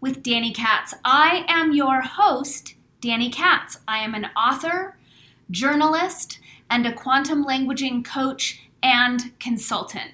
with 0.00 0.22
Dani 0.22 0.54
Katz. 0.54 0.94
I 1.04 1.44
am 1.48 1.72
your 1.72 2.00
host, 2.00 2.74
Dani 3.02 3.32
Katz. 3.32 3.78
I 3.86 3.98
am 3.98 4.14
an 4.14 4.26
author, 4.36 4.96
journalist, 5.50 6.38
and 6.70 6.86
a 6.86 6.92
quantum 6.92 7.44
languaging 7.44 8.04
coach 8.04 8.62
and 8.82 9.38
consultant. 9.38 10.12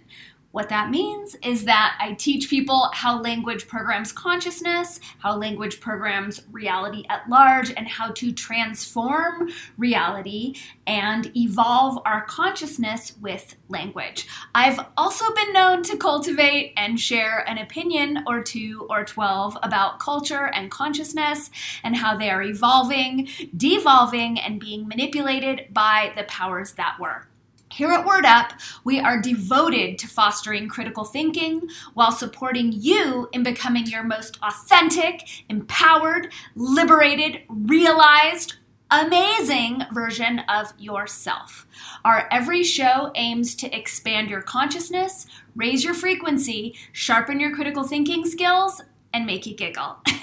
What 0.57 0.71
that 0.71 0.89
means 0.89 1.37
is 1.45 1.67
that 1.67 1.99
I 2.01 2.15
teach 2.15 2.49
people 2.49 2.89
how 2.95 3.21
language 3.21 3.69
programs 3.69 4.11
consciousness, 4.11 5.01
how 5.19 5.37
language 5.37 5.81
programs 5.81 6.41
reality 6.51 7.05
at 7.11 7.29
large, 7.29 7.75
and 7.77 7.87
how 7.87 8.13
to 8.13 8.33
transform 8.33 9.51
reality 9.77 10.55
and 10.87 11.31
evolve 11.37 12.01
our 12.07 12.25
consciousness 12.25 13.13
with 13.21 13.55
language. 13.69 14.27
I've 14.55 14.81
also 14.97 15.27
been 15.35 15.53
known 15.53 15.83
to 15.83 15.99
cultivate 15.99 16.73
and 16.79 16.99
share 16.99 17.47
an 17.47 17.59
opinion 17.59 18.25
or 18.27 18.43
two 18.43 18.87
or 18.89 19.05
12 19.05 19.59
about 19.63 20.01
culture 20.01 20.47
and 20.55 20.71
consciousness 20.71 21.51
and 21.85 21.95
how 21.95 22.17
they 22.17 22.31
are 22.31 22.43
evolving, 22.43 23.29
devolving, 23.55 24.41
and 24.41 24.59
being 24.59 24.89
manipulated 24.89 25.75
by 25.75 26.15
the 26.17 26.25
powers 26.25 26.73
that 26.73 26.97
were. 26.99 27.27
Here 27.77 27.91
at 27.91 28.07
Word 28.07 28.25
Up, 28.25 28.55
we 28.85 29.01
are 29.01 29.21
devoted 29.21 29.99
to 29.99 30.09
fostering 30.09 30.67
critical 30.67 31.05
thinking 31.05 31.69
while 31.93 32.11
supporting 32.11 32.73
you 32.73 33.29
in 33.33 33.43
becoming 33.43 33.85
your 33.85 34.03
most 34.03 34.39
authentic, 34.43 35.45
empowered, 35.51 36.33
liberated, 36.55 37.43
realized, 37.51 38.55
amazing 38.91 39.83
version 39.93 40.39
of 40.49 40.73
yourself. 40.79 41.67
Our 42.03 42.27
every 42.31 42.65
show 42.65 43.13
aims 43.15 43.55
to 43.57 43.77
expand 43.77 44.31
your 44.31 44.41
consciousness, 44.41 45.27
raise 45.55 45.85
your 45.85 45.93
frequency, 45.93 46.77
sharpen 46.93 47.41
your 47.41 47.55
critical 47.55 47.83
thinking 47.85 48.25
skills, 48.25 48.81
and 49.13 49.27
make 49.27 49.45
you 49.45 49.55
giggle 49.55 49.99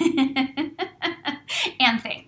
and 1.78 2.02
think. 2.02 2.23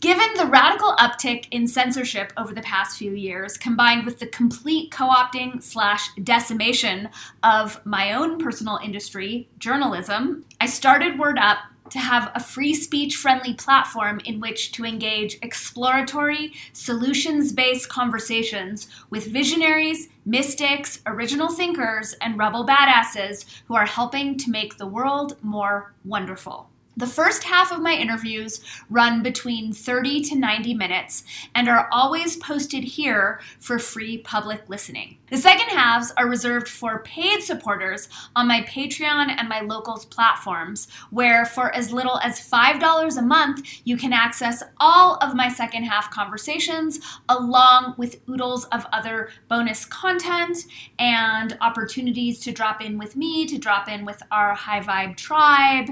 Given 0.00 0.28
the 0.36 0.46
radical 0.46 0.94
uptick 0.94 1.48
in 1.50 1.66
censorship 1.66 2.32
over 2.36 2.54
the 2.54 2.62
past 2.62 2.96
few 2.96 3.14
years, 3.14 3.56
combined 3.56 4.06
with 4.06 4.20
the 4.20 4.28
complete 4.28 4.92
co 4.92 5.08
opting 5.08 5.60
slash 5.60 6.14
decimation 6.22 7.08
of 7.42 7.84
my 7.84 8.12
own 8.12 8.38
personal 8.38 8.78
industry, 8.80 9.48
journalism, 9.58 10.44
I 10.60 10.66
started 10.66 11.18
Word 11.18 11.36
Up 11.36 11.58
to 11.90 11.98
have 11.98 12.30
a 12.36 12.40
free 12.40 12.74
speech 12.74 13.16
friendly 13.16 13.54
platform 13.54 14.20
in 14.24 14.38
which 14.38 14.70
to 14.72 14.84
engage 14.84 15.36
exploratory, 15.42 16.52
solutions 16.72 17.52
based 17.52 17.88
conversations 17.88 18.88
with 19.10 19.26
visionaries, 19.26 20.10
mystics, 20.24 21.00
original 21.06 21.48
thinkers, 21.48 22.14
and 22.20 22.38
rebel 22.38 22.64
badasses 22.64 23.46
who 23.66 23.74
are 23.74 23.86
helping 23.86 24.38
to 24.38 24.50
make 24.50 24.76
the 24.76 24.86
world 24.86 25.36
more 25.42 25.92
wonderful. 26.04 26.70
The 26.98 27.06
first 27.06 27.44
half 27.44 27.70
of 27.70 27.80
my 27.80 27.92
interviews 27.92 28.60
run 28.90 29.22
between 29.22 29.72
30 29.72 30.20
to 30.22 30.34
90 30.34 30.74
minutes 30.74 31.22
and 31.54 31.68
are 31.68 31.88
always 31.92 32.36
posted 32.38 32.82
here 32.82 33.38
for 33.60 33.78
free 33.78 34.18
public 34.18 34.68
listening. 34.68 35.16
The 35.30 35.36
second 35.36 35.68
halves 35.68 36.12
are 36.16 36.26
reserved 36.26 36.66
for 36.66 36.98
paid 37.04 37.42
supporters 37.42 38.08
on 38.34 38.48
my 38.48 38.62
Patreon 38.62 39.28
and 39.28 39.48
my 39.48 39.60
locals 39.60 40.06
platforms, 40.06 40.88
where 41.10 41.44
for 41.44 41.72
as 41.72 41.92
little 41.92 42.18
as 42.18 42.40
$5 42.40 43.16
a 43.16 43.22
month, 43.22 43.64
you 43.84 43.96
can 43.96 44.12
access 44.12 44.64
all 44.80 45.18
of 45.20 45.36
my 45.36 45.48
second 45.48 45.84
half 45.84 46.10
conversations 46.10 46.98
along 47.28 47.94
with 47.96 48.22
oodles 48.28 48.64
of 48.66 48.84
other 48.92 49.28
bonus 49.46 49.84
content 49.84 50.64
and 50.98 51.56
opportunities 51.60 52.40
to 52.40 52.50
drop 52.50 52.82
in 52.82 52.98
with 52.98 53.14
me, 53.14 53.46
to 53.46 53.56
drop 53.56 53.88
in 53.88 54.04
with 54.04 54.20
our 54.32 54.54
high 54.54 54.80
vibe 54.80 55.16
tribe, 55.16 55.90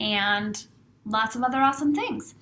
and 0.00 0.45
and 0.46 0.66
lots 1.04 1.34
of 1.36 1.42
other 1.42 1.60
awesome 1.60 1.94
things. 1.94 2.34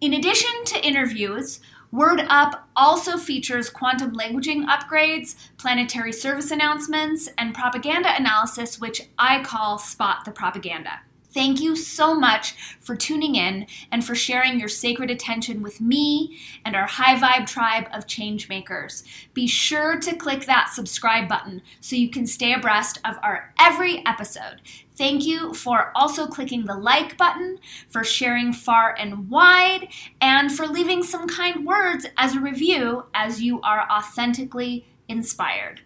In 0.00 0.14
addition 0.14 0.64
to 0.66 0.86
interviews, 0.86 1.60
Word 1.92 2.24
Up 2.28 2.68
also 2.76 3.18
features 3.18 3.68
quantum 3.68 4.12
languaging 4.12 4.66
upgrades, 4.66 5.34
planetary 5.58 6.12
service 6.12 6.52
announcements, 6.52 7.28
and 7.36 7.52
propaganda 7.52 8.14
analysis, 8.16 8.80
which 8.80 9.08
I 9.18 9.42
call 9.42 9.78
Spot 9.78 10.24
the 10.24 10.30
Propaganda. 10.30 11.00
Thank 11.32 11.60
you 11.60 11.76
so 11.76 12.12
much 12.12 12.54
for 12.80 12.96
tuning 12.96 13.36
in 13.36 13.66
and 13.92 14.04
for 14.04 14.16
sharing 14.16 14.58
your 14.58 14.68
sacred 14.68 15.10
attention 15.10 15.62
with 15.62 15.80
me 15.80 16.38
and 16.64 16.74
our 16.74 16.86
high 16.86 17.16
vibe 17.16 17.46
tribe 17.46 17.86
of 17.92 18.08
change 18.08 18.48
makers. 18.48 19.04
Be 19.32 19.46
sure 19.46 19.98
to 20.00 20.16
click 20.16 20.46
that 20.46 20.70
subscribe 20.74 21.28
button 21.28 21.62
so 21.80 21.94
you 21.94 22.10
can 22.10 22.26
stay 22.26 22.52
abreast 22.52 22.98
of 23.04 23.16
our 23.22 23.54
every 23.60 24.04
episode. 24.06 24.60
Thank 24.96 25.24
you 25.24 25.54
for 25.54 25.92
also 25.94 26.26
clicking 26.26 26.66
the 26.66 26.76
like 26.76 27.16
button, 27.16 27.58
for 27.88 28.02
sharing 28.02 28.52
far 28.52 28.94
and 28.98 29.30
wide, 29.30 29.88
and 30.20 30.52
for 30.52 30.66
leaving 30.66 31.02
some 31.02 31.28
kind 31.28 31.64
words 31.64 32.06
as 32.18 32.34
a 32.34 32.40
review 32.40 33.04
as 33.14 33.40
you 33.40 33.60
are 33.62 33.88
authentically 33.90 34.84
inspired. 35.08 35.80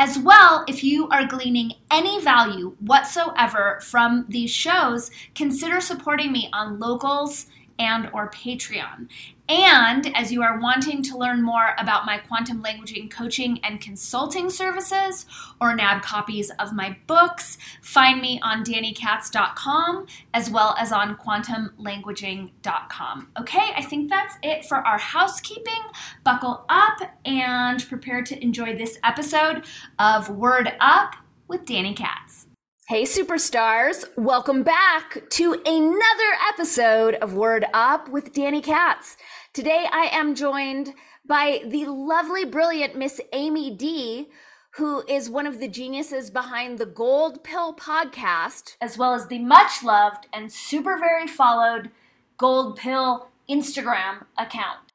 As 0.00 0.16
well, 0.16 0.64
if 0.68 0.84
you 0.84 1.08
are 1.08 1.26
gleaning 1.26 1.72
any 1.90 2.22
value 2.22 2.76
whatsoever 2.78 3.80
from 3.82 4.26
these 4.28 4.52
shows, 4.52 5.10
consider 5.34 5.80
supporting 5.80 6.30
me 6.30 6.48
on 6.52 6.78
Locals 6.78 7.46
and 7.78 8.10
or 8.12 8.30
Patreon. 8.30 9.08
And 9.48 10.14
as 10.14 10.30
you 10.30 10.42
are 10.42 10.60
wanting 10.60 11.02
to 11.04 11.16
learn 11.16 11.42
more 11.42 11.74
about 11.78 12.04
my 12.04 12.18
quantum 12.18 12.62
languaging 12.62 13.10
coaching 13.10 13.58
and 13.64 13.80
consulting 13.80 14.50
services 14.50 15.24
or 15.58 15.74
nab 15.74 16.02
copies 16.02 16.50
of 16.58 16.74
my 16.74 16.98
books, 17.06 17.56
find 17.80 18.20
me 18.20 18.38
on 18.42 18.62
danikatz.com 18.62 20.06
as 20.34 20.50
well 20.50 20.76
as 20.78 20.92
on 20.92 21.16
quantumlanguaging.com. 21.16 23.28
Okay, 23.40 23.70
I 23.74 23.82
think 23.82 24.10
that's 24.10 24.34
it 24.42 24.66
for 24.66 24.86
our 24.86 24.98
housekeeping. 24.98 25.80
Buckle 26.24 26.66
up 26.68 26.98
and 27.24 27.88
prepare 27.88 28.20
to 28.22 28.38
enjoy 28.42 28.76
this 28.76 28.98
episode 29.02 29.64
of 29.98 30.28
Word 30.28 30.74
Up 30.80 31.16
with 31.48 31.64
Dani 31.64 31.96
Katz. 31.96 32.47
Hey, 32.88 33.02
superstars, 33.02 34.06
welcome 34.16 34.62
back 34.62 35.28
to 35.32 35.52
another 35.66 36.38
episode 36.48 37.16
of 37.16 37.34
Word 37.34 37.66
Up 37.74 38.08
with 38.08 38.32
Dani 38.32 38.64
Katz. 38.64 39.18
Today 39.52 39.86
I 39.92 40.08
am 40.10 40.34
joined 40.34 40.94
by 41.26 41.60
the 41.66 41.84
lovely, 41.84 42.46
brilliant 42.46 42.96
Miss 42.96 43.20
Amy 43.34 43.76
Dee, 43.76 44.28
who 44.76 45.04
is 45.06 45.28
one 45.28 45.46
of 45.46 45.60
the 45.60 45.68
geniuses 45.68 46.30
behind 46.30 46.78
the 46.78 46.86
Gold 46.86 47.44
Pill 47.44 47.74
podcast, 47.74 48.76
as 48.80 48.96
well 48.96 49.12
as 49.12 49.26
the 49.26 49.40
much 49.40 49.84
loved 49.84 50.26
and 50.32 50.50
super 50.50 50.96
very 50.96 51.26
followed 51.26 51.90
Gold 52.38 52.78
Pill 52.78 53.28
Instagram 53.50 54.24
account, 54.38 54.94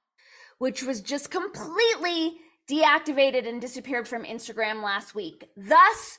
which 0.58 0.82
was 0.82 1.00
just 1.00 1.30
completely 1.30 2.38
deactivated 2.68 3.48
and 3.48 3.62
disappeared 3.62 4.08
from 4.08 4.24
Instagram 4.24 4.82
last 4.82 5.14
week. 5.14 5.48
Thus, 5.56 6.18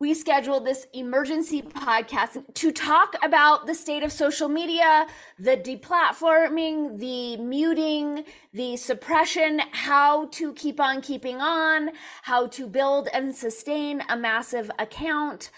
we 0.00 0.14
scheduled 0.14 0.64
this 0.64 0.86
emergency 0.94 1.60
podcast 1.60 2.42
to 2.54 2.72
talk 2.72 3.14
about 3.22 3.66
the 3.66 3.74
state 3.74 4.02
of 4.02 4.10
social 4.10 4.48
media, 4.48 5.06
the 5.38 5.58
deplatforming, 5.58 6.98
the 6.98 7.36
muting, 7.36 8.24
the 8.54 8.78
suppression, 8.78 9.60
how 9.72 10.24
to 10.28 10.54
keep 10.54 10.80
on 10.80 11.02
keeping 11.02 11.36
on, 11.36 11.90
how 12.22 12.46
to 12.46 12.66
build 12.66 13.08
and 13.12 13.34
sustain 13.34 14.02
a 14.08 14.16
massive 14.16 14.70
account. 14.78 15.50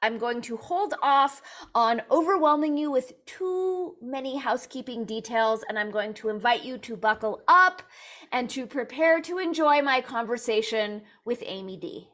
I'm 0.00 0.16
going 0.16 0.42
to 0.42 0.56
hold 0.56 0.94
off 1.02 1.42
on 1.74 2.00
overwhelming 2.08 2.76
you 2.76 2.92
with 2.92 3.12
too 3.26 3.96
many 4.00 4.36
housekeeping 4.36 5.06
details, 5.06 5.64
and 5.68 5.76
I'm 5.76 5.90
going 5.90 6.14
to 6.14 6.28
invite 6.28 6.62
you 6.62 6.78
to 6.78 6.96
buckle 6.96 7.42
up 7.48 7.82
and 8.30 8.48
to 8.50 8.64
prepare 8.64 9.20
to 9.22 9.38
enjoy 9.38 9.82
my 9.82 10.00
conversation 10.00 11.02
with 11.24 11.42
Amy 11.44 11.76
Dee. 11.76 12.08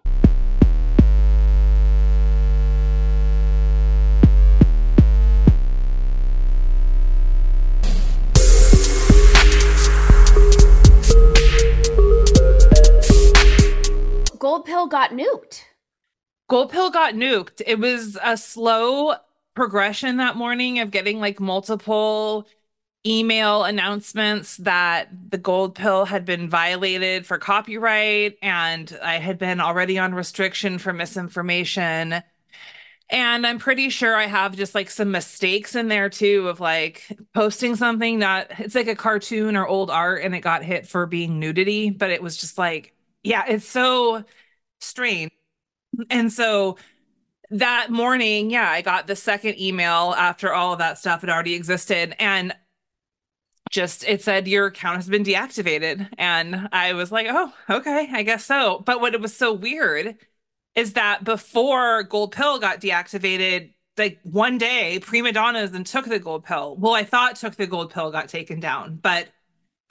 Gold 14.44 14.67
Pill 14.67 14.88
got 14.88 15.12
nuked. 15.12 15.62
Gold 16.50 16.70
Pill 16.70 16.91
got 16.91 17.14
nuked. 17.14 17.62
It 17.67 17.79
was 17.79 18.19
a 18.23 18.37
slow 18.37 19.14
progression 19.55 20.19
that 20.19 20.37
morning 20.37 20.81
of 20.81 20.91
getting 20.91 21.19
like 21.19 21.41
multiple 21.41 22.46
email 23.06 23.64
announcements 23.64 24.58
that 24.58 25.08
the 25.31 25.38
gold 25.38 25.75
pill 25.75 26.05
had 26.05 26.26
been 26.26 26.50
violated 26.50 27.25
for 27.25 27.38
copyright 27.38 28.37
and 28.43 28.99
I 29.02 29.14
had 29.14 29.38
been 29.38 29.61
already 29.61 29.99
on 29.99 30.14
restriction 30.14 30.76
for 30.76 30.93
misinformation. 30.93 32.23
And 33.08 33.46
I'm 33.46 33.58
pretty 33.58 33.88
sure 33.88 34.14
I 34.14 34.26
have 34.26 34.56
just 34.56 34.75
like 34.75 34.91
some 34.91 35.11
mistakes 35.11 35.75
in 35.75 35.88
there 35.88 36.11
too 36.11 36.50
of 36.50 36.61
like 36.61 37.17
posting 37.32 37.76
something 37.76 38.19
not 38.19 38.49
it's 38.58 38.75
like 38.75 38.88
a 38.88 38.94
cartoon 38.94 39.56
or 39.56 39.67
old 39.67 39.88
art 39.88 40.23
and 40.23 40.35
it 40.35 40.41
got 40.41 40.62
hit 40.62 40.87
for 40.87 41.06
being 41.06 41.41
nudity, 41.41 41.88
but 41.88 42.11
it 42.11 42.23
was 42.23 42.37
just 42.37 42.58
like, 42.58 42.94
yeah, 43.24 43.44
it's 43.48 43.66
so 43.66 44.24
strange. 44.80 45.32
And 46.10 46.32
so 46.32 46.76
that 47.50 47.90
morning, 47.90 48.50
yeah, 48.50 48.70
I 48.70 48.82
got 48.82 49.06
the 49.06 49.16
second 49.16 49.60
email 49.60 50.14
after 50.16 50.52
all 50.52 50.72
of 50.72 50.78
that 50.78 50.98
stuff 50.98 51.22
had 51.22 51.30
already 51.30 51.54
existed. 51.54 52.14
And 52.18 52.54
just 53.70 54.04
it 54.04 54.22
said 54.22 54.46
your 54.46 54.66
account 54.66 54.96
has 54.96 55.08
been 55.08 55.24
deactivated. 55.24 56.08
And 56.18 56.68
I 56.72 56.92
was 56.92 57.10
like, 57.10 57.26
oh, 57.30 57.52
okay, 57.68 58.08
I 58.12 58.22
guess 58.22 58.44
so. 58.44 58.82
But 58.84 59.00
what 59.00 59.14
it 59.14 59.20
was 59.20 59.36
so 59.36 59.52
weird 59.52 60.16
is 60.74 60.92
that 60.94 61.24
before 61.24 62.02
Gold 62.04 62.32
Pill 62.32 62.58
got 62.58 62.80
deactivated, 62.80 63.72
like 63.96 64.18
one 64.24 64.58
day, 64.58 65.00
Primadonnas 65.00 65.74
and 65.74 65.86
took 65.86 66.06
the 66.06 66.18
gold 66.18 66.44
pill. 66.44 66.76
Well, 66.76 66.94
I 66.94 67.04
thought 67.04 67.36
took 67.36 67.54
the 67.54 67.66
gold 67.66 67.92
pill 67.92 68.10
got 68.10 68.28
taken 68.28 68.60
down, 68.60 68.96
but 68.96 69.28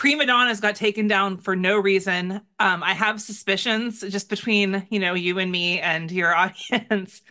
Primadonnas 0.04 0.60
got 0.60 0.76
taken 0.76 1.08
down 1.08 1.38
for 1.38 1.56
no 1.56 1.78
reason. 1.78 2.42
Um, 2.60 2.84
I 2.84 2.94
have 2.94 3.22
suspicions 3.22 4.02
just 4.02 4.28
between 4.30 4.86
you 4.90 5.00
know 5.00 5.14
you 5.14 5.40
and 5.40 5.50
me 5.50 5.80
and 5.80 6.12
your 6.12 6.36
audience 6.36 7.22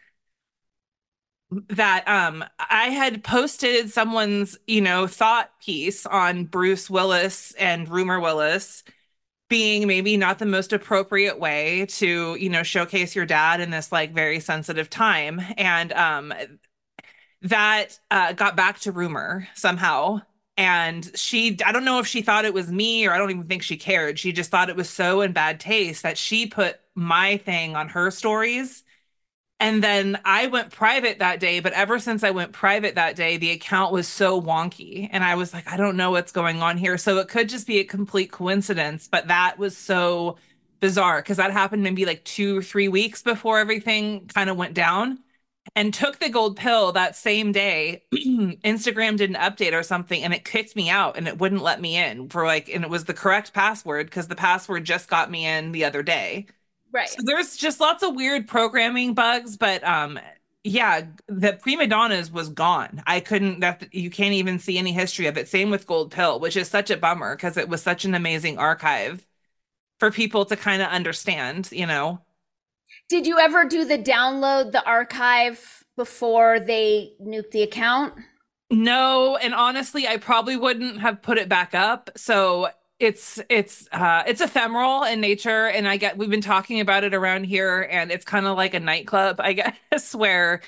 that 1.68 2.08
um 2.08 2.44
I 2.58 2.84
had 2.88 3.22
posted 3.22 3.90
someone's, 3.90 4.58
you 4.66 4.80
know, 4.80 5.06
thought 5.06 5.50
piece 5.60 6.06
on 6.06 6.44
Bruce 6.46 6.88
Willis 6.88 7.52
and 7.58 7.88
Rumer 7.88 8.18
Willis 8.20 8.84
being 9.50 9.86
maybe 9.88 10.16
not 10.16 10.38
the 10.38 10.46
most 10.46 10.72
appropriate 10.72 11.38
way 11.40 11.86
to, 11.86 12.36
you 12.36 12.50
know, 12.50 12.62
showcase 12.62 13.16
your 13.16 13.26
dad 13.26 13.60
in 13.60 13.70
this 13.70 13.92
like 13.92 14.14
very 14.14 14.40
sensitive 14.40 14.90
time. 14.90 15.40
And 15.58 15.92
um 15.92 16.34
that 17.42 17.98
uh 18.10 18.32
got 18.32 18.56
back 18.56 18.80
to 18.80 18.92
Rumer 18.92 19.48
somehow. 19.54 20.22
And 20.62 21.10
she, 21.18 21.58
I 21.64 21.72
don't 21.72 21.84
know 21.84 21.98
if 21.98 22.06
she 22.06 22.22
thought 22.22 22.44
it 22.44 22.54
was 22.54 22.70
me 22.70 23.06
or 23.06 23.12
I 23.12 23.18
don't 23.18 23.30
even 23.30 23.44
think 23.44 23.62
she 23.62 23.76
cared. 23.76 24.18
She 24.18 24.32
just 24.32 24.50
thought 24.50 24.68
it 24.70 24.76
was 24.76 24.88
so 24.88 25.20
in 25.22 25.32
bad 25.32 25.58
taste 25.60 26.02
that 26.04 26.16
she 26.16 26.46
put 26.46 26.78
my 26.94 27.38
thing 27.38 27.74
on 27.74 27.88
her 27.88 28.10
stories 28.10 28.82
and 29.60 29.82
then 29.82 30.18
I 30.24 30.48
went 30.48 30.72
private 30.72 31.20
that 31.20 31.40
day, 31.40 31.60
but 31.60 31.72
ever 31.74 31.98
since 32.00 32.24
I 32.24 32.30
went 32.32 32.52
private 32.52 32.96
that 32.96 33.16
day, 33.16 33.36
the 33.36 33.52
account 33.52 33.92
was 33.92 34.08
so 34.08 34.40
wonky. 34.40 35.08
And 35.12 35.22
I 35.22 35.36
was 35.36 35.54
like, 35.54 35.70
I 35.70 35.76
don't 35.76 35.96
know 35.96 36.10
what's 36.10 36.32
going 36.32 36.62
on 36.62 36.76
here. 36.78 36.98
So 36.98 37.18
it 37.18 37.28
could 37.28 37.48
just 37.48 37.66
be 37.66 37.78
a 37.78 37.84
complete 37.84 38.32
coincidence, 38.32 39.08
but 39.08 39.28
that 39.28 39.58
was 39.58 39.76
so 39.76 40.36
bizarre 40.80 41.22
because 41.22 41.36
that 41.36 41.52
happened 41.52 41.82
maybe 41.84 42.04
like 42.06 42.24
two 42.24 42.58
or 42.58 42.62
three 42.62 42.88
weeks 42.88 43.22
before 43.22 43.58
everything 43.60 44.26
kind 44.28 44.50
of 44.50 44.56
went 44.56 44.74
down 44.74 45.20
and 45.74 45.94
took 45.94 46.18
the 46.18 46.28
gold 46.28 46.56
pill 46.56 46.92
that 46.92 47.16
same 47.16 47.52
day. 47.52 48.02
Instagram 48.14 49.16
did 49.16 49.30
an 49.30 49.36
update 49.36 49.72
or 49.72 49.82
something 49.82 50.22
and 50.22 50.34
it 50.34 50.44
kicked 50.44 50.76
me 50.76 50.90
out 50.90 51.16
and 51.16 51.26
it 51.26 51.38
wouldn't 51.38 51.62
let 51.62 51.80
me 51.80 51.96
in 51.96 52.28
for 52.28 52.44
like, 52.44 52.68
and 52.68 52.84
it 52.84 52.90
was 52.90 53.04
the 53.04 53.14
correct 53.14 53.52
password 53.52 54.06
because 54.06 54.28
the 54.28 54.36
password 54.36 54.84
just 54.84 55.08
got 55.08 55.30
me 55.30 55.46
in 55.46 55.72
the 55.72 55.84
other 55.84 56.02
day. 56.02 56.46
Right. 56.92 57.08
So 57.08 57.22
there's 57.24 57.56
just 57.56 57.80
lots 57.80 58.02
of 58.02 58.14
weird 58.14 58.46
programming 58.46 59.14
bugs, 59.14 59.56
but 59.56 59.82
um 59.84 60.18
yeah, 60.64 61.02
the 61.26 61.54
prima 61.54 61.88
donnas 61.88 62.30
was 62.30 62.48
gone. 62.48 63.02
I 63.06 63.20
couldn't 63.20 63.60
that 63.60 63.92
you 63.92 64.10
can't 64.10 64.34
even 64.34 64.58
see 64.58 64.78
any 64.78 64.92
history 64.92 65.26
of 65.26 65.36
it. 65.36 65.48
Same 65.48 65.70
with 65.70 65.86
Gold 65.86 66.12
Pill, 66.12 66.38
which 66.38 66.56
is 66.56 66.68
such 66.68 66.90
a 66.90 66.96
bummer 66.96 67.34
because 67.34 67.56
it 67.56 67.68
was 67.68 67.82
such 67.82 68.04
an 68.04 68.14
amazing 68.14 68.58
archive 68.58 69.26
for 69.98 70.10
people 70.10 70.44
to 70.46 70.56
kind 70.56 70.82
of 70.82 70.88
understand, 70.88 71.68
you 71.72 71.86
know. 71.86 72.20
Did 73.12 73.26
you 73.26 73.38
ever 73.38 73.66
do 73.66 73.84
the 73.84 73.98
download 73.98 74.72
the 74.72 74.82
archive 74.86 75.84
before 75.98 76.58
they 76.58 77.12
nuked 77.20 77.50
the 77.50 77.60
account? 77.60 78.14
No, 78.70 79.36
and 79.36 79.52
honestly, 79.52 80.08
I 80.08 80.16
probably 80.16 80.56
wouldn't 80.56 80.98
have 81.02 81.20
put 81.20 81.36
it 81.36 81.46
back 81.46 81.74
up. 81.74 82.08
So 82.16 82.70
it's 82.98 83.38
it's 83.50 83.86
uh 83.92 84.22
it's 84.26 84.40
ephemeral 84.40 85.02
in 85.02 85.20
nature 85.20 85.66
and 85.66 85.88
i 85.88 85.96
get 85.96 86.16
we've 86.16 86.30
been 86.30 86.40
talking 86.40 86.78
about 86.78 87.02
it 87.02 87.12
around 87.12 87.42
here 87.42 87.88
and 87.90 88.12
it's 88.12 88.24
kind 88.24 88.46
of 88.46 88.56
like 88.56 88.74
a 88.74 88.80
nightclub 88.80 89.40
i 89.40 89.52
guess 89.90 90.14
where 90.14 90.60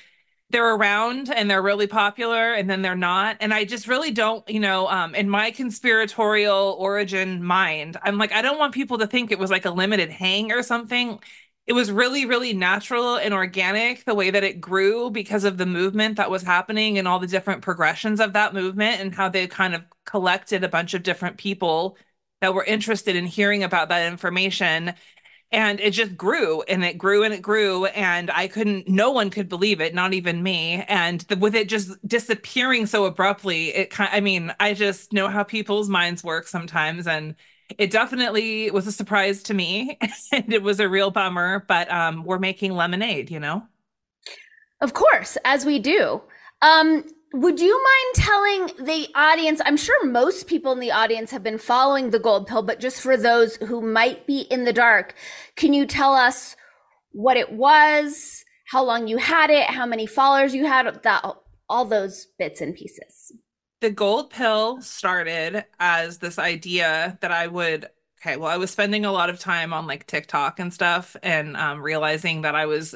they're 0.49 0.75
around 0.75 1.31
and 1.31 1.49
they're 1.49 1.61
really 1.61 1.87
popular 1.87 2.51
and 2.51 2.69
then 2.69 2.81
they're 2.81 2.93
not 2.93 3.37
and 3.39 3.53
i 3.53 3.63
just 3.63 3.87
really 3.87 4.11
don't 4.11 4.49
you 4.49 4.59
know 4.59 4.85
um 4.89 5.15
in 5.15 5.29
my 5.29 5.49
conspiratorial 5.49 6.75
origin 6.77 7.41
mind 7.41 7.95
i'm 8.03 8.17
like 8.17 8.33
i 8.33 8.41
don't 8.41 8.59
want 8.59 8.73
people 8.73 8.97
to 8.97 9.07
think 9.07 9.31
it 9.31 9.39
was 9.39 9.49
like 9.49 9.63
a 9.63 9.71
limited 9.71 10.09
hang 10.09 10.51
or 10.51 10.61
something 10.61 11.17
it 11.67 11.73
was 11.73 11.91
really 11.91 12.25
really 12.25 12.53
natural 12.53 13.15
and 13.17 13.33
organic 13.33 14.05
the 14.05 14.13
way 14.15 14.29
that 14.31 14.43
it 14.43 14.61
grew 14.61 15.09
because 15.09 15.43
of 15.43 15.57
the 15.57 15.65
movement 15.65 16.17
that 16.17 16.29
was 16.31 16.43
happening 16.43 16.97
and 16.97 17.07
all 17.07 17.19
the 17.19 17.27
different 17.27 17.61
progressions 17.61 18.19
of 18.19 18.33
that 18.33 18.53
movement 18.53 19.01
and 19.01 19.13
how 19.15 19.29
they 19.29 19.47
kind 19.47 19.73
of 19.75 19.83
collected 20.05 20.63
a 20.63 20.69
bunch 20.69 20.93
of 20.93 21.03
different 21.03 21.37
people 21.37 21.97
that 22.41 22.53
were 22.53 22.63
interested 22.63 23.15
in 23.15 23.25
hearing 23.25 23.63
about 23.63 23.89
that 23.89 24.11
information. 24.11 24.93
And 25.51 25.79
it 25.79 25.91
just 25.91 26.17
grew 26.17 26.63
and 26.63 26.83
it 26.83 26.97
grew 26.97 27.23
and 27.23 27.33
it 27.33 27.41
grew 27.41 27.85
and 27.85 28.31
i 28.31 28.47
couldn't 28.47 28.87
no 28.89 29.11
one 29.11 29.29
could 29.29 29.47
believe 29.49 29.81
it 29.81 29.93
not 29.95 30.13
even 30.13 30.43
me. 30.43 30.83
And 30.87 31.21
the, 31.21 31.37
with 31.37 31.55
it 31.55 31.69
just 31.69 31.91
disappearing 32.07 32.85
so 32.87 33.05
abruptly 33.05 33.69
it 33.75 33.89
kind 33.91 34.09
i 34.13 34.19
mean 34.21 34.53
i 34.59 34.73
just 34.73 35.13
know 35.13 35.27
how 35.29 35.43
people's 35.43 35.89
minds 35.89 36.23
work 36.23 36.47
sometimes 36.47 37.07
and 37.07 37.35
it 37.77 37.91
definitely 37.91 38.69
was 38.71 38.87
a 38.87 38.91
surprise 38.91 39.43
to 39.43 39.53
me 39.53 39.97
and 40.31 40.53
it 40.53 40.63
was 40.63 40.79
a 40.79 40.89
real 40.89 41.11
bummer 41.11 41.65
but 41.67 41.91
um 41.91 42.23
we're 42.23 42.39
making 42.39 42.73
lemonade 42.73 43.29
you 43.31 43.39
know 43.39 43.63
of 44.81 44.93
course 44.93 45.37
as 45.45 45.65
we 45.65 45.79
do 45.79 46.21
um 46.61 47.03
would 47.35 47.59
you 47.59 47.73
mind 47.73 48.15
telling 48.25 48.85
the 48.85 49.09
audience? 49.13 49.59
I'm 49.65 49.75
sure 49.75 50.05
most 50.05 50.47
people 50.47 50.71
in 50.71 50.79
the 50.79 50.93
audience 50.93 51.31
have 51.31 51.43
been 51.43 51.57
following 51.57 52.09
the 52.09 52.19
gold 52.19 52.47
pill, 52.47 52.61
but 52.61 52.79
just 52.79 53.01
for 53.01 53.17
those 53.17 53.57
who 53.57 53.81
might 53.81 54.25
be 54.25 54.41
in 54.41 54.63
the 54.63 54.71
dark, 54.71 55.15
can 55.57 55.73
you 55.73 55.85
tell 55.85 56.13
us 56.13 56.55
what 57.11 57.35
it 57.35 57.51
was, 57.51 58.45
how 58.67 58.85
long 58.85 59.09
you 59.09 59.17
had 59.17 59.49
it, 59.49 59.65
how 59.65 59.85
many 59.85 60.05
followers 60.05 60.55
you 60.55 60.65
had, 60.65 61.03
that 61.03 61.25
all 61.67 61.83
those 61.83 62.27
bits 62.39 62.61
and 62.61 62.73
pieces? 62.73 63.33
The 63.81 63.89
gold 63.91 64.31
pill 64.31 64.81
started 64.81 65.65
as 65.79 66.17
this 66.17 66.39
idea 66.39 67.17
that 67.21 67.31
I 67.31 67.47
would 67.47 67.89
okay, 68.21 68.37
well, 68.37 68.49
I 68.49 68.57
was 68.57 68.71
spending 68.71 69.05
a 69.05 69.11
lot 69.11 69.29
of 69.29 69.39
time 69.39 69.73
on 69.73 69.85
like 69.85 70.07
TikTok 70.07 70.59
and 70.59 70.73
stuff 70.73 71.15
and 71.21 71.55
um, 71.57 71.81
realizing 71.81 72.41
that 72.41 72.55
I 72.55 72.65
was 72.65 72.95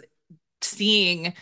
seeing 0.62 1.34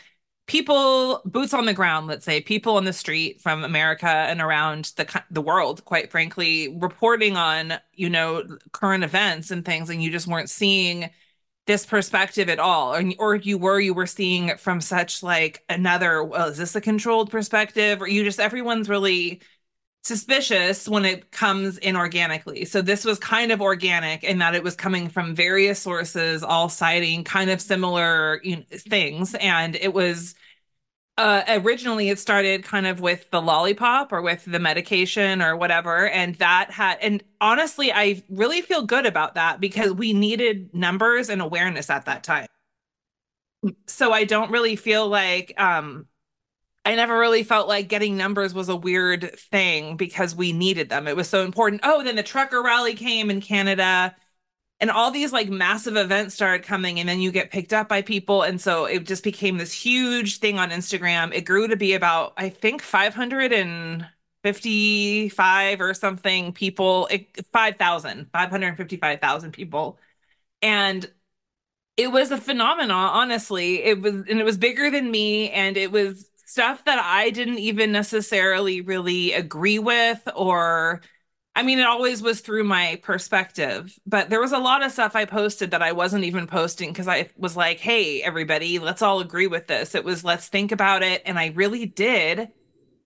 people 0.48 1.22
boots 1.26 1.54
on 1.54 1.66
the 1.66 1.74
ground 1.74 2.08
let's 2.08 2.26
say 2.26 2.42
people 2.42 2.78
on 2.78 2.86
the 2.86 2.94
street 2.94 3.42
from 3.42 3.64
america 3.64 4.08
and 4.08 4.42
around 4.42 4.94
the 4.98 5.24
the 5.32 5.42
world 5.42 5.86
quite 5.86 6.12
frankly 6.12 6.78
reporting 6.80 7.38
on 7.38 7.74
you 7.94 8.10
know 8.10 8.44
current 8.74 9.04
events 9.04 9.52
and 9.52 9.66
things 9.66 9.90
and 9.90 10.04
you 10.04 10.12
just 10.12 10.28
weren't 10.28 10.50
seeing 10.50 11.10
this 11.68 11.86
perspective 11.86 12.50
at 12.50 12.60
all 12.60 12.96
or, 12.96 13.04
or 13.20 13.36
you 13.36 13.58
were 13.58 13.80
you 13.80 13.94
were 13.94 14.08
seeing 14.08 14.48
it 14.48 14.60
from 14.60 14.82
such 14.82 15.22
like 15.22 15.64
another 15.70 16.24
well 16.24 16.48
is 16.48 16.58
this 16.58 16.76
a 16.76 16.82
controlled 16.82 17.30
perspective 17.30 18.02
or 18.02 18.08
you 18.08 18.24
just 18.24 18.40
everyone's 18.40 18.90
really 18.90 19.42
suspicious 20.08 20.88
when 20.88 21.04
it 21.04 21.32
comes 21.32 21.78
inorganically. 21.80 22.66
So 22.66 22.82
this 22.82 23.04
was 23.04 23.20
kind 23.20 23.52
of 23.52 23.62
organic 23.62 24.24
in 24.24 24.38
that 24.38 24.56
it 24.56 24.64
was 24.64 24.76
coming 24.76 25.10
from 25.10 25.36
various 25.36 25.80
sources, 25.80 26.44
all 26.44 26.70
citing 26.70 27.26
kind 27.26 27.50
of 27.50 27.60
similar 27.60 28.40
you 28.42 28.58
know, 28.58 28.64
things. 28.72 29.36
And 29.36 29.76
it 29.76 29.94
was 29.94 30.34
uh, 31.18 31.44
originally 31.48 32.10
it 32.10 32.20
started 32.20 32.64
kind 32.64 32.86
of 32.86 33.00
with 33.00 33.30
the 33.32 33.42
lollipop 33.42 34.14
or 34.14 34.22
with 34.22 34.46
the 34.46 34.60
medication 34.60 35.42
or 35.42 35.58
whatever. 35.58 36.08
And 36.10 36.36
that 36.36 36.70
had, 36.70 37.00
and 37.02 37.24
honestly, 37.42 37.92
I 37.92 38.24
really 38.30 38.62
feel 38.62 38.84
good 38.84 39.06
about 39.06 39.36
that 39.36 39.60
because 39.60 39.94
we 39.94 40.14
needed 40.14 40.74
numbers 40.74 41.30
and 41.30 41.42
awareness 41.42 41.90
at 41.90 42.06
that 42.06 42.24
time. 42.24 42.48
So 43.88 44.14
I 44.14 44.24
don't 44.26 44.52
really 44.52 44.76
feel 44.76 45.08
like, 45.08 45.54
um, 45.60 46.06
I 46.86 46.96
never 46.96 47.20
really 47.20 47.44
felt 47.44 47.68
like 47.68 47.90
getting 47.90 48.16
numbers 48.16 48.54
was 48.54 48.70
a 48.70 48.76
weird 48.76 49.38
thing 49.38 49.98
because 49.98 50.34
we 50.36 50.54
needed 50.54 50.88
them. 50.88 51.08
It 51.08 51.18
was 51.18 51.28
so 51.28 51.44
important. 51.44 51.82
Oh, 51.84 52.02
then 52.02 52.16
the 52.16 52.24
trucker 52.24 52.64
rally 52.64 52.94
came 52.94 53.30
in 53.30 53.42
Canada 53.42 54.16
and 54.80 54.92
all 54.92 55.12
these 55.12 55.34
like 55.34 55.50
massive 55.50 55.98
events 55.98 56.36
started 56.36 56.66
coming 56.66 57.00
and 57.00 57.10
then 57.10 57.20
you 57.20 57.32
get 57.32 57.52
picked 57.52 57.74
up 57.74 57.90
by 57.90 58.02
people 58.02 58.44
and 58.44 58.62
so 58.62 58.86
it 58.86 59.06
just 59.06 59.24
became 59.24 59.58
this 59.58 59.74
huge 59.74 60.40
thing 60.40 60.60
on 60.60 60.70
Instagram. 60.70 61.34
It 61.34 61.46
grew 61.46 61.68
to 61.68 61.76
be 61.76 61.94
about 61.94 62.34
I 62.38 62.50
think 62.50 62.82
555 62.82 65.82
or 65.82 65.94
something 65.94 66.54
people, 66.54 67.10
5,000, 67.54 68.30
555,000 68.32 69.52
people. 69.52 70.00
And 70.62 71.10
it 71.98 72.12
was 72.12 72.32
a 72.32 72.38
phenomenon 72.38 73.10
honestly. 73.14 73.84
It 73.84 74.02
was 74.02 74.16
and 74.16 74.40
it 74.40 74.46
was 74.46 74.58
bigger 74.58 74.90
than 74.92 75.10
me 75.12 75.50
and 75.52 75.78
it 75.78 75.92
was 75.92 76.30
stuff 76.46 76.86
that 76.86 77.00
I 77.00 77.30
didn't 77.32 77.60
even 77.60 77.92
necessarily 77.92 78.82
really 78.82 79.34
agree 79.34 79.80
with 79.80 80.28
or 80.36 81.02
I 81.58 81.64
mean, 81.64 81.80
it 81.80 81.88
always 81.88 82.22
was 82.22 82.42
through 82.42 82.66
my 82.66 83.00
perspective, 83.02 83.98
but 84.06 84.30
there 84.30 84.40
was 84.40 84.52
a 84.52 84.60
lot 84.60 84.86
of 84.86 84.92
stuff 84.92 85.16
I 85.16 85.26
posted 85.26 85.72
that 85.72 85.82
I 85.82 85.92
wasn't 85.92 86.24
even 86.24 86.46
posting 86.46 86.92
because 86.92 87.08
I 87.08 87.32
was 87.36 87.58
like, 87.58 87.80
hey, 87.80 88.22
everybody, 88.22 88.78
let's 88.78 89.02
all 89.02 89.22
agree 89.22 89.48
with 89.48 89.66
this. 89.66 89.96
It 89.96 90.04
was, 90.04 90.24
let's 90.24 90.50
think 90.50 90.72
about 90.72 91.02
it. 91.02 91.24
And 91.26 91.40
I 91.40 91.48
really 91.56 91.88
did 91.88 92.50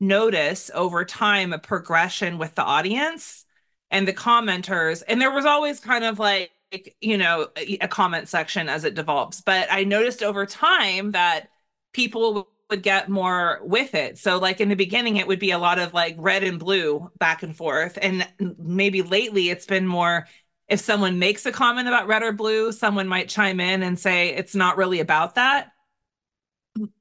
notice 0.01 0.70
over 0.75 1.05
time 1.05 1.53
a 1.53 1.60
progression 1.60 2.38
with 2.38 2.53
the 2.55 2.63
audience 2.63 3.46
and 3.89 4.05
the 4.05 4.12
commenters. 4.12 5.01
And 5.08 5.22
there 5.22 5.31
was 5.31 5.46
always 5.46 5.79
kind 5.79 6.03
of 6.03 6.20
like, 6.20 6.51
you 7.00 7.17
know, 7.17 7.48
a 7.55 7.88
comment 7.88 8.27
section 8.27 8.67
as 8.67 8.84
it 8.84 8.96
develops. 8.96 9.39
But 9.39 9.70
I 9.72 9.86
noticed 9.86 10.24
over 10.24 10.46
time 10.46 11.12
that 11.12 11.48
people 11.93 12.50
would 12.72 12.82
get 12.82 13.10
more 13.10 13.60
with 13.63 13.94
it. 13.94 14.18
So 14.18 14.40
like 14.40 14.60
in 14.60 14.70
the 14.70 14.75
beginning 14.75 15.18
it 15.18 15.28
would 15.28 15.40
be 15.40 15.51
a 15.51 15.60
lot 15.60 15.78
of 15.78 15.94
like 15.94 16.16
red 16.18 16.44
and 16.44 16.58
blue 16.58 17.12
back 17.20 17.44
and 17.44 17.56
forth 17.56 18.00
and 18.01 18.28
maybe 18.58 19.04
lately 19.04 19.50
it's 19.50 19.68
been 19.68 19.86
more 19.86 20.25
if 20.72 20.80
someone 20.80 21.20
makes 21.20 21.46
a 21.46 21.51
comment 21.51 21.90
about 21.90 22.08
red 22.08 22.24
or 22.24 22.32
blue, 22.32 22.72
someone 22.72 23.06
might 23.06 23.28
chime 23.28 23.60
in 23.60 23.84
and 23.84 24.00
say 24.00 24.30
it's 24.30 24.56
not 24.56 24.78
really 24.78 25.01
about 25.01 25.36
that, 25.36 25.74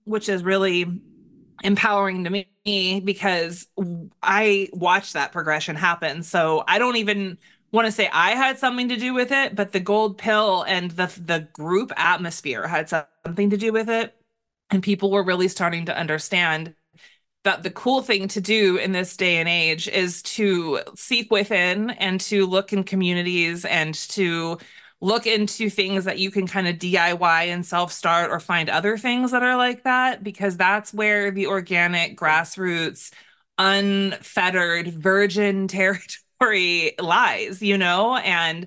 which 0.02 0.28
is 0.28 0.42
really 0.42 1.00
empowering 1.62 2.24
to 2.24 2.30
me 2.30 3.00
because 3.04 3.68
I 4.20 4.68
watched 4.72 5.12
that 5.12 5.30
progression 5.30 5.76
happen. 5.76 6.24
So 6.24 6.64
I 6.66 6.80
don't 6.80 6.96
even 6.96 7.38
want 7.70 7.86
to 7.86 7.92
say 7.92 8.08
I 8.12 8.32
had 8.32 8.58
something 8.58 8.88
to 8.88 8.96
do 8.96 9.14
with 9.14 9.30
it, 9.30 9.54
but 9.54 9.70
the 9.70 9.78
gold 9.78 10.18
pill 10.18 10.64
and 10.66 10.90
the 10.90 11.06
the 11.24 11.48
group 11.52 11.92
atmosphere 11.96 12.66
had 12.66 12.88
something 12.88 13.50
to 13.50 13.56
do 13.56 13.72
with 13.72 13.88
it. 13.88 14.19
And 14.70 14.82
people 14.82 15.10
were 15.10 15.24
really 15.24 15.48
starting 15.48 15.86
to 15.86 15.96
understand 15.96 16.74
that 17.44 17.62
the 17.62 17.70
cool 17.70 18.02
thing 18.02 18.28
to 18.28 18.40
do 18.40 18.76
in 18.76 18.92
this 18.92 19.16
day 19.16 19.38
and 19.38 19.48
age 19.48 19.88
is 19.88 20.22
to 20.22 20.80
seek 20.94 21.30
within 21.30 21.90
and 21.90 22.20
to 22.20 22.46
look 22.46 22.72
in 22.72 22.84
communities 22.84 23.64
and 23.64 23.94
to 23.94 24.58
look 25.00 25.26
into 25.26 25.70
things 25.70 26.04
that 26.04 26.18
you 26.18 26.30
can 26.30 26.46
kind 26.46 26.68
of 26.68 26.76
DIY 26.76 27.46
and 27.46 27.64
self 27.64 27.92
start 27.92 28.30
or 28.30 28.38
find 28.38 28.68
other 28.68 28.98
things 28.98 29.30
that 29.30 29.42
are 29.42 29.56
like 29.56 29.84
that, 29.84 30.22
because 30.22 30.56
that's 30.56 30.92
where 30.92 31.30
the 31.30 31.46
organic, 31.46 32.18
grassroots, 32.18 33.10
unfettered, 33.56 34.88
virgin 34.88 35.66
territory 35.68 36.92
lies, 36.98 37.62
you 37.62 37.78
know? 37.78 38.16
And 38.16 38.66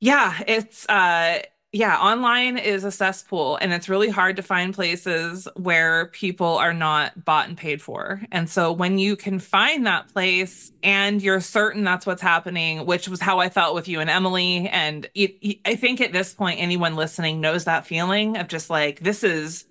yeah, 0.00 0.42
it's, 0.46 0.86
uh, 0.88 1.40
yeah, 1.76 1.98
online 1.98 2.56
is 2.56 2.84
a 2.84 2.90
cesspool 2.90 3.58
and 3.60 3.70
it's 3.70 3.86
really 3.86 4.08
hard 4.08 4.36
to 4.36 4.42
find 4.42 4.72
places 4.72 5.46
where 5.56 6.06
people 6.06 6.56
are 6.56 6.72
not 6.72 7.22
bought 7.22 7.48
and 7.48 7.56
paid 7.58 7.82
for. 7.82 8.22
And 8.32 8.48
so 8.48 8.72
when 8.72 8.98
you 8.98 9.14
can 9.14 9.38
find 9.38 9.86
that 9.86 10.08
place 10.08 10.72
and 10.82 11.20
you're 11.20 11.42
certain 11.42 11.84
that's 11.84 12.06
what's 12.06 12.22
happening, 12.22 12.86
which 12.86 13.08
was 13.08 13.20
how 13.20 13.40
I 13.40 13.50
felt 13.50 13.74
with 13.74 13.88
you 13.88 14.00
and 14.00 14.08
Emily. 14.08 14.70
And 14.70 15.04
it, 15.14 15.36
it, 15.42 15.58
I 15.66 15.74
think 15.76 16.00
at 16.00 16.12
this 16.12 16.32
point, 16.32 16.62
anyone 16.62 16.96
listening 16.96 17.42
knows 17.42 17.64
that 17.64 17.86
feeling 17.86 18.38
of 18.38 18.48
just 18.48 18.70
like, 18.70 19.00
this 19.00 19.22
is 19.22 19.66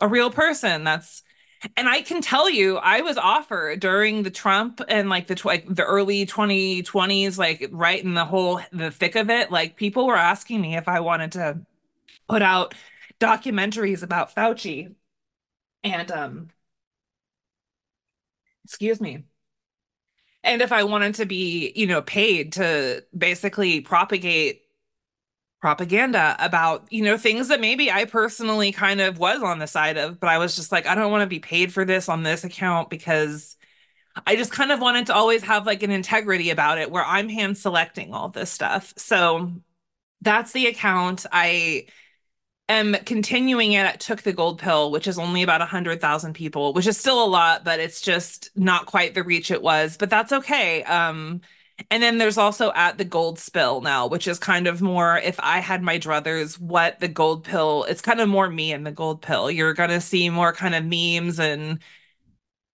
a 0.00 0.06
real 0.06 0.30
person 0.30 0.84
that's 0.84 1.24
and 1.76 1.88
I 1.88 2.02
can 2.02 2.20
tell 2.20 2.48
you, 2.50 2.76
I 2.78 3.00
was 3.00 3.16
offered 3.18 3.80
during 3.80 4.22
the 4.22 4.30
Trump 4.30 4.80
and 4.88 5.08
like 5.08 5.26
the 5.26 5.34
tw- 5.34 5.46
like 5.46 5.66
the 5.68 5.84
early 5.84 6.26
2020s, 6.26 7.38
like 7.38 7.68
right 7.72 8.02
in 8.02 8.14
the 8.14 8.24
whole 8.24 8.60
the 8.72 8.90
thick 8.90 9.16
of 9.16 9.30
it. 9.30 9.50
Like 9.50 9.76
people 9.76 10.06
were 10.06 10.16
asking 10.16 10.60
me 10.60 10.76
if 10.76 10.88
I 10.88 11.00
wanted 11.00 11.32
to 11.32 11.60
put 12.28 12.42
out 12.42 12.74
documentaries 13.20 14.02
about 14.02 14.34
Fauci, 14.34 14.94
and 15.84 16.10
um, 16.12 16.50
excuse 18.64 19.00
me, 19.00 19.24
and 20.44 20.62
if 20.62 20.72
I 20.72 20.84
wanted 20.84 21.14
to 21.16 21.26
be, 21.26 21.72
you 21.74 21.86
know, 21.86 22.02
paid 22.02 22.52
to 22.54 23.04
basically 23.16 23.80
propagate 23.80 24.62
propaganda 25.60 26.36
about 26.38 26.86
you 26.92 27.02
know 27.02 27.16
things 27.18 27.48
that 27.48 27.60
maybe 27.60 27.90
I 27.90 28.04
personally 28.04 28.70
kind 28.70 29.00
of 29.00 29.18
was 29.18 29.42
on 29.42 29.58
the 29.58 29.66
side 29.66 29.96
of 29.96 30.20
but 30.20 30.28
I 30.28 30.38
was 30.38 30.54
just 30.54 30.70
like 30.70 30.86
I 30.86 30.94
don't 30.94 31.10
want 31.10 31.22
to 31.22 31.26
be 31.26 31.40
paid 31.40 31.72
for 31.72 31.84
this 31.84 32.08
on 32.08 32.22
this 32.22 32.44
account 32.44 32.90
because 32.90 33.56
I 34.26 34.36
just 34.36 34.52
kind 34.52 34.72
of 34.72 34.80
wanted 34.80 35.06
to 35.06 35.14
always 35.14 35.42
have 35.44 35.66
like 35.66 35.82
an 35.82 35.90
integrity 35.90 36.50
about 36.50 36.78
it 36.78 36.90
where 36.90 37.04
I'm 37.04 37.28
hand 37.28 37.56
selecting 37.58 38.14
all 38.14 38.28
this 38.28 38.50
stuff. 38.50 38.92
So 38.96 39.52
that's 40.22 40.52
the 40.52 40.66
account. 40.66 41.26
I 41.32 41.86
am 42.68 42.94
continuing 43.04 43.72
it. 43.72 43.86
At 43.86 44.00
took 44.00 44.22
the 44.22 44.32
gold 44.32 44.60
pill 44.60 44.90
which 44.90 45.06
is 45.08 45.18
only 45.18 45.42
about 45.42 45.60
100,000 45.60 46.34
people 46.34 46.72
which 46.72 46.86
is 46.86 46.98
still 46.98 47.24
a 47.24 47.26
lot 47.26 47.64
but 47.64 47.80
it's 47.80 48.00
just 48.00 48.50
not 48.56 48.86
quite 48.86 49.14
the 49.14 49.24
reach 49.24 49.50
it 49.50 49.62
was 49.62 49.96
but 49.96 50.10
that's 50.10 50.32
okay. 50.32 50.84
Um 50.84 51.40
and 51.90 52.02
then 52.02 52.18
there's 52.18 52.38
also 52.38 52.72
at 52.74 52.98
the 52.98 53.04
gold 53.04 53.38
spill 53.38 53.80
now, 53.80 54.06
which 54.06 54.26
is 54.28 54.38
kind 54.38 54.66
of 54.66 54.82
more 54.82 55.18
if 55.18 55.38
I 55.40 55.60
had 55.60 55.82
my 55.82 55.98
druthers, 55.98 56.58
what 56.60 56.98
the 57.00 57.08
gold 57.08 57.44
pill, 57.44 57.84
it's 57.88 58.00
kind 58.02 58.20
of 58.20 58.28
more 58.28 58.50
me 58.50 58.72
and 58.72 58.86
the 58.86 58.92
gold 58.92 59.22
pill. 59.22 59.50
You're 59.50 59.74
going 59.74 59.90
to 59.90 60.00
see 60.00 60.28
more 60.30 60.52
kind 60.52 60.74
of 60.74 60.84
memes 60.84 61.38
and 61.40 61.78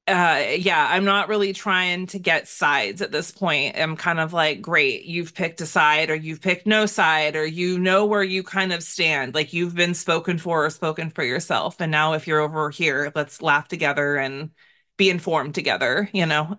uh 0.06 0.44
yeah, 0.58 0.86
I'm 0.90 1.04
not 1.06 1.28
really 1.30 1.54
trying 1.54 2.06
to 2.08 2.18
get 2.18 2.46
sides 2.46 3.00
at 3.00 3.10
this 3.10 3.30
point. 3.30 3.76
I'm 3.78 3.96
kind 3.96 4.20
of 4.20 4.34
like, 4.34 4.60
great, 4.60 5.04
you've 5.06 5.34
picked 5.34 5.62
a 5.62 5.66
side 5.66 6.10
or 6.10 6.14
you've 6.14 6.42
picked 6.42 6.66
no 6.66 6.84
side 6.84 7.36
or 7.36 7.46
you 7.46 7.78
know 7.78 8.04
where 8.04 8.22
you 8.22 8.42
kind 8.42 8.72
of 8.74 8.82
stand. 8.82 9.34
Like 9.34 9.54
you've 9.54 9.74
been 9.74 9.94
spoken 9.94 10.36
for 10.38 10.66
or 10.66 10.70
spoken 10.70 11.08
for 11.10 11.24
yourself. 11.24 11.80
And 11.80 11.90
now 11.90 12.12
if 12.12 12.26
you're 12.26 12.40
over 12.40 12.68
here, 12.70 13.12
let's 13.14 13.40
laugh 13.40 13.66
together 13.68 14.16
and 14.16 14.50
be 14.98 15.08
informed 15.08 15.54
together, 15.54 16.10
you 16.12 16.26
know? 16.26 16.58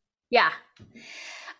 yeah, 0.30 0.50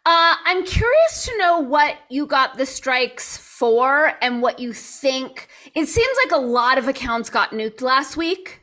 uh, 0.05 0.35
I'm 0.45 0.65
curious 0.65 1.27
to 1.27 1.39
know 1.39 1.61
what 1.61 1.97
you 2.11 2.27
got 2.27 2.57
the 2.57 2.67
strikes 2.67 3.37
for 3.37 4.13
and 4.21 4.43
what 4.43 4.59
you 4.59 4.73
think. 4.73 5.49
It 5.75 5.87
seems 5.87 6.17
like 6.25 6.33
a 6.33 6.45
lot 6.45 6.79
of 6.79 6.89
accounts 6.89 7.31
got 7.31 7.51
nuked 7.51 7.83
last 7.83 8.17
week. 8.17 8.61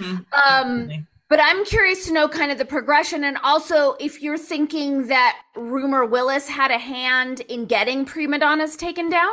Mm-hmm. 0.00 0.22
Um, 0.34 1.06
but 1.28 1.40
I'm 1.40 1.64
curious 1.64 2.04
to 2.06 2.12
know 2.12 2.28
kind 2.28 2.50
of 2.50 2.58
the 2.58 2.64
progression 2.64 3.24
and 3.24 3.38
also 3.42 3.94
if 4.00 4.20
you're 4.20 4.36
thinking 4.36 5.06
that 5.06 5.40
Rumer 5.56 6.04
Willis 6.04 6.48
had 6.48 6.70
a 6.70 6.78
hand 6.78 7.40
in 7.40 7.66
getting 7.66 8.04
prima 8.04 8.38
donnas 8.38 8.76
taken 8.76 9.08
down. 9.08 9.32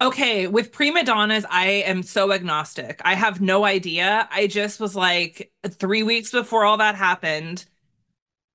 Okay, 0.00 0.46
with 0.46 0.72
prima 0.72 1.04
donnas, 1.04 1.44
I 1.50 1.66
am 1.66 2.02
so 2.02 2.32
agnostic. 2.32 3.02
I 3.04 3.14
have 3.16 3.40
no 3.40 3.66
idea. 3.66 4.28
I 4.30 4.46
just 4.46 4.80
was 4.80 4.96
like, 4.96 5.52
three 5.68 6.02
weeks 6.02 6.30
before 6.30 6.64
all 6.64 6.78
that 6.78 6.94
happened, 6.94 7.66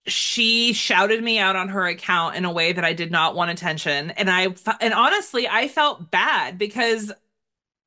she 0.08 0.74
shouted 0.74 1.24
me 1.24 1.40
out 1.40 1.56
on 1.56 1.70
her 1.70 1.88
account 1.88 2.36
in 2.36 2.46
a 2.46 2.52
way 2.52 2.74
that 2.74 2.86
I 2.86 2.94
did 2.94 3.12
not 3.12 3.36
want 3.36 3.52
attention 3.52 4.12
and 4.12 4.30
I 4.30 4.56
and 4.80 4.94
honestly 4.94 5.48
I 5.48 5.68
felt 5.68 6.12
bad 6.12 6.58
because 6.58 7.12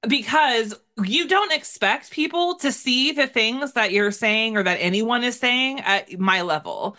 because 0.08 0.74
you 1.04 1.26
don't 1.28 1.52
expect 1.52 2.10
people 2.10 2.56
to 2.56 2.72
see 2.72 3.12
the 3.12 3.26
things 3.26 3.72
that 3.72 3.92
you're 3.92 4.12
saying 4.12 4.56
or 4.56 4.62
that 4.62 4.78
anyone 4.80 5.24
is 5.24 5.38
saying 5.38 5.80
at 5.80 6.18
my 6.18 6.42
level. 6.42 6.96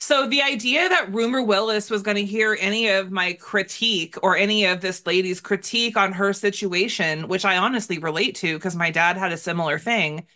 So 0.00 0.28
the 0.28 0.42
idea 0.42 0.88
that 0.88 1.12
Rumer 1.12 1.42
Willis 1.42 1.90
was 1.90 2.02
going 2.02 2.16
to 2.16 2.24
hear 2.24 2.56
any 2.60 2.88
of 2.88 3.10
my 3.10 3.32
critique 3.34 4.16
or 4.22 4.36
any 4.36 4.64
of 4.64 4.80
this 4.80 5.04
lady's 5.06 5.40
critique 5.40 5.96
on 5.96 6.12
her 6.12 6.32
situation, 6.32 7.28
which 7.28 7.44
I 7.44 7.56
honestly 7.58 7.98
relate 7.98 8.36
to 8.36 8.54
because 8.56 8.76
my 8.76 8.90
dad 8.90 9.16
had 9.16 9.32
a 9.32 9.36
similar 9.36 9.78
thing, 9.78 10.26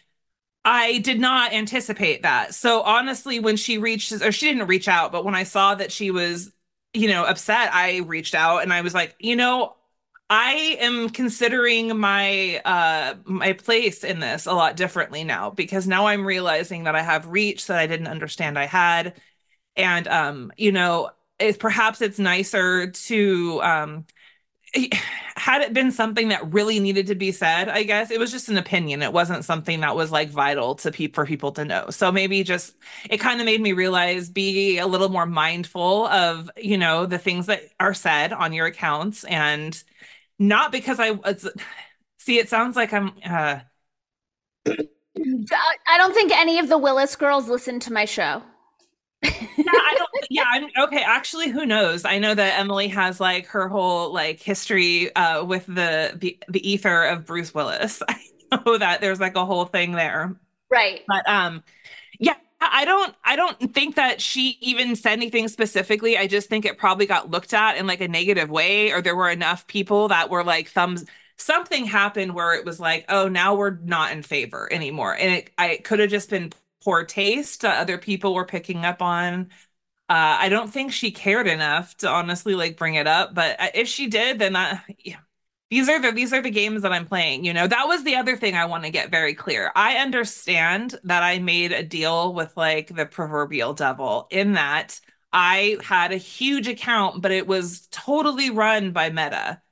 I 0.64 0.98
did 0.98 1.18
not 1.20 1.52
anticipate 1.52 2.22
that. 2.22 2.54
So 2.54 2.82
honestly, 2.82 3.40
when 3.40 3.56
she 3.56 3.78
reached, 3.78 4.12
or 4.12 4.30
she 4.30 4.46
didn't 4.46 4.68
reach 4.68 4.88
out, 4.88 5.10
but 5.10 5.24
when 5.24 5.34
I 5.34 5.42
saw 5.44 5.74
that 5.74 5.90
she 5.90 6.10
was, 6.10 6.52
you 6.94 7.08
know, 7.08 7.24
upset, 7.24 7.74
I 7.74 7.98
reached 7.98 8.34
out 8.34 8.62
and 8.62 8.72
I 8.72 8.82
was 8.82 8.94
like, 8.94 9.16
you 9.18 9.34
know, 9.34 9.74
I 10.30 10.78
am 10.80 11.10
considering 11.10 11.98
my 11.98 12.60
uh 12.64 13.16
my 13.24 13.52
place 13.52 14.02
in 14.04 14.20
this 14.20 14.46
a 14.46 14.54
lot 14.54 14.76
differently 14.76 15.24
now 15.24 15.50
because 15.50 15.86
now 15.86 16.06
I'm 16.06 16.24
realizing 16.24 16.84
that 16.84 16.96
I 16.96 17.02
have 17.02 17.26
reach 17.26 17.66
that 17.66 17.78
I 17.78 17.86
didn't 17.86 18.06
understand 18.06 18.58
I 18.58 18.66
had. 18.66 19.14
And 19.76 20.08
um, 20.08 20.52
you 20.56 20.72
know, 20.72 21.10
it, 21.38 21.58
perhaps 21.58 22.00
it's 22.02 22.18
nicer 22.18 22.90
to 22.90 23.62
um 23.62 24.06
had 25.36 25.62
it 25.62 25.74
been 25.74 25.90
something 25.92 26.28
that 26.28 26.52
really 26.52 26.80
needed 26.80 27.06
to 27.08 27.14
be 27.14 27.32
said, 27.32 27.68
I 27.68 27.82
guess 27.82 28.10
it 28.10 28.18
was 28.18 28.30
just 28.30 28.48
an 28.48 28.58
opinion. 28.58 29.02
It 29.02 29.12
wasn't 29.12 29.44
something 29.44 29.80
that 29.80 29.96
was 29.96 30.10
like 30.10 30.30
vital 30.30 30.74
to 30.76 30.90
pe- 30.90 31.08
for 31.08 31.26
people 31.26 31.52
to 31.52 31.64
know. 31.64 31.90
So 31.90 32.12
maybe 32.12 32.42
just 32.44 32.74
it 33.10 33.18
kind 33.18 33.40
of 33.40 33.46
made 33.46 33.60
me 33.60 33.72
realize 33.72 34.30
be 34.30 34.78
a 34.78 34.86
little 34.86 35.08
more 35.08 35.26
mindful 35.26 36.06
of, 36.06 36.50
you 36.56 36.78
know, 36.78 37.06
the 37.06 37.18
things 37.18 37.46
that 37.46 37.62
are 37.80 37.94
said 37.94 38.32
on 38.32 38.52
your 38.52 38.66
accounts 38.66 39.24
and 39.24 39.82
not 40.38 40.72
because 40.72 41.00
I 41.00 41.12
was 41.12 41.48
see 42.18 42.38
it 42.38 42.48
sounds 42.48 42.76
like 42.76 42.92
I'm 42.92 43.12
uh 43.24 43.60
I 45.88 45.98
don't 45.98 46.14
think 46.14 46.32
any 46.32 46.58
of 46.58 46.68
the 46.68 46.78
Willis 46.78 47.16
girls 47.16 47.48
listen 47.48 47.80
to 47.80 47.92
my 47.92 48.04
show 48.04 48.42
yeah, 49.22 49.30
I 49.66 49.94
don't. 49.96 50.10
Yeah, 50.30 50.44
I'm 50.46 50.68
okay. 50.84 51.02
Actually, 51.02 51.50
who 51.50 51.66
knows? 51.66 52.04
I 52.04 52.18
know 52.18 52.34
that 52.34 52.58
Emily 52.58 52.88
has 52.88 53.20
like 53.20 53.46
her 53.48 53.68
whole 53.68 54.12
like 54.12 54.40
history 54.40 55.14
uh, 55.14 55.44
with 55.44 55.66
the, 55.66 56.16
the 56.16 56.38
the 56.48 56.68
ether 56.68 57.04
of 57.04 57.26
Bruce 57.26 57.54
Willis. 57.54 58.02
I 58.08 58.20
know 58.64 58.78
that 58.78 59.00
there's 59.00 59.20
like 59.20 59.36
a 59.36 59.44
whole 59.44 59.64
thing 59.64 59.92
there, 59.92 60.34
right? 60.70 61.02
But 61.06 61.28
um, 61.28 61.62
yeah, 62.18 62.34
I 62.60 62.84
don't. 62.84 63.14
I 63.24 63.36
don't 63.36 63.74
think 63.74 63.96
that 63.96 64.20
she 64.20 64.58
even 64.60 64.96
said 64.96 65.12
anything 65.12 65.48
specifically. 65.48 66.18
I 66.18 66.26
just 66.26 66.48
think 66.48 66.64
it 66.64 66.78
probably 66.78 67.06
got 67.06 67.30
looked 67.30 67.54
at 67.54 67.76
in 67.76 67.86
like 67.86 68.00
a 68.00 68.08
negative 68.08 68.50
way, 68.50 68.92
or 68.92 69.02
there 69.02 69.16
were 69.16 69.30
enough 69.30 69.66
people 69.66 70.08
that 70.08 70.30
were 70.30 70.44
like 70.44 70.68
thumbs 70.68 71.04
something 71.36 71.84
happened 71.86 72.34
where 72.34 72.54
it 72.54 72.64
was 72.64 72.78
like, 72.78 73.04
oh, 73.08 73.28
now 73.28 73.54
we're 73.54 73.76
not 73.82 74.12
in 74.12 74.22
favor 74.22 74.68
anymore. 74.72 75.14
And 75.14 75.34
it 75.34 75.50
I 75.58 75.78
could 75.82 75.98
have 75.98 76.10
just 76.10 76.30
been 76.30 76.52
poor 76.82 77.04
taste 77.04 77.64
other 77.64 77.98
people 77.98 78.34
were 78.34 78.44
picking 78.46 78.84
up 78.84 79.02
on. 79.02 79.50
Uh, 80.08 80.36
I 80.40 80.48
don't 80.50 80.70
think 80.72 80.92
she 80.92 81.10
cared 81.10 81.46
enough 81.48 81.96
to 81.98 82.08
honestly 82.08 82.54
like 82.54 82.76
bring 82.76 82.96
it 82.96 83.06
up, 83.06 83.34
but 83.34 83.60
uh, 83.60 83.68
if 83.74 83.88
she 83.88 84.08
did, 84.08 84.38
then 84.38 84.54
that, 84.54 84.84
yeah, 84.98 85.18
these 85.70 85.88
are 85.88 86.00
the 86.00 86.12
these 86.12 86.32
are 86.32 86.42
the 86.42 86.50
games 86.50 86.82
that 86.82 86.92
I'm 86.92 87.06
playing. 87.06 87.44
You 87.44 87.54
know, 87.54 87.66
that 87.66 87.88
was 87.88 88.04
the 88.04 88.16
other 88.16 88.36
thing 88.36 88.54
I 88.56 88.66
want 88.66 88.84
to 88.84 88.90
get 88.90 89.10
very 89.10 89.34
clear. 89.34 89.72
I 89.74 89.96
understand 89.98 90.96
that 91.04 91.22
I 91.22 91.38
made 91.38 91.72
a 91.72 91.82
deal 91.82 92.34
with 92.34 92.56
like 92.56 92.94
the 92.94 93.06
proverbial 93.06 93.74
devil 93.74 94.28
in 94.30 94.52
that 94.54 95.00
I 95.32 95.78
had 95.82 96.12
a 96.12 96.16
huge 96.18 96.68
account, 96.68 97.22
but 97.22 97.30
it 97.32 97.46
was 97.46 97.88
totally 97.90 98.50
run 98.50 98.92
by 98.92 99.08
Meta. 99.10 99.62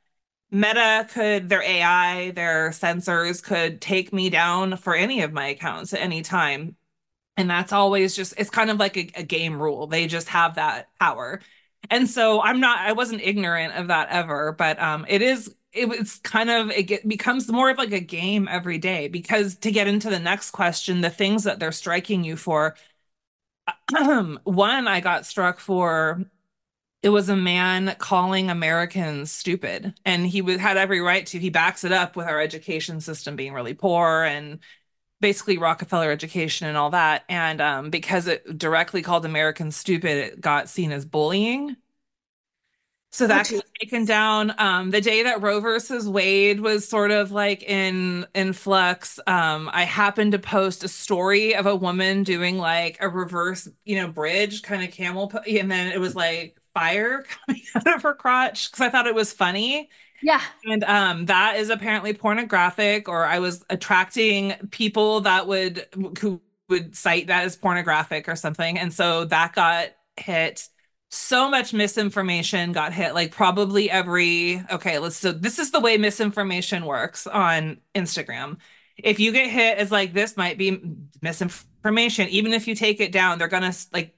Meta 0.52 1.06
could, 1.10 1.48
their 1.48 1.62
AI, 1.62 2.30
their 2.32 2.70
sensors 2.70 3.42
could 3.42 3.80
take 3.80 4.12
me 4.12 4.30
down 4.30 4.76
for 4.76 4.94
any 4.94 5.22
of 5.22 5.32
my 5.32 5.48
accounts 5.48 5.92
at 5.92 6.00
any 6.00 6.22
time. 6.22 6.76
And 7.36 7.48
that's 7.48 7.72
always 7.72 8.14
just, 8.14 8.34
it's 8.36 8.50
kind 8.50 8.70
of 8.70 8.78
like 8.78 8.96
a, 8.96 9.10
a 9.16 9.22
game 9.22 9.60
rule. 9.60 9.86
They 9.86 10.06
just 10.06 10.28
have 10.28 10.56
that 10.56 10.88
power. 10.98 11.40
And 11.88 12.08
so 12.08 12.42
I'm 12.42 12.60
not, 12.60 12.78
I 12.80 12.92
wasn't 12.92 13.22
ignorant 13.22 13.74
of 13.74 13.88
that 13.88 14.08
ever, 14.10 14.52
but 14.52 14.80
um, 14.80 15.06
it 15.08 15.22
is 15.22 15.54
it 15.72 15.88
was 15.88 16.16
kind 16.24 16.50
of 16.50 16.70
it 16.70 16.82
get, 16.84 17.06
becomes 17.08 17.48
more 17.48 17.70
of 17.70 17.78
like 17.78 17.92
a 17.92 18.00
game 18.00 18.48
every 18.48 18.78
day 18.78 19.06
because 19.08 19.56
to 19.56 19.70
get 19.70 19.86
into 19.86 20.10
the 20.10 20.18
next 20.18 20.50
question 20.50 21.00
the 21.00 21.10
things 21.10 21.44
that 21.44 21.60
they're 21.60 21.72
striking 21.72 22.24
you 22.24 22.36
for 22.36 22.74
one 24.44 24.88
i 24.88 25.00
got 25.00 25.26
struck 25.26 25.58
for 25.60 26.24
it 27.02 27.10
was 27.10 27.28
a 27.28 27.36
man 27.36 27.94
calling 27.98 28.50
americans 28.50 29.32
stupid 29.32 29.94
and 30.04 30.26
he 30.26 30.42
would, 30.42 30.60
had 30.60 30.76
every 30.76 31.00
right 31.00 31.26
to 31.26 31.38
he 31.38 31.50
backs 31.50 31.84
it 31.84 31.92
up 31.92 32.16
with 32.16 32.26
our 32.26 32.40
education 32.40 33.00
system 33.00 33.36
being 33.36 33.52
really 33.52 33.74
poor 33.74 34.24
and 34.24 34.60
basically 35.20 35.58
rockefeller 35.58 36.10
education 36.10 36.66
and 36.68 36.76
all 36.76 36.90
that 36.90 37.24
and 37.28 37.60
um, 37.60 37.90
because 37.90 38.26
it 38.26 38.58
directly 38.58 39.02
called 39.02 39.24
americans 39.24 39.76
stupid 39.76 40.16
it 40.18 40.40
got 40.40 40.68
seen 40.68 40.92
as 40.92 41.04
bullying 41.04 41.76
so 43.12 43.26
that 43.26 43.48
got 43.50 43.64
taken 43.80 44.04
down. 44.04 44.54
Um, 44.58 44.90
the 44.90 45.00
day 45.00 45.24
that 45.24 45.42
Roe 45.42 45.60
versus 45.60 46.08
Wade 46.08 46.60
was 46.60 46.86
sort 46.88 47.10
of 47.10 47.32
like 47.32 47.62
in 47.64 48.24
in 48.34 48.52
flux, 48.52 49.18
um, 49.26 49.68
I 49.72 49.84
happened 49.84 50.32
to 50.32 50.38
post 50.38 50.84
a 50.84 50.88
story 50.88 51.54
of 51.56 51.66
a 51.66 51.74
woman 51.74 52.22
doing 52.22 52.56
like 52.58 52.98
a 53.00 53.08
reverse, 53.08 53.68
you 53.84 53.96
know, 53.96 54.08
bridge 54.08 54.62
kind 54.62 54.84
of 54.84 54.92
camel, 54.92 55.26
po- 55.28 55.38
and 55.40 55.70
then 55.70 55.92
it 55.92 55.98
was 56.00 56.14
like 56.14 56.60
fire 56.72 57.24
coming 57.46 57.62
out 57.74 57.86
of 57.96 58.02
her 58.02 58.14
crotch 58.14 58.70
because 58.70 58.80
I 58.86 58.90
thought 58.90 59.06
it 59.08 59.14
was 59.14 59.32
funny. 59.32 59.90
Yeah. 60.22 60.40
And 60.64 60.84
um, 60.84 61.26
that 61.26 61.56
is 61.56 61.70
apparently 61.70 62.12
pornographic, 62.12 63.08
or 63.08 63.24
I 63.24 63.38
was 63.38 63.64
attracting 63.70 64.52
people 64.70 65.20
that 65.22 65.46
would 65.46 65.86
who 66.20 66.40
would 66.68 66.94
cite 66.94 67.28
that 67.28 67.44
as 67.44 67.56
pornographic 67.56 68.28
or 68.28 68.36
something, 68.36 68.78
and 68.78 68.92
so 68.92 69.24
that 69.26 69.54
got 69.54 69.88
hit. 70.16 70.68
So 71.12 71.50
much 71.50 71.72
misinformation 71.72 72.70
got 72.72 72.92
hit 72.92 73.14
like 73.14 73.32
probably 73.32 73.90
every 73.90 74.62
okay 74.70 75.00
let's 75.00 75.16
so 75.16 75.32
this 75.32 75.58
is 75.58 75.72
the 75.72 75.80
way 75.80 75.96
misinformation 75.98 76.84
works 76.84 77.26
on 77.26 77.78
instagram. 77.96 78.58
If 78.96 79.18
you 79.18 79.32
get 79.32 79.50
hit 79.50 79.78
as 79.78 79.90
like 79.90 80.12
this 80.12 80.36
might 80.36 80.56
be 80.56 80.80
misinformation. 81.20 82.28
Even 82.28 82.52
if 82.52 82.68
you 82.68 82.76
take 82.76 83.00
it 83.00 83.10
down 83.10 83.38
they're 83.38 83.48
gonna 83.48 83.72
like 83.92 84.14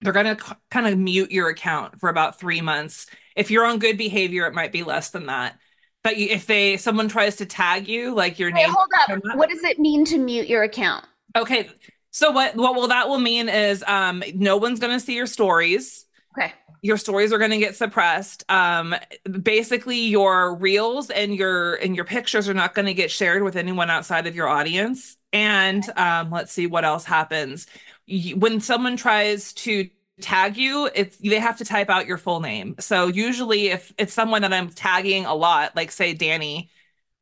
they're 0.00 0.12
gonna 0.12 0.36
kind 0.70 0.86
of 0.86 0.98
mute 0.98 1.30
your 1.30 1.48
account 1.48 2.00
for 2.00 2.08
about 2.08 2.38
three 2.38 2.60
months 2.60 3.06
if 3.36 3.50
you're 3.50 3.64
on 3.64 3.78
good 3.78 3.98
behavior 3.98 4.46
it 4.46 4.54
might 4.54 4.72
be 4.72 4.82
less 4.82 5.10
than 5.10 5.26
that 5.26 5.58
but 6.02 6.14
if 6.14 6.46
they 6.46 6.76
someone 6.76 7.08
tries 7.08 7.36
to 7.36 7.46
tag 7.46 7.88
you 7.88 8.14
like 8.14 8.38
your 8.38 8.50
name 8.50 8.68
hold 8.70 8.88
up 9.08 9.36
what 9.36 9.48
does 9.48 9.62
it 9.64 9.78
mean 9.78 10.04
to 10.04 10.18
mute 10.18 10.48
your 10.48 10.62
account 10.62 11.04
okay 11.36 11.68
so 12.12 12.30
what 12.30 12.54
what 12.54 12.74
will 12.74 12.88
that 12.88 13.08
will 13.08 13.18
mean 13.18 13.48
is 13.48 13.82
um 13.88 14.22
no 14.34 14.58
one's 14.58 14.78
going 14.78 14.92
to 14.92 15.04
see 15.04 15.16
your 15.16 15.26
stories. 15.26 16.04
Okay. 16.38 16.52
Your 16.82 16.96
stories 16.96 17.32
are 17.32 17.38
going 17.38 17.52
to 17.52 17.58
get 17.58 17.74
suppressed. 17.74 18.44
Um 18.50 18.94
basically 19.42 20.04
your 20.04 20.54
reels 20.54 21.10
and 21.10 21.34
your 21.34 21.76
and 21.76 21.96
your 21.96 22.04
pictures 22.04 22.48
are 22.48 22.54
not 22.54 22.74
going 22.74 22.86
to 22.86 22.94
get 22.94 23.10
shared 23.10 23.42
with 23.42 23.56
anyone 23.56 23.90
outside 23.90 24.26
of 24.26 24.36
your 24.36 24.46
audience. 24.46 25.16
And 25.32 25.82
um 25.96 26.30
let's 26.30 26.52
see 26.52 26.66
what 26.66 26.84
else 26.84 27.04
happens. 27.04 27.66
When 28.36 28.60
someone 28.60 28.96
tries 28.98 29.54
to 29.54 29.88
tag 30.20 30.56
you, 30.56 30.88
it's 30.94 31.16
they 31.18 31.38
have 31.38 31.58
to 31.58 31.64
type 31.64 31.90
out 31.90 32.06
your 32.06 32.18
full 32.18 32.40
name. 32.40 32.76
So 32.78 33.06
usually 33.06 33.68
if 33.68 33.92
it's 33.98 34.12
someone 34.12 34.42
that 34.42 34.52
I'm 34.52 34.68
tagging 34.68 35.26
a 35.26 35.34
lot, 35.34 35.74
like 35.76 35.90
say 35.90 36.14
Dani, 36.14 36.68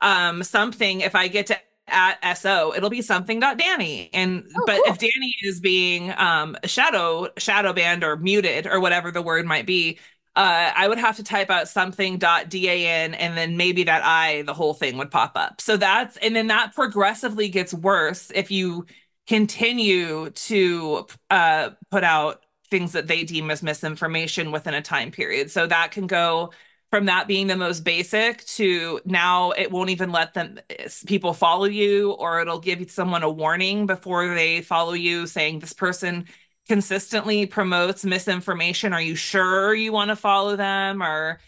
um 0.01 0.43
something 0.43 1.01
if 1.01 1.15
I 1.15 1.29
get 1.29 1.47
to 1.49 1.59
at 1.89 2.19
SO, 2.37 2.73
it'll 2.75 2.91
be 2.91 3.03
something 3.03 3.41
dot 3.41 3.59
Dani. 3.59 4.11
And 4.13 4.45
oh, 4.57 4.63
but 4.67 4.77
cool. 4.85 4.93
if 4.93 4.99
Danny 4.99 5.35
is 5.43 5.61
being 5.61 6.13
um 6.17 6.57
shadow 6.65 7.29
shadow 7.39 7.73
banned 7.73 8.05
or 8.05 8.17
muted 8.17 8.67
or 8.67 8.81
whatever 8.81 9.11
the 9.11 9.23
word 9.23 9.47
might 9.47 9.67
be, 9.67 9.99
uh, 10.37 10.73
I 10.75 10.87
would 10.87 10.99
have 10.99 11.17
to 11.17 11.25
type 11.25 11.51
out 11.51 11.69
something 11.69 12.19
dot 12.19 12.49
.dan 12.49 13.15
and 13.15 13.37
then 13.37 13.57
maybe 13.57 13.83
that 13.85 14.03
I, 14.05 14.43
the 14.43 14.55
whole 14.55 14.75
thing 14.75 14.97
would 14.99 15.11
pop 15.11 15.33
up. 15.35 15.61
So 15.61 15.77
that's 15.77 16.17
and 16.19 16.35
then 16.37 16.47
that 16.49 16.75
progressively 16.75 17.49
gets 17.49 17.75
worse 17.75 18.31
if 18.35 18.51
you 18.51 18.87
continue 19.27 20.31
to 20.31 21.07
uh, 21.31 21.71
put 21.91 22.05
out 22.05 22.45
things 22.71 22.93
that 22.93 23.07
they 23.07 23.25
deem 23.25 23.51
as 23.51 23.63
misinformation 23.63 24.53
within 24.53 24.75
a 24.75 24.83
time 24.83 25.11
period. 25.11 25.51
So 25.51 25.67
that 25.67 25.91
can 25.91 26.07
go 26.07 26.53
from 26.91 27.07
that 27.07 27.29
being 27.29 27.47
the 27.47 27.57
most 27.57 27.85
basic 27.85 28.45
to 28.47 29.01
now 29.05 29.53
it 29.53 29.71
won't 29.71 29.91
even 29.91 30.11
let 30.11 30.35
them 30.35 30.59
people 31.07 31.33
follow 31.33 31.67
you 31.67 32.13
or 32.13 32.41
it'll 32.41 32.59
give 32.59 32.91
someone 32.91 33.23
a 33.23 33.31
warning 33.31 33.87
before 33.87 34.35
they 34.35 34.61
follow 34.61 34.93
you 34.93 35.27
saying 35.27 35.61
this 35.61 35.73
person 35.73 36.27
consistently 36.69 37.47
promotes 37.47 38.05
misinformation. 38.05 38.93
Are 38.93 39.03
you 39.03 39.15
sure 39.15 39.75
you 39.75 39.93
want 39.93 40.09
to 40.11 40.17
follow 40.17 40.57
them? 40.57 41.03
Or 41.03 41.41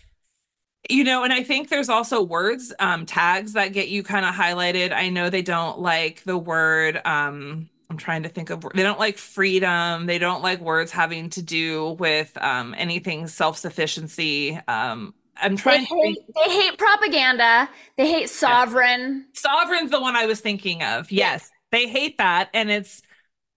you 0.90 1.04
know 1.04 1.22
and 1.22 1.32
i 1.32 1.44
think 1.44 1.68
there's 1.68 1.88
also 1.88 2.20
words 2.22 2.72
um, 2.80 3.06
tags 3.06 3.52
that 3.52 3.72
get 3.72 3.88
you 3.88 4.02
kind 4.02 4.26
of 4.26 4.34
highlighted. 4.34 4.92
I 4.92 5.08
know 5.10 5.30
they 5.30 5.42
don't 5.42 5.78
like 5.78 6.24
the 6.24 6.36
word 6.38 7.00
um, 7.04 7.68
I'm 7.92 7.98
trying 7.98 8.22
to 8.22 8.30
think 8.30 8.48
of 8.48 8.66
they 8.74 8.82
don't 8.82 8.98
like 8.98 9.18
freedom. 9.18 10.06
They 10.06 10.18
don't 10.18 10.42
like 10.42 10.60
words 10.60 10.90
having 10.90 11.28
to 11.30 11.42
do 11.42 11.90
with 11.98 12.32
um, 12.40 12.74
anything 12.78 13.26
self-sufficiency. 13.26 14.58
Um, 14.66 15.12
I'm 15.36 15.58
trying. 15.58 15.80
They 15.80 15.84
hate, 15.84 16.18
they 16.34 16.50
hate 16.50 16.78
propaganda. 16.78 17.68
They 17.98 18.10
hate 18.10 18.30
sovereign. 18.30 19.26
Yeah. 19.34 19.40
Sovereign's 19.50 19.90
the 19.90 20.00
one 20.00 20.16
I 20.16 20.24
was 20.24 20.40
thinking 20.40 20.82
of. 20.82 21.12
Yes, 21.12 21.50
they 21.70 21.86
hate 21.86 22.16
that, 22.16 22.48
and 22.54 22.70
it's 22.70 23.02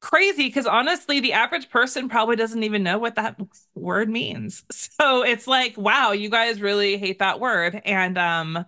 crazy 0.02 0.48
because 0.48 0.68
honestly, 0.68 1.22
the 1.22 1.32
average 1.32 1.70
person 1.70 2.10
probably 2.10 2.36
doesn't 2.36 2.64
even 2.64 2.84
know 2.84 2.98
what 2.98 3.16
that 3.16 3.40
word 3.74 4.10
means. 4.10 4.64
So 4.98 5.24
it's 5.24 5.46
like, 5.46 5.78
wow, 5.78 6.14
you 6.14 6.30
guys 6.30 6.62
really 6.62 6.98
hate 6.98 7.20
that 7.20 7.40
word, 7.40 7.82
and 7.86 8.18
um, 8.18 8.66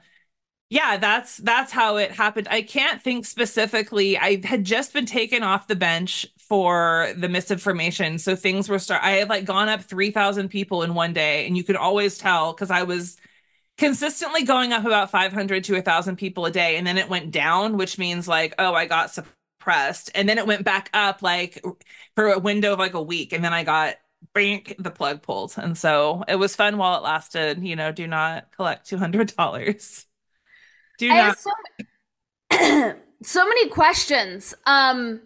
yeah, 0.70 0.98
that's 0.98 1.38
that's 1.38 1.72
how 1.72 1.96
it 1.96 2.12
happened. 2.12 2.48
I 2.52 2.62
can't 2.62 3.02
think 3.02 3.26
specifically. 3.26 4.18
I 4.18 4.46
had 4.46 4.66
just 4.66 4.94
been 4.94 5.06
taken 5.06 5.42
off 5.42 5.68
the 5.68 5.78
bench 5.78 6.26
for 6.38 7.14
the 7.18 7.30
misinformation. 7.30 8.20
So 8.20 8.36
things 8.36 8.68
were 8.68 8.80
start 8.80 9.02
I 9.04 9.12
had 9.12 9.30
like 9.30 9.46
gone 9.46 9.70
up 9.70 9.82
3,000 9.84 10.50
people 10.50 10.84
in 10.84 10.94
one 10.94 11.14
day 11.14 11.48
and 11.48 11.56
you 11.56 11.64
could 11.64 11.78
always 11.78 12.18
tell 12.18 12.54
cuz 12.54 12.70
I 12.70 12.84
was 12.84 13.18
consistently 13.78 14.44
going 14.44 14.74
up 14.74 14.86
about 14.86 15.12
500 15.12 15.64
to 15.66 15.76
1,000 15.76 16.18
people 16.18 16.46
a 16.48 16.52
day 16.52 16.78
and 16.78 16.88
then 16.88 16.98
it 16.98 17.10
went 17.10 17.32
down, 17.32 17.78
which 17.78 17.98
means 18.00 18.28
like, 18.28 18.56
oh, 18.60 18.74
I 18.76 18.88
got 18.88 19.12
suppressed. 19.14 20.12
And 20.16 20.30
then 20.30 20.38
it 20.40 20.48
went 20.48 20.66
back 20.66 20.90
up 20.94 21.22
like 21.24 21.64
for 22.16 22.28
a 22.34 22.40
window 22.40 22.74
of 22.74 22.80
like 22.80 22.96
a 22.96 23.04
week 23.04 23.34
and 23.34 23.44
then 23.46 23.54
I 23.54 23.64
got 23.66 23.98
bank 24.34 24.76
the 24.80 24.92
plug 24.92 25.22
pulled. 25.24 25.56
And 25.58 25.78
so 25.78 26.24
it 26.28 26.38
was 26.38 26.56
fun 26.58 26.78
while 26.78 26.98
it 26.98 27.04
lasted, 27.04 27.64
you 27.64 27.76
know, 27.78 27.92
do 27.94 28.08
not 28.08 28.52
collect 28.54 28.88
$200. 28.90 30.07
Do 30.98 31.10
not 31.10 31.38
so, 31.38 31.52
so 33.24 33.48
many 33.48 33.70
questions. 33.70 34.54
Um 34.66 35.22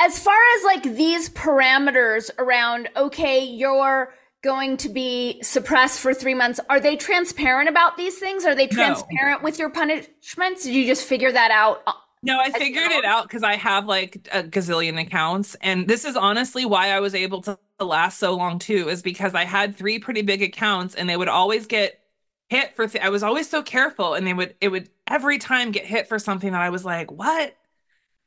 as 0.00 0.18
far 0.18 0.36
as 0.56 0.64
like 0.64 0.82
these 0.82 1.28
parameters 1.30 2.30
around 2.38 2.88
okay 2.96 3.44
you're 3.44 4.12
going 4.42 4.76
to 4.76 4.88
be 4.88 5.40
suppressed 5.42 6.00
for 6.00 6.14
three 6.14 6.34
months 6.34 6.60
are 6.68 6.80
they 6.80 6.96
transparent 6.96 7.68
about 7.68 7.96
these 7.96 8.18
things 8.18 8.44
are 8.44 8.54
they 8.54 8.66
transparent 8.66 9.40
no. 9.40 9.44
with 9.44 9.58
your 9.58 9.70
punishments 9.70 10.64
did 10.64 10.74
you 10.74 10.86
just 10.86 11.04
figure 11.04 11.32
that 11.32 11.50
out 11.50 11.82
no 12.22 12.38
i 12.38 12.50
figured 12.50 12.92
it 12.92 13.04
out 13.04 13.24
because 13.24 13.42
i 13.42 13.56
have 13.56 13.86
like 13.86 14.28
a 14.32 14.42
gazillion 14.42 15.00
accounts 15.00 15.56
and 15.62 15.88
this 15.88 16.04
is 16.04 16.16
honestly 16.16 16.64
why 16.64 16.90
i 16.90 17.00
was 17.00 17.14
able 17.14 17.40
to 17.40 17.58
last 17.80 18.18
so 18.18 18.36
long 18.36 18.58
too 18.58 18.88
is 18.88 19.02
because 19.02 19.34
i 19.34 19.44
had 19.44 19.74
three 19.74 19.98
pretty 19.98 20.22
big 20.22 20.42
accounts 20.42 20.94
and 20.94 21.08
they 21.08 21.16
would 21.16 21.28
always 21.28 21.66
get 21.66 21.98
hit 22.48 22.74
for 22.76 22.86
th- 22.86 23.04
i 23.04 23.08
was 23.08 23.22
always 23.22 23.48
so 23.48 23.62
careful 23.62 24.14
and 24.14 24.26
they 24.26 24.34
would 24.34 24.54
it 24.60 24.68
would 24.68 24.88
every 25.06 25.38
time 25.38 25.72
get 25.72 25.84
hit 25.84 26.08
for 26.08 26.18
something 26.18 26.52
that 26.52 26.62
i 26.62 26.70
was 26.70 26.84
like 26.84 27.10
what 27.10 27.56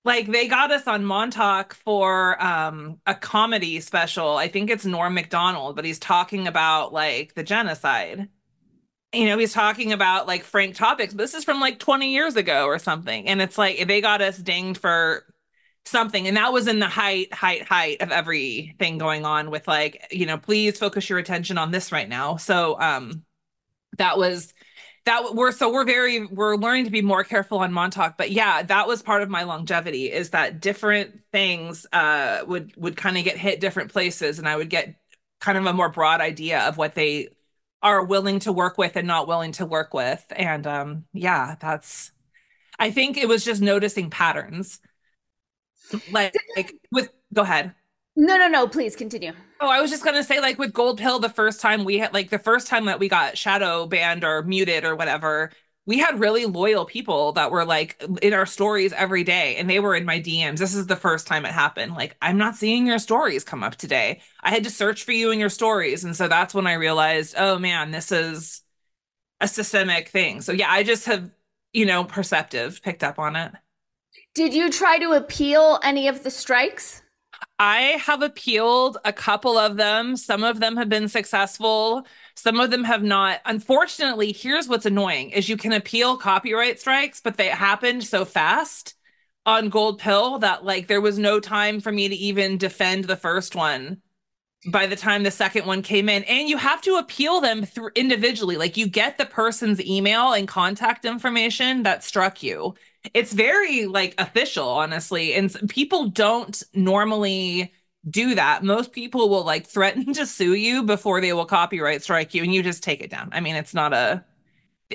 like 0.06 0.28
they 0.28 0.48
got 0.48 0.72
us 0.72 0.88
on 0.88 1.06
Montauk 1.06 1.74
for 1.74 2.42
um 2.44 3.00
a 3.06 3.16
comedy 3.16 3.80
special. 3.82 4.38
I 4.38 4.48
think 4.48 4.70
it's 4.70 4.86
Norm 4.86 5.14
Macdonald, 5.14 5.76
but 5.76 5.86
he's 5.86 6.00
talking 6.00 6.48
about 6.48 6.94
like 6.94 7.34
the 7.36 7.44
genocide. 7.44 8.30
You 9.14 9.26
know, 9.26 9.38
he's 9.40 9.54
talking 9.54 9.92
about 9.92 10.28
like 10.28 10.44
frank 10.44 10.76
topics. 10.76 11.14
but 11.14 11.24
This 11.24 11.34
is 11.34 11.44
from 11.44 11.60
like 11.60 11.80
20 11.80 12.12
years 12.14 12.36
ago 12.36 12.66
or 12.66 12.80
something. 12.80 13.28
And 13.28 13.42
it's 13.42 13.58
like 13.58 13.88
they 13.88 14.02
got 14.02 14.22
us 14.22 14.38
dinged 14.38 14.80
for 14.80 15.26
something. 15.86 16.28
And 16.28 16.38
that 16.38 16.54
was 16.54 16.68
in 16.68 16.80
the 16.80 16.88
height, 16.88 17.34
height, 17.34 17.64
height 17.68 18.02
of 18.02 18.12
everything 18.12 18.98
going 19.00 19.26
on 19.26 19.52
with 19.52 19.68
like, 19.68 20.08
you 20.12 20.26
know, 20.28 20.38
please 20.38 20.78
focus 20.78 21.10
your 21.10 21.20
attention 21.20 21.58
on 21.58 21.72
this 21.72 21.92
right 21.92 22.10
now. 22.10 22.38
So 22.38 22.80
um 22.80 23.24
that 24.00 24.18
was 24.18 24.54
that 25.06 25.36
we're 25.36 25.52
so 25.52 25.72
we're 25.72 25.86
very 25.86 26.26
we're 26.26 26.56
learning 26.56 26.86
to 26.86 26.92
be 26.92 27.02
more 27.02 27.24
careful 27.24 27.60
on 27.60 27.74
Montauk. 27.74 28.18
But 28.18 28.32
yeah, 28.32 28.64
that 28.64 28.88
was 28.88 29.02
part 29.02 29.22
of 29.22 29.30
my 29.30 29.44
longevity 29.44 30.12
is 30.12 30.32
that 30.32 30.60
different 30.62 31.22
things 31.32 31.86
uh 31.94 32.44
would 32.48 32.74
would 32.78 32.98
kind 32.98 33.18
of 33.18 33.24
get 33.24 33.38
hit 33.38 33.60
different 33.62 33.92
places 33.92 34.40
and 34.40 34.48
I 34.50 34.56
would 34.56 34.70
get 34.70 34.96
kind 35.40 35.58
of 35.58 35.66
a 35.66 35.74
more 35.74 35.90
broad 35.90 36.22
idea 36.22 36.62
of 36.62 36.78
what 36.78 36.96
they 36.96 37.30
are 37.82 38.04
willing 38.04 38.40
to 38.42 38.52
work 38.52 38.78
with 38.78 38.98
and 38.98 39.08
not 39.08 39.28
willing 39.28 39.54
to 39.54 39.66
work 39.66 39.94
with. 39.94 40.24
And 40.36 40.68
um 40.68 41.06
yeah, 41.14 41.56
that's 41.60 42.12
I 42.80 42.92
think 42.92 43.18
it 43.18 43.28
was 43.28 43.46
just 43.46 43.62
noticing 43.62 44.10
patterns. 44.10 44.80
Like, 46.12 46.36
like 46.56 46.74
with 46.92 47.10
go 47.34 47.42
ahead. 47.42 47.74
No, 48.20 48.38
no, 48.38 48.50
no, 48.50 48.68
please 48.68 48.98
continue. 48.98 49.32
Oh, 49.62 49.70
I 49.70 49.80
was 49.82 49.90
just 49.90 50.04
gonna 50.04 50.24
say, 50.24 50.42
like 50.42 50.60
with 50.60 50.74
Gold 50.74 50.98
Pill, 51.00 51.20
the 51.20 51.30
first 51.30 51.62
time 51.62 51.86
we 51.86 51.98
had 52.00 52.14
like 52.14 52.30
the 52.30 52.40
first 52.40 52.68
time 52.68 52.86
that 52.86 53.00
we 53.00 53.08
got 53.08 53.38
shadow 53.38 53.86
banned 53.86 54.26
or 54.26 54.44
muted 54.44 54.84
or 54.84 54.96
whatever, 54.96 55.52
we 55.86 56.00
had 56.00 56.20
really 56.20 56.46
loyal 56.46 56.86
people 56.86 57.32
that 57.34 57.50
were 57.50 57.64
like 57.64 58.02
in 58.22 58.34
our 58.34 58.46
stories 58.46 58.92
every 58.92 59.24
day 59.24 59.56
and 59.56 59.70
they 59.70 59.80
were 59.80 59.96
in 59.96 60.06
my 60.06 60.20
DMs. 60.20 60.60
This 60.60 60.76
is 60.76 60.88
the 60.88 60.98
first 60.98 61.28
time 61.28 61.46
it 61.46 61.54
happened. 61.54 61.94
Like, 61.94 62.18
I'm 62.22 62.38
not 62.38 62.56
seeing 62.58 62.88
your 62.88 63.00
stories 63.00 63.46
come 63.46 63.64
up 63.64 63.76
today. 63.76 64.22
I 64.44 64.50
had 64.52 64.66
to 64.66 64.70
search 64.70 65.04
for 65.04 65.14
you 65.14 65.32
in 65.32 65.40
your 65.40 65.50
stories. 65.50 66.04
And 66.04 66.16
so 66.16 66.28
that's 66.28 66.54
when 66.54 66.68
I 66.68 66.74
realized, 66.74 67.36
oh 67.38 67.58
man, 67.58 67.92
this 67.92 68.12
is 68.12 68.62
a 69.42 69.48
systemic 69.48 70.10
thing. 70.10 70.42
So 70.42 70.52
yeah, 70.54 70.72
I 70.72 70.84
just 70.84 71.06
have, 71.06 71.32
you 71.74 71.86
know, 71.86 72.04
perceptive 72.04 72.82
picked 72.84 73.04
up 73.04 73.20
on 73.20 73.36
it. 73.36 73.54
Did 74.34 74.54
you 74.54 74.72
try 74.72 74.98
to 75.00 75.12
appeal 75.12 75.80
any 75.84 76.08
of 76.08 76.24
the 76.24 76.32
strikes? 76.32 77.02
I 77.58 77.82
have 78.06 78.22
appealed 78.22 78.98
a 79.04 79.14
couple 79.14 79.58
of 79.58 79.76
them. 79.76 80.16
Some 80.16 80.44
of 80.44 80.60
them 80.60 80.78
have 80.78 80.90
been 80.90 81.10
successful. 81.10 82.06
Some 82.36 82.60
of 82.60 82.72
them 82.72 82.84
have 82.84 83.04
not. 83.04 83.42
Unfortunately, 83.46 84.32
here's 84.32 84.68
what's 84.68 84.86
annoying 84.86 85.32
is 85.32 85.50
you 85.50 85.58
can 85.58 85.74
appeal 85.74 86.18
copyright 86.18 86.80
strikes, 86.80 87.22
but 87.22 87.38
they 87.38 87.48
happened 87.48 88.04
so 88.04 88.26
fast 88.26 88.96
on 89.46 89.70
Gold 89.70 90.00
Pill 90.00 90.40
that 90.40 90.64
like 90.64 90.88
there 90.88 91.02
was 91.02 91.20
no 91.20 91.40
time 91.40 91.82
for 91.82 91.92
me 91.92 92.08
to 92.08 92.16
even 92.16 92.58
defend 92.58 93.06
the 93.06 93.16
first 93.16 93.56
one 93.56 94.02
by 94.68 94.86
the 94.86 94.96
time 94.96 95.24
the 95.24 95.32
second 95.32 95.66
one 95.66 95.82
came 95.82 96.10
in. 96.10 96.24
And 96.24 96.50
you 96.50 96.58
have 96.58 96.82
to 96.84 96.96
appeal 96.96 97.42
them 97.42 97.64
through 97.64 97.92
individually. 97.96 98.58
Like 98.58 98.78
you 98.78 98.88
get 98.88 99.18
the 99.18 99.26
person's 99.26 99.82
email 99.82 100.34
and 100.34 100.48
contact 100.48 101.06
information 101.06 101.84
that 101.84 102.04
struck 102.04 102.44
you 102.44 102.76
it's 103.14 103.34
very 103.34 103.86
like 103.86 104.14
official 104.18 104.68
honestly 104.68 105.34
and 105.34 105.56
people 105.70 106.08
don't 106.08 106.64
normally 106.74 107.74
do 108.10 108.36
that. 108.36 108.64
Most 108.64 108.92
people 108.92 109.30
will 109.30 109.44
like 109.44 109.68
threaten 109.68 110.14
to 110.14 110.26
sue 110.26 110.54
you 110.54 110.84
before 110.84 111.22
they 111.22 111.34
will 111.34 111.46
copyright 111.46 112.02
strike 112.04 112.34
you 112.34 112.44
and 112.44 112.54
you 112.54 112.64
just 112.64 112.84
take 112.84 113.02
it 113.02 113.10
down. 113.10 113.30
I 113.32 113.40
mean 113.40 113.56
it's 113.56 113.74
not 113.74 113.94
a 113.94 114.24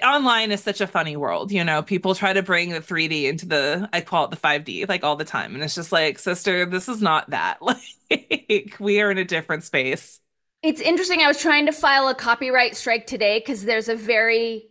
online 0.02 0.50
is 0.50 0.60
such 0.60 0.80
a 0.80 0.86
funny 0.86 1.16
world 1.16 1.52
you 1.52 1.64
know? 1.64 1.82
People 1.82 2.14
try 2.14 2.32
to 2.32 2.42
bring 2.42 2.70
the 2.70 2.80
3d 2.80 3.24
into 3.24 3.46
the 3.46 3.88
i 3.92 4.00
call 4.00 4.24
it 4.24 4.30
the 4.30 4.36
5d 4.36 4.88
like 4.88 5.04
all 5.04 5.16
the 5.16 5.24
time 5.24 5.54
and 5.54 5.62
it's 5.62 5.74
just 5.74 5.92
like 5.92 6.18
sister 6.18 6.66
this 6.66 6.88
is 6.88 7.00
not 7.02 7.30
that. 7.30 7.58
Like 8.10 8.76
we 8.78 9.00
are 9.00 9.10
in 9.10 9.18
a 9.18 9.24
different 9.24 9.64
space. 9.64 10.20
It's 10.62 10.80
interesting 10.80 11.20
i 11.20 11.28
was 11.28 11.40
trying 11.40 11.66
to 11.66 11.72
file 11.72 12.08
a 12.08 12.14
copyright 12.14 12.76
strike 12.76 13.06
today 13.06 13.38
because 13.38 13.64
there's 13.64 13.88
a 13.88 13.96
very 13.96 14.68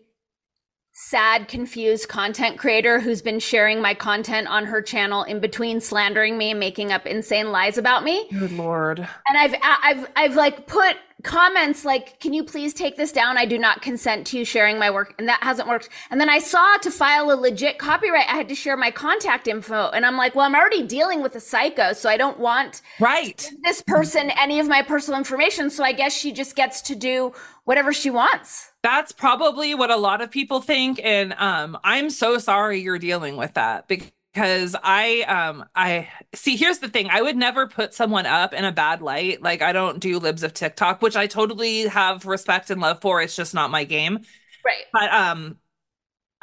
sad, 0.93 1.47
confused 1.47 2.07
content 2.07 2.57
creator 2.57 2.99
who's 2.99 3.21
been 3.21 3.39
sharing 3.39 3.81
my 3.81 3.93
content 3.95 4.47
on 4.47 4.65
her 4.65 4.81
channel 4.81 5.23
in 5.23 5.39
between 5.39 5.81
slandering 5.81 6.37
me 6.37 6.51
and 6.51 6.59
making 6.59 6.91
up 6.91 7.05
insane 7.07 7.51
lies 7.51 7.77
about 7.77 8.03
me. 8.03 8.27
Good 8.29 8.51
lord. 8.51 8.99
And 8.99 9.37
I've 9.37 9.55
I've 9.63 10.07
I've 10.15 10.35
like 10.35 10.67
put 10.67 10.95
comments 11.23 11.85
like, 11.85 12.19
can 12.19 12.33
you 12.33 12.43
please 12.43 12.73
take 12.73 12.97
this 12.97 13.11
down? 13.11 13.37
I 13.37 13.45
do 13.45 13.57
not 13.57 13.81
consent 13.81 14.27
to 14.27 14.37
you 14.37 14.45
sharing 14.45 14.77
my 14.77 14.91
work. 14.91 15.15
And 15.17 15.27
that 15.27 15.41
hasn't 15.41 15.67
worked. 15.67 15.89
And 16.11 16.19
then 16.19 16.29
I 16.29 16.39
saw 16.39 16.77
to 16.77 16.91
file 16.91 17.31
a 17.31 17.35
legit 17.35 17.79
copyright, 17.79 18.29
I 18.29 18.35
had 18.35 18.49
to 18.49 18.55
share 18.55 18.77
my 18.77 18.91
contact 18.91 19.47
info. 19.47 19.89
And 19.89 20.05
I'm 20.05 20.17
like, 20.17 20.35
well, 20.35 20.45
I'm 20.45 20.55
already 20.55 20.83
dealing 20.83 21.23
with 21.23 21.35
a 21.35 21.39
psycho. 21.39 21.93
So 21.93 22.09
I 22.09 22.17
don't 22.17 22.39
want 22.39 22.81
right 22.99 23.49
this 23.63 23.81
person 23.81 24.31
any 24.31 24.59
of 24.59 24.67
my 24.67 24.81
personal 24.81 25.17
information. 25.17 25.69
So 25.69 25.83
I 25.83 25.93
guess 25.93 26.13
she 26.15 26.31
just 26.31 26.55
gets 26.55 26.81
to 26.83 26.95
do 26.95 27.33
whatever 27.63 27.93
she 27.93 28.09
wants. 28.09 28.72
That's 28.83 29.13
probably 29.13 29.73
what 29.75 29.91
a 29.91 29.95
lot 29.95 30.21
of 30.21 30.29
people 30.29 30.59
think. 30.61 30.99
And 31.03 31.33
um, 31.37 31.77
I'm 31.83 32.09
so 32.09 32.37
sorry 32.37 32.81
you're 32.81 32.99
dealing 32.99 33.37
with 33.37 33.53
that 33.53 33.87
because 33.87 34.75
I 34.83 35.21
um 35.21 35.65
I 35.73 36.09
see 36.35 36.57
here's 36.57 36.79
the 36.79 36.89
thing 36.89 37.09
I 37.09 37.21
would 37.21 37.37
never 37.37 37.67
put 37.67 37.93
someone 37.93 38.25
up 38.25 38.53
in 38.53 38.65
a 38.65 38.71
bad 38.73 39.01
light 39.01 39.41
like 39.41 39.61
I 39.61 39.71
don't 39.71 39.99
do 39.99 40.19
libs 40.19 40.43
of 40.43 40.53
TikTok 40.53 41.01
which 41.01 41.15
I 41.15 41.27
totally 41.27 41.87
have 41.87 42.25
respect 42.25 42.69
and 42.71 42.81
love 42.81 42.99
for 43.01 43.21
it's 43.21 43.35
just 43.35 43.53
not 43.53 43.71
my 43.71 43.83
game 43.85 44.19
right 44.65 44.85
but 44.91 45.13
um 45.13 45.57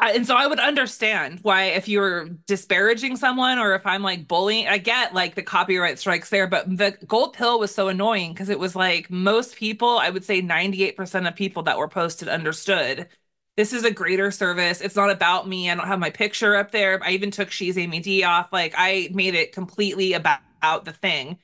I, 0.03 0.13
and 0.13 0.27
so 0.27 0.35
I 0.35 0.47
would 0.47 0.59
understand 0.59 1.41
why 1.43 1.65
if 1.65 1.87
you're 1.87 2.31
disparaging 2.47 3.17
someone 3.17 3.59
or 3.59 3.75
if 3.75 3.87
I'm 3.87 4.03
like 4.03 4.27
bullying 4.27 4.67
I 4.67 4.79
get 4.79 5.15
like 5.15 5.35
the 5.35 5.43
copyright 5.43 5.99
strikes 5.99 6.31
there 6.31 6.47
but 6.47 6.75
the 6.75 6.97
gold 7.07 7.35
pill 7.35 7.59
was 7.59 7.75
so 7.75 7.89
annoying 7.89 8.33
because 8.33 8.49
it 8.49 8.59
was 8.59 8.75
like 8.75 9.11
most 9.11 9.57
people 9.57 9.99
I 9.99 10.09
would 10.11 10.25
say 10.25 10.41
98% 10.41 11.29
of 11.29 11.37
people 11.37 11.65
that 11.65 11.77
were 11.79 11.89
posted 11.89 12.29
understood 12.29 13.09
this 13.57 13.73
is 13.75 13.85
a 13.85 13.91
greater 13.91 14.31
service. 14.31 14.81
It's 14.81 14.97
not 14.97 15.11
about 15.11 15.47
me. 15.47 15.69
I 15.71 15.75
don't 15.75 15.87
have 15.87 15.99
my 15.99 16.09
picture 16.09 16.57
up 16.57 16.71
there. 16.71 16.99
I 17.05 17.11
even 17.11 17.31
took 17.31 17.51
She's 17.51 17.77
Amy 17.77 18.01
Dee 18.01 18.25
off. 18.25 18.53
Like 18.53 18.73
I 18.77 19.11
made 19.13 19.35
it 19.35 19.53
completely 19.53 20.15
about, 20.15 20.39
about 20.59 20.85
the 20.87 20.93
thing. 20.93 21.39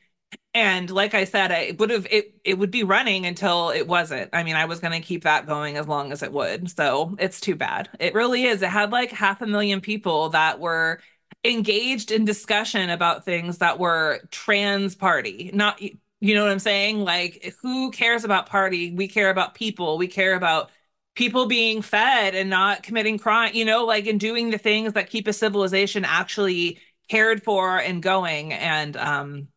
And 0.57 0.91
like 0.91 1.13
I 1.13 1.25
said, 1.25 1.53
I 1.53 1.77
would 1.79 1.91
have 1.91 2.07
it 2.11 2.35
it 2.43 2.55
would 2.59 2.71
be 2.71 2.83
running 2.83 3.27
until 3.27 3.69
it 3.71 3.87
wasn't. 3.87 4.31
I 4.33 4.43
mean, 4.43 4.57
I 4.57 4.65
was 4.65 4.81
gonna 4.81 5.01
keep 5.03 5.25
that 5.25 5.47
going 5.47 5.77
as 5.77 5.87
long 5.87 6.13
as 6.13 6.23
it 6.23 6.33
would. 6.33 6.71
So 6.71 7.15
it's 7.19 7.41
too 7.41 7.57
bad. 7.57 7.91
It 8.01 8.15
really 8.15 8.45
is. 8.45 8.63
It 8.63 8.71
had 8.71 8.91
like 8.91 9.11
half 9.11 9.43
a 9.43 9.47
million 9.47 9.83
people 9.83 10.31
that 10.31 10.59
were 10.59 11.01
engaged 11.45 12.11
in 12.11 12.25
discussion 12.25 12.89
about 12.91 13.25
things 13.25 13.59
that 13.59 13.79
were 13.79 14.21
trans 14.31 14.95
party, 14.95 15.51
not 15.53 15.79
you 16.21 16.35
know 16.35 16.43
what 16.45 16.51
I'm 16.53 16.59
saying? 16.59 17.01
Like, 17.01 17.55
who 17.61 17.91
cares 17.91 18.25
about 18.25 18.47
party? 18.49 18.91
We 18.95 19.07
care 19.09 19.29
about 19.31 19.55
people. 19.55 19.99
We 19.99 20.09
care 20.09 20.35
about 20.35 20.71
people 21.15 21.47
being 21.47 21.83
fed 21.83 22.35
and 22.35 22.49
not 22.49 22.83
committing 22.83 23.19
crime, 23.19 23.53
you 23.55 23.65
know, 23.67 23.85
like 23.85 24.07
and 24.07 24.19
doing 24.19 24.51
the 24.51 24.57
things 24.59 24.95
that 24.95 25.11
keep 25.11 25.29
a 25.29 25.33
civilization 25.35 26.05
actually 26.07 26.81
cared 27.11 27.43
for 27.45 27.79
and 27.79 28.03
going. 28.03 28.53
And 28.55 28.97
um 28.97 29.49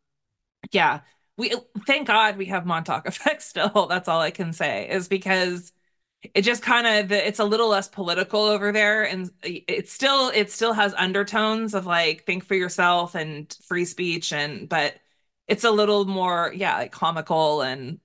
yeah, 0.72 1.02
we 1.38 1.54
thank 1.88 2.08
God 2.08 2.38
we 2.38 2.46
have 2.48 2.66
Montauk 2.66 3.08
effect 3.08 3.42
still. 3.42 3.88
That's 3.90 4.08
all 4.08 4.20
I 4.20 4.32
can 4.32 4.54
say 4.54 4.90
is 4.90 5.08
because 5.08 5.72
it 6.34 6.42
just 6.42 6.62
kind 6.62 6.86
of 6.86 7.12
it's 7.12 7.40
a 7.40 7.46
little 7.46 7.70
less 7.70 7.88
political 7.88 8.42
over 8.42 8.72
there 8.74 9.04
and 9.04 9.32
it 9.42 9.88
still 9.88 10.30
it 10.36 10.52
still 10.52 10.74
has 10.74 10.94
undertones 10.96 11.74
of 11.74 11.86
like 11.86 12.26
think 12.26 12.44
for 12.44 12.56
yourself 12.56 13.16
and 13.16 13.58
free 13.66 13.86
speech 13.86 14.34
and 14.34 14.68
but 14.68 14.96
it's 15.48 15.64
a 15.64 15.72
little 15.72 16.04
more 16.04 16.52
yeah 16.54 16.76
like 16.78 16.92
comical 16.92 17.62
and 17.62 18.00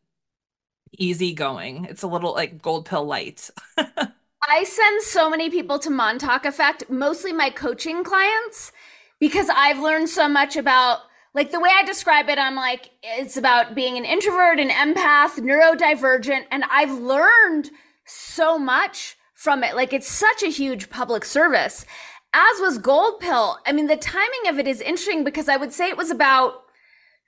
easygoing. 0.98 1.87
It's 1.87 2.03
a 2.03 2.07
little 2.07 2.33
like 2.33 2.61
gold 2.62 2.87
pill 2.87 3.05
light. 3.05 3.50
I 3.79 4.64
send 4.64 5.03
so 5.03 5.31
many 5.31 5.50
people 5.50 5.79
to 5.81 5.90
Montauk 5.90 6.44
Effect, 6.44 6.88
mostly 6.90 7.33
my 7.33 7.50
coaching 7.50 8.05
clients, 8.05 8.72
because 9.18 9.48
I've 9.48 9.79
learned 9.81 10.09
so 10.09 10.29
much 10.29 10.57
about 10.57 11.00
like 11.35 11.51
the 11.51 11.61
way 11.61 11.70
I 11.73 11.85
describe 11.85 12.29
it, 12.29 12.38
I'm 12.38 12.55
like, 12.55 12.90
it's 13.03 13.37
about 13.37 13.75
being 13.75 13.99
an 13.99 14.05
introvert, 14.05 14.61
an 14.61 14.70
empath, 14.70 15.37
neurodivergent, 15.38 16.44
and 16.51 16.64
I've 16.70 16.92
learned 16.92 17.70
so 18.05 18.59
much 18.59 19.16
from 19.35 19.64
it. 19.64 19.75
Like 19.75 19.92
it's 19.92 20.09
such 20.09 20.42
a 20.42 20.51
huge 20.51 20.90
public 20.90 21.25
service. 21.25 21.85
As 22.33 22.61
was 22.61 22.79
Gold 22.79 23.20
Pill. 23.20 23.59
I 23.66 23.73
mean, 23.73 23.88
the 23.88 23.97
timing 23.97 24.49
of 24.49 24.59
it 24.59 24.68
is 24.68 24.81
interesting 24.81 25.25
because 25.25 25.49
I 25.49 25.57
would 25.57 25.73
say 25.73 25.88
it 25.88 25.97
was 25.97 26.11
about 26.11 26.62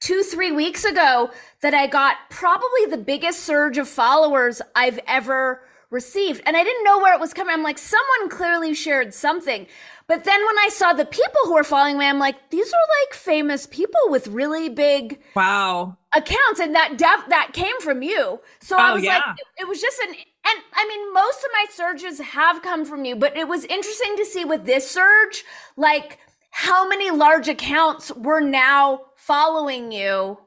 two, 0.00 0.22
three 0.22 0.52
weeks 0.52 0.84
ago 0.84 1.30
that 1.62 1.74
I 1.74 1.86
got 1.86 2.16
probably 2.30 2.86
the 2.88 2.96
biggest 2.96 3.40
surge 3.40 3.78
of 3.78 3.88
followers 3.88 4.62
I've 4.74 5.00
ever 5.06 5.62
received. 5.90 6.42
And 6.44 6.56
I 6.56 6.64
didn't 6.64 6.84
know 6.84 6.98
where 6.98 7.14
it 7.14 7.20
was 7.20 7.32
coming. 7.32 7.52
I'm 7.52 7.62
like, 7.62 7.78
someone 7.78 8.28
clearly 8.28 8.74
shared 8.74 9.14
something. 9.14 9.66
But 10.08 10.22
then 10.22 10.44
when 10.46 10.58
I 10.58 10.68
saw 10.70 10.92
the 10.92 11.04
people 11.04 11.40
who 11.44 11.54
were 11.54 11.64
following 11.64 11.98
me, 11.98 12.06
I'm 12.06 12.20
like, 12.20 12.50
these 12.50 12.68
are 12.68 12.86
like 13.04 13.14
famous 13.14 13.66
people 13.66 14.00
with 14.06 14.28
really 14.28 14.68
big 14.68 15.20
wow 15.34 15.96
accounts, 16.14 16.60
and 16.60 16.74
that 16.74 16.96
def- 16.96 17.28
that 17.28 17.50
came 17.52 17.80
from 17.80 18.02
you. 18.02 18.40
So 18.60 18.76
oh, 18.76 18.80
I 18.80 18.94
was 18.94 19.02
yeah. 19.02 19.16
like, 19.16 19.38
it, 19.38 19.62
it 19.62 19.68
was 19.68 19.80
just 19.80 19.98
an 20.00 20.14
and 20.48 20.62
I 20.74 20.86
mean, 20.86 21.12
most 21.12 21.38
of 21.38 21.50
my 21.52 21.66
surges 21.72 22.20
have 22.20 22.62
come 22.62 22.84
from 22.84 23.04
you, 23.04 23.16
but 23.16 23.36
it 23.36 23.48
was 23.48 23.64
interesting 23.64 24.16
to 24.16 24.24
see 24.24 24.44
with 24.44 24.64
this 24.64 24.88
surge, 24.88 25.44
like 25.76 26.20
how 26.50 26.88
many 26.88 27.10
large 27.10 27.48
accounts 27.48 28.12
were 28.14 28.40
now 28.40 29.00
following 29.16 29.90
you. 29.90 30.38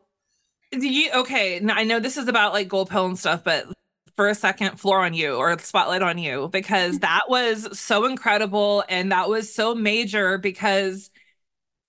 you 0.72 1.12
okay, 1.14 1.62
I 1.70 1.84
know 1.84 2.00
this 2.00 2.16
is 2.16 2.30
about 2.30 2.54
like 2.54 2.70
gold 2.70 2.90
pill 2.90 3.06
and 3.06 3.20
stuff, 3.20 3.44
but 3.44 3.66
for 4.20 4.28
a 4.28 4.36
second, 4.36 4.78
floor 4.78 5.06
on 5.06 5.14
you 5.14 5.36
or 5.36 5.58
spotlight 5.60 6.02
on 6.02 6.18
you 6.18 6.50
because 6.52 7.00
that 7.08 7.22
was 7.30 7.80
so 7.80 8.04
incredible 8.06 8.84
and 8.90 9.14
that 9.14 9.30
was 9.30 9.54
so 9.54 9.74
major 9.74 10.38
because 10.38 11.10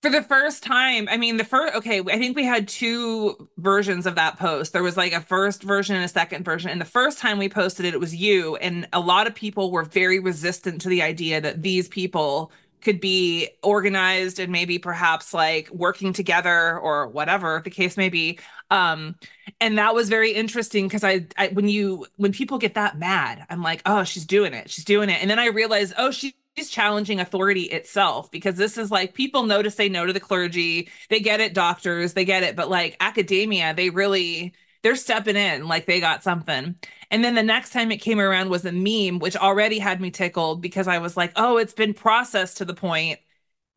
For 0.03 0.11
the 0.11 0.23
first 0.23 0.63
time, 0.63 1.07
I 1.09 1.17
mean, 1.17 1.37
the 1.37 1.43
first, 1.45 1.75
okay, 1.75 1.99
I 2.01 2.17
think 2.19 2.35
we 2.37 2.45
had 2.45 2.67
two 2.67 3.49
versions 3.57 4.05
of 4.07 4.15
that 4.15 4.39
post. 4.39 4.73
There 4.73 4.83
was 4.83 4.97
like 4.97 5.13
a 5.13 5.21
first 5.21 5.63
version 5.63 5.95
and 5.95 6.05
a 6.05 6.09
second 6.09 6.45
version. 6.45 6.71
And 6.71 6.81
the 6.81 6.85
first 6.85 7.19
time 7.19 7.37
we 7.39 7.49
posted 7.49 7.85
it, 7.85 7.93
it 7.93 7.99
was 7.99 8.15
you. 8.15 8.55
And 8.57 8.87
a 8.93 8.99
lot 8.99 9.27
of 9.27 9.35
people 9.35 9.71
were 9.71 9.83
very 9.83 10.19
resistant 10.19 10.81
to 10.81 10.89
the 10.89 11.03
idea 11.03 11.41
that 11.41 11.61
these 11.63 11.87
people 11.89 12.51
could 12.81 12.99
be 12.99 13.49
organized 13.63 14.39
and 14.39 14.51
maybe 14.51 14.79
perhaps 14.79 15.33
like 15.33 15.69
working 15.71 16.13
together 16.13 16.77
or 16.79 17.07
whatever 17.07 17.61
the 17.63 17.69
case 17.69 17.97
may 17.97 18.09
be. 18.09 18.39
Um, 18.69 19.15
and 19.59 19.77
that 19.77 19.93
was 19.93 20.09
very 20.09 20.31
interesting 20.31 20.87
because 20.87 21.03
I, 21.03 21.27
I, 21.37 21.49
when 21.49 21.67
you, 21.67 22.05
when 22.15 22.31
people 22.31 22.57
get 22.57 22.75
that 22.75 22.97
mad, 22.97 23.45
I'm 23.49 23.61
like, 23.61 23.81
oh, 23.85 24.03
she's 24.03 24.25
doing 24.25 24.53
it. 24.53 24.69
She's 24.69 24.85
doing 24.85 25.09
it. 25.09 25.21
And 25.21 25.29
then 25.29 25.39
I 25.39 25.47
realized, 25.47 25.93
oh, 25.97 26.11
she, 26.11 26.33
she's 26.57 26.69
challenging 26.69 27.19
authority 27.19 27.63
itself 27.63 28.31
because 28.31 28.55
this 28.55 28.77
is 28.77 28.91
like 28.91 29.13
people 29.13 29.43
know 29.43 29.61
to 29.61 29.71
say 29.71 29.89
no 29.89 30.05
to 30.05 30.13
the 30.13 30.19
clergy. 30.19 30.89
They 31.09 31.19
get 31.19 31.39
it, 31.41 31.53
doctors, 31.53 32.13
they 32.13 32.25
get 32.25 32.43
it, 32.43 32.55
but 32.55 32.69
like 32.69 32.97
academia, 32.99 33.73
they 33.73 33.89
really 33.89 34.53
they're 34.83 34.95
stepping 34.95 35.35
in 35.35 35.67
like 35.67 35.85
they 35.85 35.99
got 35.99 36.23
something. 36.23 36.75
And 37.11 37.23
then 37.23 37.35
the 37.35 37.43
next 37.43 37.71
time 37.71 37.91
it 37.91 37.97
came 37.97 38.19
around 38.19 38.49
was 38.49 38.65
a 38.65 38.71
meme, 38.71 39.19
which 39.19 39.35
already 39.35 39.79
had 39.79 40.01
me 40.01 40.11
tickled 40.11 40.61
because 40.61 40.87
I 40.87 40.99
was 40.99 41.17
like, 41.17 41.33
oh, 41.35 41.57
it's 41.57 41.73
been 41.73 41.93
processed 41.93 42.57
to 42.57 42.65
the 42.65 42.73
point 42.73 43.19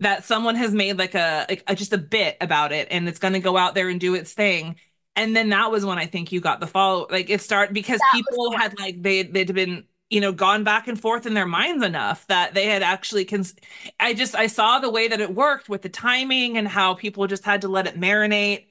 that 0.01 0.25
someone 0.25 0.57
has 0.57 0.73
made 0.73 0.99
like 0.99 1.15
a, 1.15 1.47
like 1.49 1.63
a 1.67 1.75
just 1.75 1.93
a 1.93 1.99
bit 1.99 2.37
about 2.41 2.73
it 2.73 2.89
and 2.91 3.09
it's 3.09 3.19
going 3.19 3.35
to 3.35 3.41
go 3.41 3.57
out 3.57 3.75
there 3.75 3.89
and 3.89 4.01
do 4.01 4.15
its 4.15 4.33
thing. 4.33 4.77
And 5.17 5.37
then 5.37 5.51
that 5.51 5.71
was 5.71 5.85
when 5.85 5.99
I 5.99 6.07
think 6.07 6.33
you 6.33 6.41
got 6.41 6.61
the 6.61 6.67
follow. 6.67 7.07
Like 7.11 7.31
it 7.31 7.41
started 7.41 7.73
because 7.75 8.01
that 8.01 8.11
people 8.13 8.53
had 8.59 8.79
like 8.79 9.03
they 9.03 9.23
they'd 9.23 9.55
been 9.55 9.85
you 10.11 10.21
know 10.21 10.33
gone 10.33 10.65
back 10.65 10.89
and 10.89 11.01
forth 11.01 11.27
in 11.27 11.35
their 11.35 11.47
minds 11.47 11.85
enough 11.85 12.27
that 12.27 12.53
they 12.55 12.67
had 12.67 12.83
actually 12.83 13.25
cons- 13.25 13.55
i 13.99 14.13
just 14.13 14.35
i 14.35 14.47
saw 14.47 14.79
the 14.79 14.91
way 14.91 15.09
that 15.09 15.21
it 15.21 15.35
worked 15.35 15.69
with 15.69 15.81
the 15.81 15.89
timing 15.89 16.59
and 16.59 16.69
how 16.69 16.93
people 16.95 17.27
just 17.27 17.43
had 17.45 17.63
to 17.63 17.69
let 17.69 17.87
it 17.87 17.99
marinate 17.99 18.67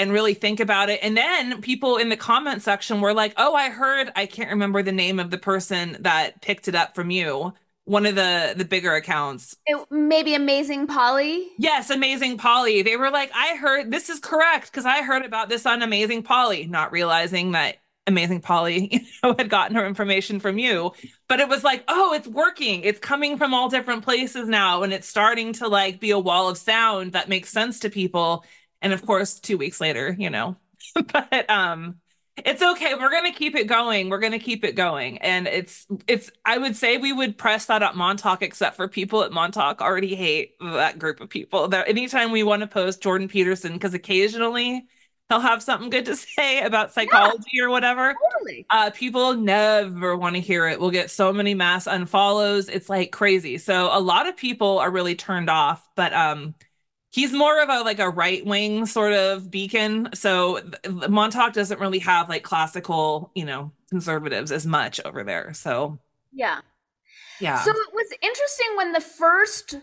and 0.00 0.12
really 0.12 0.34
think 0.34 0.60
about 0.60 0.88
it 0.88 0.98
and 1.02 1.16
then 1.16 1.60
people 1.60 1.96
in 1.96 2.08
the 2.08 2.16
comment 2.16 2.62
section 2.62 3.00
were 3.00 3.12
like 3.12 3.34
oh 3.36 3.54
i 3.54 3.68
heard 3.68 4.10
i 4.16 4.24
can't 4.24 4.50
remember 4.50 4.82
the 4.82 4.92
name 4.92 5.20
of 5.20 5.30
the 5.30 5.38
person 5.38 5.96
that 6.00 6.40
picked 6.40 6.68
it 6.68 6.74
up 6.74 6.94
from 6.94 7.10
you 7.10 7.52
one 7.84 8.06
of 8.06 8.14
the 8.14 8.54
the 8.56 8.64
bigger 8.64 8.94
accounts 8.94 9.56
it, 9.66 9.78
maybe 9.90 10.34
amazing 10.34 10.86
polly 10.86 11.48
yes 11.58 11.90
amazing 11.90 12.38
polly 12.38 12.82
they 12.82 12.96
were 12.96 13.10
like 13.10 13.30
i 13.34 13.56
heard 13.56 13.90
this 13.90 14.08
is 14.08 14.18
correct 14.18 14.70
because 14.70 14.86
i 14.86 15.02
heard 15.02 15.24
about 15.24 15.48
this 15.48 15.66
on 15.66 15.82
amazing 15.82 16.22
polly 16.22 16.66
not 16.66 16.92
realizing 16.92 17.52
that 17.52 17.76
amazing 18.06 18.40
Polly, 18.40 18.88
you 18.92 19.00
know, 19.22 19.34
had 19.38 19.48
gotten 19.48 19.76
her 19.76 19.86
information 19.86 20.40
from 20.40 20.58
you. 20.58 20.92
But 21.28 21.40
it 21.40 21.48
was 21.48 21.64
like, 21.64 21.84
oh, 21.88 22.12
it's 22.12 22.28
working. 22.28 22.82
It's 22.82 22.98
coming 22.98 23.38
from 23.38 23.54
all 23.54 23.68
different 23.68 24.04
places 24.04 24.48
now. 24.48 24.82
And 24.82 24.92
it's 24.92 25.08
starting 25.08 25.52
to 25.54 25.68
like 25.68 26.00
be 26.00 26.10
a 26.10 26.18
wall 26.18 26.48
of 26.48 26.58
sound 26.58 27.12
that 27.12 27.28
makes 27.28 27.50
sense 27.50 27.80
to 27.80 27.90
people. 27.90 28.44
And 28.82 28.92
of 28.92 29.04
course, 29.04 29.40
two 29.40 29.58
weeks 29.58 29.80
later, 29.80 30.14
you 30.18 30.30
know. 30.30 30.56
but 31.12 31.48
um 31.50 32.00
it's 32.36 32.62
okay. 32.62 32.94
We're 32.94 33.10
gonna 33.10 33.32
keep 33.32 33.54
it 33.54 33.66
going. 33.66 34.08
We're 34.08 34.18
gonna 34.18 34.38
keep 34.38 34.64
it 34.64 34.74
going. 34.74 35.18
And 35.18 35.46
it's 35.46 35.86
it's 36.06 36.30
I 36.44 36.58
would 36.58 36.76
say 36.76 36.96
we 36.96 37.12
would 37.12 37.36
press 37.36 37.66
that 37.66 37.82
at 37.82 37.96
Montauk, 37.96 38.42
except 38.42 38.76
for 38.76 38.88
people 38.88 39.22
at 39.22 39.32
Montauk 39.32 39.80
already 39.80 40.14
hate 40.14 40.54
that 40.60 40.98
group 40.98 41.20
of 41.20 41.28
people. 41.28 41.68
That 41.68 41.88
anytime 41.88 42.32
we 42.32 42.42
want 42.42 42.60
to 42.60 42.66
post 42.66 43.02
Jordan 43.02 43.28
Peterson, 43.28 43.72
because 43.74 43.94
occasionally 43.94 44.86
he'll 45.28 45.40
have 45.40 45.62
something 45.62 45.90
good 45.90 46.06
to 46.06 46.16
say 46.36 46.62
about 46.62 46.92
psychology 46.92 47.50
yeah, 47.52 47.64
or 47.64 47.70
whatever. 47.70 48.14
Totally. 48.32 48.66
Uh, 48.70 48.90
people 48.90 49.34
never 49.34 50.16
want 50.16 50.34
to 50.36 50.40
hear 50.40 50.66
it. 50.66 50.80
We'll 50.80 50.90
get 50.90 51.10
so 51.10 51.32
many 51.32 51.54
mass 51.54 51.86
unfollows. 51.86 52.68
It's 52.70 52.88
like 52.88 53.12
crazy. 53.12 53.58
So 53.58 53.90
a 53.92 54.00
lot 54.00 54.28
of 54.28 54.36
people 54.36 54.78
are 54.78 54.90
really 54.90 55.14
turned 55.14 55.50
off, 55.50 55.86
but 55.94 56.12
um 56.12 56.54
he's 57.10 57.32
more 57.32 57.60
of 57.60 57.68
a 57.68 57.82
like 57.82 57.98
a 57.98 58.08
right 58.08 58.44
wing 58.46 58.86
sort 58.86 59.12
of 59.12 59.50
beacon. 59.50 60.08
So 60.14 60.60
Montauk 61.08 61.52
doesn't 61.52 61.80
really 61.80 61.98
have 62.00 62.28
like 62.28 62.42
classical, 62.42 63.30
you 63.34 63.44
know, 63.44 63.72
conservatives 63.88 64.52
as 64.52 64.66
much 64.66 65.00
over 65.04 65.22
there. 65.22 65.52
So 65.52 65.98
yeah. 66.32 66.60
Yeah. 67.40 67.58
So 67.60 67.70
it 67.70 67.94
was 67.94 68.06
interesting 68.22 68.68
when 68.76 68.92
the 68.92 69.00
first 69.00 69.76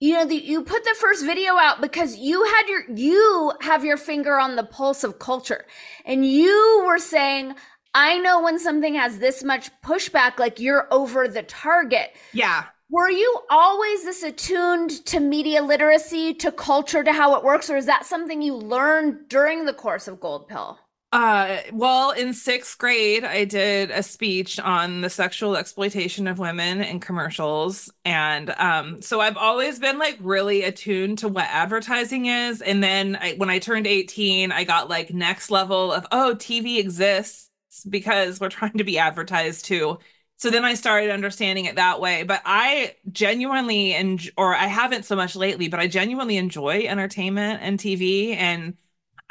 you 0.00 0.14
know 0.14 0.24
the, 0.24 0.34
you 0.34 0.62
put 0.62 0.82
the 0.84 0.96
first 0.98 1.24
video 1.24 1.56
out 1.56 1.80
because 1.80 2.16
you 2.16 2.42
had 2.44 2.66
your 2.68 2.90
you 2.90 3.52
have 3.60 3.84
your 3.84 3.98
finger 3.98 4.38
on 4.38 4.56
the 4.56 4.64
pulse 4.64 5.04
of 5.04 5.18
culture 5.18 5.66
and 6.06 6.26
you 6.26 6.82
were 6.86 6.98
saying 6.98 7.54
i 7.92 8.16
know 8.18 8.42
when 8.42 8.58
something 8.58 8.94
has 8.94 9.18
this 9.18 9.44
much 9.44 9.70
pushback 9.84 10.38
like 10.38 10.58
you're 10.58 10.88
over 10.90 11.28
the 11.28 11.42
target 11.42 12.14
yeah 12.32 12.64
were 12.90 13.10
you 13.10 13.40
always 13.50 14.04
this 14.04 14.22
attuned 14.22 14.90
to 15.06 15.20
media 15.20 15.62
literacy 15.62 16.34
to 16.34 16.50
culture 16.50 17.04
to 17.04 17.12
how 17.12 17.36
it 17.36 17.44
works 17.44 17.70
or 17.70 17.76
is 17.76 17.86
that 17.86 18.04
something 18.04 18.42
you 18.42 18.54
learned 18.54 19.28
during 19.28 19.64
the 19.64 19.72
course 19.72 20.08
of 20.08 20.20
gold 20.20 20.48
pill 20.48 20.78
uh, 21.12 21.58
well, 21.72 22.12
in 22.12 22.32
sixth 22.32 22.78
grade, 22.78 23.24
I 23.24 23.44
did 23.44 23.90
a 23.90 24.00
speech 24.00 24.60
on 24.60 25.00
the 25.00 25.10
sexual 25.10 25.56
exploitation 25.56 26.28
of 26.28 26.38
women 26.38 26.82
in 26.82 27.00
commercials. 27.00 27.90
And 28.04 28.50
um, 28.50 29.02
so 29.02 29.20
I've 29.20 29.36
always 29.36 29.80
been 29.80 29.98
like 29.98 30.16
really 30.20 30.62
attuned 30.62 31.18
to 31.18 31.28
what 31.28 31.46
advertising 31.50 32.26
is. 32.26 32.62
And 32.62 32.80
then 32.80 33.18
I, 33.20 33.34
when 33.38 33.50
I 33.50 33.58
turned 33.58 33.88
18, 33.88 34.52
I 34.52 34.62
got 34.62 34.88
like 34.88 35.12
next 35.12 35.50
level 35.50 35.92
of, 35.92 36.06
oh, 36.12 36.36
TV 36.38 36.78
exists 36.78 37.50
because 37.88 38.38
we're 38.38 38.48
trying 38.48 38.78
to 38.78 38.84
be 38.84 38.98
advertised 38.98 39.64
to. 39.66 39.98
So 40.40 40.48
then 40.50 40.64
I 40.64 40.72
started 40.74 41.10
understanding 41.10 41.66
it 41.66 41.76
that 41.76 42.00
way. 42.00 42.22
But 42.22 42.40
I 42.46 42.96
genuinely, 43.12 43.92
and 43.94 44.18
or 44.38 44.54
I 44.54 44.68
haven't 44.68 45.04
so 45.04 45.14
much 45.14 45.36
lately, 45.36 45.68
but 45.68 45.80
I 45.80 45.86
genuinely 45.86 46.38
enjoy 46.38 46.86
entertainment 46.86 47.60
and 47.62 47.78
TV 47.78 48.32
and 48.34 48.76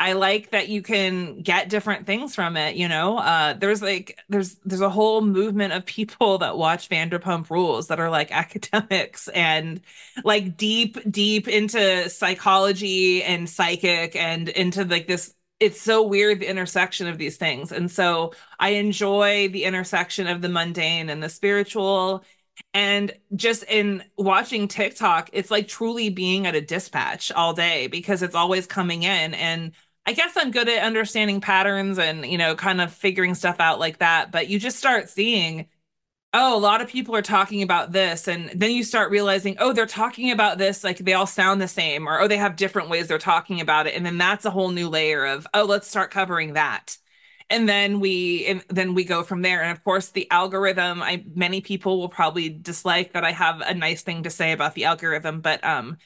I 0.02 0.14
like 0.14 0.52
that 0.52 0.70
you 0.70 0.82
can 0.82 1.42
get 1.42 1.68
different 1.70 2.06
things 2.06 2.34
from 2.36 2.56
it, 2.58 2.76
you 2.76 2.88
know. 2.88 3.18
Uh 3.18 3.54
there's 3.54 3.82
like 3.82 4.20
there's 4.30 4.56
there's 4.66 4.82
a 4.82 4.90
whole 4.90 5.22
movement 5.22 5.74
of 5.74 5.86
people 5.86 6.38
that 6.40 6.58
watch 6.58 6.90
Vanderpump 6.90 7.50
Rules 7.50 7.88
that 7.88 8.00
are 8.00 8.10
like 8.10 8.32
academics 8.36 9.28
and 9.30 9.82
like 10.24 10.58
deep 10.58 10.98
deep 11.12 11.48
into 11.48 12.10
psychology 12.10 13.24
and 13.24 13.50
psychic 13.50 14.16
and 14.16 14.48
into 14.50 14.86
like 14.86 15.08
this 15.08 15.34
it's 15.60 15.82
so 15.82 16.04
weird 16.04 16.40
the 16.40 16.50
intersection 16.50 17.08
of 17.08 17.18
these 17.18 17.38
things. 17.38 17.72
And 17.72 17.92
so 17.92 18.34
I 18.60 18.70
enjoy 18.70 19.50
the 19.50 19.66
intersection 19.66 20.28
of 20.28 20.42
the 20.42 20.50
mundane 20.50 21.10
and 21.10 21.22
the 21.22 21.30
spiritual 21.30 22.24
and 22.74 23.14
just 23.36 23.64
in 23.64 24.04
watching 24.18 24.68
TikTok, 24.68 25.30
it's 25.34 25.52
like 25.52 25.68
truly 25.68 26.10
being 26.10 26.46
at 26.46 26.56
a 26.56 26.62
dispatch 26.62 27.32
all 27.32 27.54
day 27.54 27.88
because 27.88 28.22
it's 28.22 28.36
always 28.36 28.68
coming 28.68 29.04
in 29.04 29.34
and 29.34 29.72
I 30.06 30.14
guess 30.14 30.34
I'm 30.36 30.52
good 30.52 30.68
at 30.70 30.84
understanding 30.84 31.40
patterns 31.42 32.00
and, 32.00 32.26
you 32.26 32.38
know, 32.38 32.56
kind 32.56 32.82
of 32.82 32.92
figuring 32.92 33.36
stuff 33.36 33.60
out 33.60 33.80
like 33.80 34.00
that. 34.00 34.32
But 34.32 34.50
you 34.50 34.60
just 34.60 34.78
start 34.78 35.10
seeing, 35.10 35.68
oh, 36.34 36.56
a 36.56 36.60
lot 36.60 36.82
of 36.82 36.88
people 36.90 37.16
are 37.16 37.22
talking 37.24 37.64
about 37.64 37.92
this. 37.92 38.28
And 38.28 38.52
then 38.56 38.72
you 38.72 38.84
start 38.84 39.12
realizing, 39.12 39.56
oh, 39.60 39.74
they're 39.74 39.86
talking 39.88 40.32
about 40.32 40.58
this, 40.60 40.84
like 40.84 40.98
they 41.00 41.14
all 41.14 41.26
sound 41.26 41.60
the 41.62 41.68
same, 41.68 42.08
or 42.08 42.22
oh, 42.22 42.28
they 42.28 42.38
have 42.38 42.56
different 42.56 42.90
ways 42.90 43.08
they're 43.08 43.18
talking 43.18 43.62
about 43.62 43.88
it. 43.88 43.96
And 43.96 44.06
then 44.06 44.18
that's 44.18 44.46
a 44.46 44.52
whole 44.52 44.70
new 44.70 44.90
layer 44.90 45.26
of, 45.26 45.48
oh, 45.54 45.66
let's 45.66 45.88
start 45.88 46.12
covering 46.12 46.54
that. 46.54 46.98
And 47.50 47.68
then 47.68 48.00
we 48.00 48.46
and 48.46 48.64
then 48.70 48.94
we 48.94 49.04
go 49.04 49.24
from 49.24 49.42
there. 49.42 49.64
And 49.64 49.72
of 49.72 49.84
course, 49.84 50.10
the 50.10 50.30
algorithm, 50.30 51.02
I 51.02 51.26
many 51.34 51.62
people 51.62 52.00
will 52.00 52.10
probably 52.10 52.50
dislike 52.50 53.14
that 53.14 53.24
I 53.26 53.32
have 53.32 53.62
a 53.62 53.74
nice 53.74 54.04
thing 54.04 54.24
to 54.24 54.30
say 54.30 54.52
about 54.52 54.76
the 54.76 54.86
algorithm, 54.86 55.42
but 55.42 55.64
um 55.64 55.98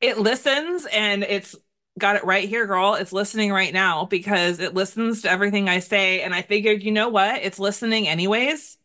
it 0.00 0.18
listens 0.18 0.86
and 0.86 1.22
it's 1.24 1.56
got 1.98 2.16
it 2.16 2.24
right 2.24 2.48
here, 2.48 2.66
girl. 2.66 2.94
It's 2.94 3.12
listening 3.12 3.52
right 3.52 3.72
now 3.72 4.06
because 4.06 4.60
it 4.60 4.74
listens 4.74 5.22
to 5.22 5.30
everything 5.30 5.68
I 5.68 5.80
say. 5.80 6.22
And 6.22 6.34
I 6.34 6.42
figured, 6.42 6.82
you 6.82 6.92
know 6.92 7.08
what? 7.08 7.42
It's 7.42 7.58
listening 7.58 8.08
anyways. 8.08 8.78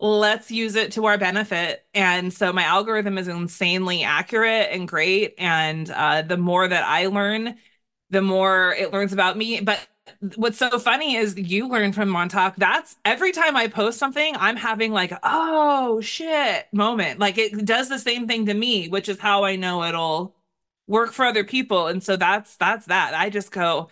Let's 0.00 0.50
use 0.50 0.76
it 0.76 0.92
to 0.92 1.04
our 1.06 1.18
benefit. 1.18 1.84
And 1.94 2.32
so 2.32 2.52
my 2.52 2.62
algorithm 2.62 3.18
is 3.18 3.28
insanely 3.28 4.02
accurate 4.02 4.68
and 4.72 4.88
great. 4.88 5.34
And 5.38 5.90
uh, 5.90 6.22
the 6.22 6.38
more 6.38 6.66
that 6.66 6.84
I 6.84 7.06
learn, 7.06 7.56
the 8.08 8.22
more 8.22 8.74
it 8.74 8.92
learns 8.92 9.12
about 9.12 9.36
me. 9.36 9.60
But 9.60 9.86
what's 10.36 10.58
so 10.58 10.78
funny 10.78 11.16
is 11.16 11.36
you 11.36 11.68
learn 11.68 11.92
from 11.92 12.08
Montauk. 12.08 12.56
That's 12.56 12.96
every 13.04 13.32
time 13.32 13.56
I 13.56 13.68
post 13.68 13.98
something, 13.98 14.34
I'm 14.36 14.56
having 14.56 14.92
like, 14.92 15.12
oh 15.22 16.00
shit 16.00 16.66
moment. 16.72 17.20
Like 17.20 17.36
it 17.38 17.64
does 17.66 17.88
the 17.88 17.98
same 17.98 18.26
thing 18.26 18.46
to 18.46 18.54
me, 18.54 18.88
which 18.88 19.08
is 19.08 19.18
how 19.18 19.44
I 19.44 19.56
know 19.56 19.84
it'll 19.84 20.34
work 20.86 21.12
for 21.12 21.24
other 21.24 21.44
people 21.44 21.86
and 21.86 22.02
so 22.02 22.16
that's 22.16 22.56
that's 22.56 22.86
that 22.86 23.14
i 23.14 23.30
just 23.30 23.52
go 23.52 23.88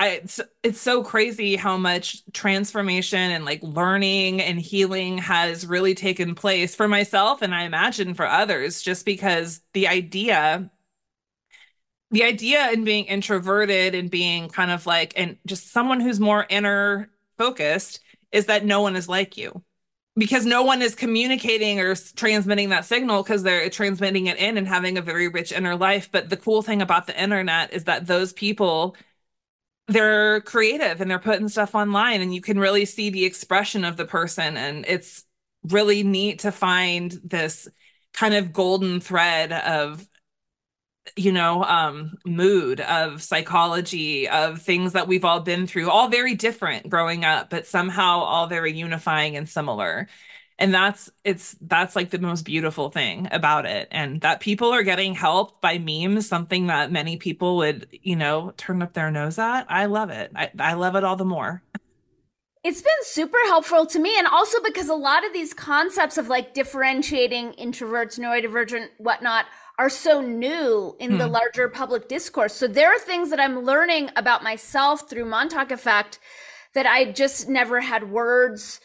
I, 0.00 0.08
it's, 0.08 0.40
it's 0.62 0.80
so 0.80 1.04
crazy 1.04 1.56
how 1.56 1.76
much 1.76 2.22
transformation 2.32 3.18
and 3.18 3.44
like 3.44 3.62
learning 3.62 4.40
and 4.40 4.58
healing 4.58 5.18
has 5.18 5.66
really 5.66 5.94
taken 5.94 6.34
place 6.34 6.74
for 6.74 6.88
myself 6.88 7.42
and 7.42 7.54
I 7.54 7.64
imagine 7.64 8.14
for 8.14 8.26
others 8.26 8.80
just 8.80 9.04
because 9.04 9.60
the 9.74 9.88
idea 9.88 10.70
the 12.10 12.24
idea 12.24 12.70
in 12.72 12.82
being 12.84 13.04
introverted 13.04 13.94
and 13.94 14.10
being 14.10 14.48
kind 14.48 14.70
of 14.70 14.86
like 14.86 15.12
and 15.16 15.36
just 15.46 15.70
someone 15.70 16.00
who's 16.00 16.18
more 16.18 16.46
inner 16.48 17.10
focused 17.38 18.00
is 18.32 18.46
that 18.46 18.64
no 18.64 18.80
one 18.80 18.96
is 18.96 19.08
like 19.08 19.36
you 19.36 19.62
because 20.16 20.44
no 20.44 20.62
one 20.62 20.82
is 20.82 20.94
communicating 20.94 21.80
or 21.80 21.94
transmitting 22.16 22.70
that 22.70 22.84
signal 22.84 23.22
because 23.22 23.42
they're 23.42 23.70
transmitting 23.70 24.26
it 24.26 24.38
in 24.38 24.58
and 24.58 24.66
having 24.66 24.98
a 24.98 25.02
very 25.02 25.28
rich 25.28 25.52
inner 25.52 25.76
life. 25.76 26.10
But 26.10 26.28
the 26.28 26.36
cool 26.36 26.62
thing 26.62 26.82
about 26.82 27.06
the 27.06 27.20
internet 27.22 27.72
is 27.72 27.84
that 27.84 28.06
those 28.06 28.32
people, 28.32 28.96
they're 29.90 30.40
creative 30.42 31.00
and 31.00 31.10
they're 31.10 31.18
putting 31.18 31.48
stuff 31.48 31.74
online 31.74 32.20
and 32.20 32.34
you 32.34 32.40
can 32.40 32.58
really 32.58 32.84
see 32.84 33.10
the 33.10 33.24
expression 33.24 33.84
of 33.84 33.96
the 33.96 34.04
person. 34.04 34.56
And 34.56 34.84
it's 34.86 35.24
really 35.64 36.02
neat 36.02 36.40
to 36.40 36.52
find 36.52 37.12
this 37.24 37.68
kind 38.12 38.34
of 38.34 38.52
golden 38.52 39.00
thread 39.00 39.52
of 39.52 40.06
you 41.16 41.32
know 41.32 41.64
um 41.64 42.12
mood 42.24 42.80
of 42.80 43.22
psychology 43.22 44.28
of 44.28 44.60
things 44.62 44.92
that 44.92 45.08
we've 45.08 45.24
all 45.24 45.40
been 45.40 45.66
through 45.66 45.90
all 45.90 46.08
very 46.08 46.34
different 46.34 46.88
growing 46.88 47.24
up 47.24 47.50
but 47.50 47.66
somehow 47.66 48.20
all 48.20 48.46
very 48.46 48.72
unifying 48.72 49.36
and 49.36 49.48
similar 49.48 50.06
and 50.60 50.72
that's 50.72 51.10
it's 51.24 51.56
that's 51.62 51.96
like 51.96 52.10
the 52.10 52.18
most 52.18 52.44
beautiful 52.44 52.90
thing 52.90 53.26
about 53.32 53.66
it 53.66 53.88
and 53.90 54.20
that 54.20 54.40
people 54.40 54.72
are 54.72 54.82
getting 54.82 55.14
help 55.14 55.60
by 55.60 55.78
memes 55.78 56.28
something 56.28 56.68
that 56.68 56.92
many 56.92 57.16
people 57.16 57.56
would 57.56 57.88
you 57.90 58.14
know 58.14 58.52
turn 58.56 58.82
up 58.82 58.92
their 58.92 59.10
nose 59.10 59.38
at 59.38 59.64
i 59.68 59.86
love 59.86 60.10
it 60.10 60.30
i, 60.36 60.50
I 60.58 60.74
love 60.74 60.94
it 60.94 61.02
all 61.02 61.16
the 61.16 61.24
more 61.24 61.62
it's 62.62 62.82
been 62.82 62.92
super 63.02 63.38
helpful 63.46 63.86
to 63.86 63.98
me 63.98 64.16
and 64.18 64.26
also 64.26 64.58
because 64.62 64.88
a 64.88 64.94
lot 64.94 65.26
of 65.26 65.32
these 65.32 65.54
concepts 65.54 66.18
of 66.18 66.28
like 66.28 66.54
differentiating 66.54 67.52
introverts 67.54 68.18
neurodivergent 68.18 68.88
whatnot 68.98 69.46
are 69.80 69.88
so 69.88 70.20
new 70.20 70.94
in 71.00 71.12
hmm. 71.12 71.16
the 71.16 71.26
larger 71.26 71.66
public 71.66 72.06
discourse. 72.06 72.52
So 72.52 72.68
there 72.68 72.94
are 72.94 72.98
things 72.98 73.30
that 73.30 73.40
I'm 73.40 73.64
learning 73.64 74.10
about 74.14 74.42
myself 74.42 75.08
through 75.08 75.24
Montauk 75.24 75.70
effect 75.70 76.18
that 76.74 76.84
I 76.84 77.10
just 77.12 77.48
never 77.48 77.80
had 77.80 78.10
words 78.10 78.82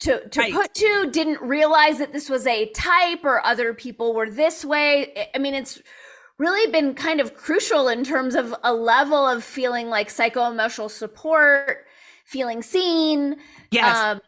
to 0.00 0.28
to 0.28 0.40
right. 0.40 0.52
put 0.52 0.74
to, 0.74 1.10
didn't 1.10 1.40
realize 1.40 1.98
that 1.98 2.12
this 2.12 2.28
was 2.28 2.46
a 2.46 2.70
type 2.70 3.24
or 3.24 3.44
other 3.44 3.72
people 3.72 4.14
were 4.14 4.28
this 4.28 4.64
way. 4.64 5.28
I 5.34 5.38
mean, 5.38 5.54
it's 5.54 5.80
really 6.38 6.70
been 6.70 6.94
kind 6.94 7.20
of 7.20 7.34
crucial 7.34 7.88
in 7.88 8.04
terms 8.04 8.34
of 8.34 8.54
a 8.62 8.74
level 8.74 9.26
of 9.26 9.42
feeling 9.42 9.88
like 9.88 10.10
psycho-emotional 10.10 10.90
support, 10.90 11.86
feeling 12.24 12.62
seen. 12.62 13.36
Yes. 13.70 13.96
Um, 13.96 14.20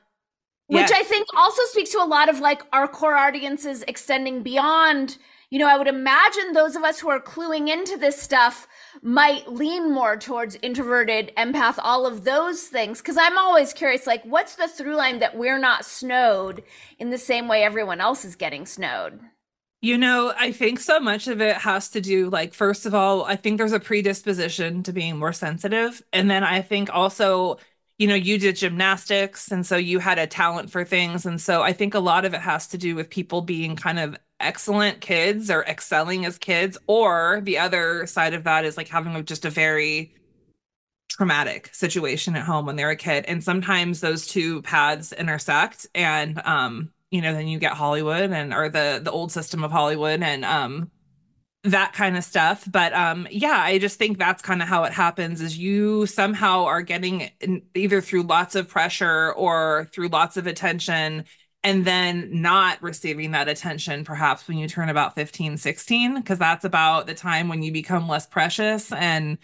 which 0.69 0.91
yes. 0.91 0.93
I 0.93 1.03
think 1.03 1.27
also 1.35 1.63
speaks 1.67 1.91
to 1.91 1.99
a 1.99 2.05
lot 2.05 2.29
of 2.29 2.41
like 2.41 2.63
our 2.73 2.89
core 2.89 3.17
audiences 3.17 3.85
extending 3.89 4.43
beyond 4.43 5.17
you 5.51 5.59
know, 5.59 5.69
I 5.69 5.79
would 5.79 5.89
imagine 5.89 6.53
those 6.53 6.77
of 6.77 6.85
us 6.85 7.01
who 7.01 7.09
are 7.09 7.21
cluing 7.21 7.69
into 7.69 7.97
this 7.97 8.21
stuff 8.21 8.69
might 9.03 9.51
lean 9.53 9.93
more 9.93 10.17
towards 10.17 10.57
introverted, 10.63 11.33
empath, 11.37 11.79
all 11.79 12.07
of 12.07 12.25
those 12.25 12.65
things. 12.65 13.01
Cause 13.01 13.17
I'm 13.19 13.39
always 13.39 13.73
curious, 13.73 14.07
like, 14.07 14.23
what's 14.25 14.57
the 14.57 14.69
through 14.69 14.97
line 14.97 15.19
that 15.21 15.37
we're 15.37 15.59
not 15.59 15.85
snowed 15.85 16.63
in 16.99 17.11
the 17.11 17.19
same 17.19 17.49
way 17.49 17.63
everyone 17.63 18.01
else 18.01 18.25
is 18.25 18.37
getting 18.37 18.67
snowed? 18.67 19.21
You 19.81 19.97
know, 19.97 20.33
I 20.37 20.51
think 20.51 20.81
so 20.81 20.99
much 20.99 21.29
of 21.29 21.41
it 21.41 21.57
has 21.59 21.91
to 21.91 22.01
do, 22.01 22.31
like, 22.31 22.53
first 22.53 22.85
of 22.85 22.95
all, 22.95 23.25
I 23.25 23.37
think 23.37 23.59
there's 23.59 23.73
a 23.73 23.79
predisposition 23.79 24.83
to 24.83 24.93
being 24.93 25.17
more 25.19 25.33
sensitive. 25.33 26.03
And 26.13 26.29
then 26.29 26.43
I 26.43 26.63
think 26.63 26.91
also, 26.93 27.59
you 27.97 28.09
know, 28.09 28.17
you 28.17 28.39
did 28.41 28.57
gymnastics. 28.57 29.53
And 29.53 29.65
so 29.65 29.77
you 29.77 30.01
had 30.01 30.19
a 30.19 30.27
talent 30.27 30.71
for 30.73 30.85
things. 30.85 31.27
And 31.27 31.41
so 31.41 31.63
I 31.63 31.73
think 31.73 31.95
a 31.95 32.01
lot 32.01 32.25
of 32.25 32.35
it 32.35 32.41
has 32.41 32.67
to 32.69 32.79
do 32.79 32.97
with 32.97 33.09
people 33.09 33.41
being 33.41 33.77
kind 33.77 34.01
of 34.01 34.17
excellent 34.41 35.01
kids 35.01 35.51
or 35.51 35.65
excelling 35.65 36.25
as 36.25 36.39
kids 36.39 36.79
or 36.87 37.41
the 37.43 37.59
other 37.59 38.07
side 38.07 38.35
of 38.35 38.45
that 38.45 38.65
is 38.65 38.77
like 38.77 38.89
having 38.89 39.25
just 39.25 39.45
a 39.45 39.51
very 39.51 40.15
traumatic 41.09 41.75
situation 41.75 42.37
at 42.37 42.45
home 42.45 42.67
when 42.67 42.77
they're 42.77 42.91
a 42.91 42.97
kid. 42.97 43.25
And 43.27 43.43
sometimes 43.43 44.01
those 44.01 44.27
two 44.27 44.63
paths 44.63 45.13
intersect 45.13 45.87
and 45.95 46.41
um 46.45 46.91
you 47.11 47.23
know 47.23 47.33
then 47.33 47.49
you 47.49 47.59
get 47.59 47.73
hollywood 47.73 48.31
and 48.31 48.53
or 48.53 48.69
the 48.69 49.01
the 49.03 49.11
old 49.11 49.33
system 49.33 49.65
of 49.65 49.73
hollywood 49.73 50.23
and 50.23 50.45
um 50.45 50.91
that 51.65 51.93
kind 51.93 52.17
of 52.17 52.25
stuff. 52.25 52.67
But 52.71 52.93
um 52.95 53.27
yeah 53.31 53.59
i 53.61 53.79
just 53.79 53.99
think 53.99 54.19
that's 54.19 54.43
kind 54.43 54.63
of 54.63 54.69
how 54.69 54.85
it 54.85 54.93
happens 54.93 55.41
is 55.41 55.59
you 55.59 56.07
somehow 56.07 56.65
are 56.67 56.83
getting 56.83 57.31
either 57.75 58.01
through 58.01 58.23
lots 58.25 58.55
of 58.55 58.69
pressure 58.69 59.33
or 59.33 59.89
through 59.93 60.09
lots 60.09 60.37
of 60.37 60.47
attention 60.47 61.25
and 61.65 61.85
then 61.85 62.29
not 62.41 62.81
receiving 62.83 63.33
that 63.33 63.49
attention 63.49 64.05
perhaps 64.05 64.47
when 64.47 64.59
you 64.59 64.69
turn 64.69 64.89
about 64.89 65.15
15 65.15 65.57
16 65.57 66.17
because 66.17 66.39
that's 66.39 66.65
about 66.65 67.07
the 67.07 67.15
time 67.15 67.49
when 67.49 67.63
you 67.63 67.73
become 67.73 68.09
less 68.09 68.27
precious 68.27 68.93
and 68.93 69.39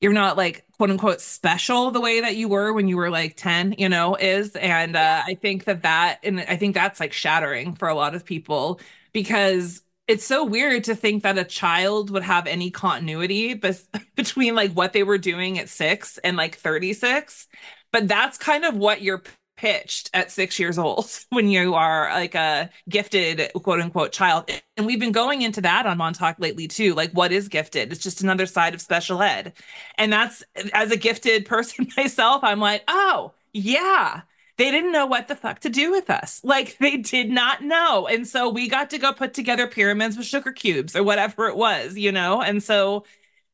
you're 0.00 0.12
not 0.12 0.36
like 0.36 0.64
quote 0.76 0.90
unquote 0.90 1.20
special 1.20 1.90
the 1.90 2.00
way 2.00 2.20
that 2.20 2.36
you 2.36 2.48
were 2.48 2.72
when 2.72 2.88
you 2.88 2.96
were 2.96 3.10
like 3.10 3.36
10 3.36 3.76
you 3.78 3.88
know 3.88 4.16
is. 4.16 4.54
And 4.56 4.96
uh, 4.96 5.22
i 5.26 5.34
think 5.34 5.64
that 5.64 5.82
that 5.82 6.20
and 6.22 6.40
i 6.40 6.56
think 6.56 6.74
that's 6.74 7.00
like 7.00 7.12
shattering 7.12 7.74
for 7.74 7.88
a 7.88 7.94
lot 7.94 8.14
of 8.14 8.24
people 8.24 8.80
because 9.12 9.82
it's 10.08 10.24
so 10.24 10.44
weird 10.44 10.84
to 10.84 10.96
think 10.96 11.22
that 11.22 11.38
a 11.38 11.44
child 11.44 12.10
would 12.10 12.24
have 12.24 12.46
any 12.46 12.70
continuity 12.70 13.54
bes- 13.54 13.88
between 14.16 14.54
like 14.54 14.72
what 14.72 14.92
they 14.92 15.02
were 15.04 15.18
doing 15.18 15.58
at 15.58 15.68
6 15.68 16.18
and 16.18 16.36
like 16.36 16.56
36 16.56 17.48
but 17.92 18.08
that's 18.08 18.38
kind 18.38 18.64
of 18.64 18.76
what 18.76 19.02
you're 19.02 19.22
pitched 19.62 20.10
at 20.12 20.28
six 20.32 20.58
years 20.58 20.76
old 20.76 21.08
when 21.30 21.48
you 21.48 21.74
are 21.74 22.10
like 22.12 22.34
a 22.34 22.68
gifted 22.88 23.52
quote 23.62 23.80
unquote 23.80 24.10
child. 24.10 24.50
And 24.76 24.86
we've 24.86 24.98
been 24.98 25.12
going 25.12 25.42
into 25.42 25.60
that 25.60 25.86
on 25.86 25.98
Montauk 25.98 26.36
lately 26.40 26.66
too. 26.66 26.94
Like, 26.94 27.12
what 27.12 27.30
is 27.30 27.46
gifted? 27.46 27.92
It's 27.92 28.02
just 28.02 28.22
another 28.22 28.46
side 28.46 28.74
of 28.74 28.80
special 28.80 29.22
ed. 29.22 29.52
And 29.96 30.12
that's 30.12 30.42
as 30.74 30.90
a 30.90 30.96
gifted 30.96 31.46
person 31.46 31.86
myself, 31.96 32.42
I'm 32.42 32.58
like, 32.58 32.82
oh, 32.88 33.32
yeah. 33.52 34.22
They 34.58 34.70
didn't 34.72 34.92
know 34.92 35.06
what 35.06 35.28
the 35.28 35.36
fuck 35.36 35.60
to 35.60 35.70
do 35.70 35.92
with 35.92 36.10
us. 36.10 36.40
Like 36.42 36.76
they 36.80 36.96
did 36.96 37.30
not 37.30 37.62
know. 37.62 38.08
And 38.08 38.26
so 38.26 38.48
we 38.48 38.68
got 38.68 38.90
to 38.90 38.98
go 38.98 39.12
put 39.12 39.32
together 39.32 39.68
pyramids 39.68 40.16
with 40.16 40.26
sugar 40.26 40.50
cubes 40.50 40.96
or 40.96 41.04
whatever 41.04 41.46
it 41.46 41.56
was, 41.56 41.96
you 41.96 42.10
know? 42.10 42.42
And 42.42 42.60
so 42.60 43.04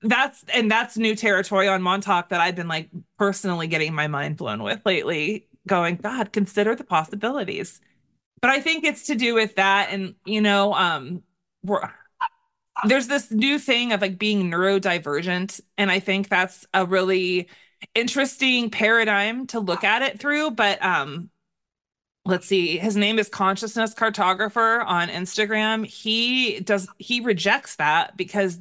that's 0.01 0.43
and 0.55 0.71
that's 0.71 0.97
new 0.97 1.15
territory 1.15 1.69
on 1.69 1.83
Montauk 1.83 2.31
that 2.31 2.41
I've 2.41 2.57
been 2.57 2.69
like 2.69 2.89
personally 3.19 3.67
getting 3.67 3.93
my 3.93 4.07
mind 4.07 4.37
blown 4.39 4.63
with 4.63 4.81
lately 4.87 5.49
going, 5.69 5.97
God, 5.97 6.33
consider 6.33 6.75
the 6.75 6.85
possibilities. 6.85 7.81
But 8.41 8.51
I 8.51 8.61
think 8.61 8.85
it's 8.85 9.07
to 9.07 9.15
do 9.15 9.35
with 9.35 9.57
that. 9.57 9.89
And, 9.91 10.15
you 10.25 10.41
know, 10.41 10.75
um, 10.75 11.23
we're, 11.63 11.89
there's 12.87 13.09
this 13.09 13.31
new 13.31 13.59
thing 13.59 13.93
of 13.93 14.01
like 14.01 14.19
being 14.19 14.51
neurodivergent. 14.51 15.61
And 15.77 15.91
I 15.91 16.01
think 16.01 16.29
that's 16.29 16.67
a 16.73 16.87
really 16.87 17.49
interesting 17.95 18.71
paradigm 18.71 19.47
to 19.49 19.61
look 19.61 19.85
at 19.85 20.03
it 20.03 20.19
through. 20.21 20.53
But 20.53 20.83
um, 20.85 21.31
let's 22.25 22.47
see, 22.47 22.79
his 22.79 22.97
name 22.97 23.19
is 23.19 23.29
Consciousness 23.29 23.95
Cartographer 23.95 24.85
on 24.85 25.09
Instagram. 25.09 25.85
He 25.85 26.61
does, 26.61 26.89
he 26.99 27.21
rejects 27.21 27.77
that 27.77 28.17
because 28.17 28.59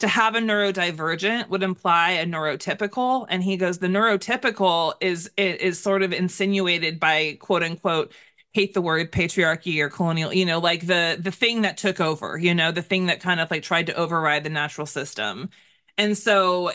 to 0.00 0.08
have 0.08 0.34
a 0.34 0.40
neurodivergent 0.40 1.48
would 1.48 1.62
imply 1.62 2.12
a 2.12 2.26
neurotypical. 2.26 3.26
And 3.28 3.42
he 3.42 3.56
goes 3.56 3.78
the 3.78 3.86
neurotypical 3.86 4.94
is 5.00 5.30
is 5.36 5.80
sort 5.80 6.02
of 6.02 6.12
insinuated 6.12 6.98
by 6.98 7.36
quote 7.40 7.62
unquote 7.62 8.12
hate 8.52 8.74
the 8.74 8.82
word 8.82 9.12
patriarchy 9.12 9.80
or 9.80 9.88
colonial 9.88 10.34
you 10.34 10.44
know 10.44 10.58
like 10.58 10.84
the 10.88 11.16
the 11.20 11.30
thing 11.30 11.62
that 11.62 11.76
took 11.76 12.00
over 12.00 12.36
you 12.36 12.52
know 12.52 12.72
the 12.72 12.82
thing 12.82 13.06
that 13.06 13.20
kind 13.20 13.38
of 13.38 13.48
like 13.48 13.62
tried 13.62 13.86
to 13.86 13.94
override 13.94 14.44
the 14.44 14.50
natural 14.50 14.86
system. 14.86 15.50
And 15.98 16.16
so 16.16 16.72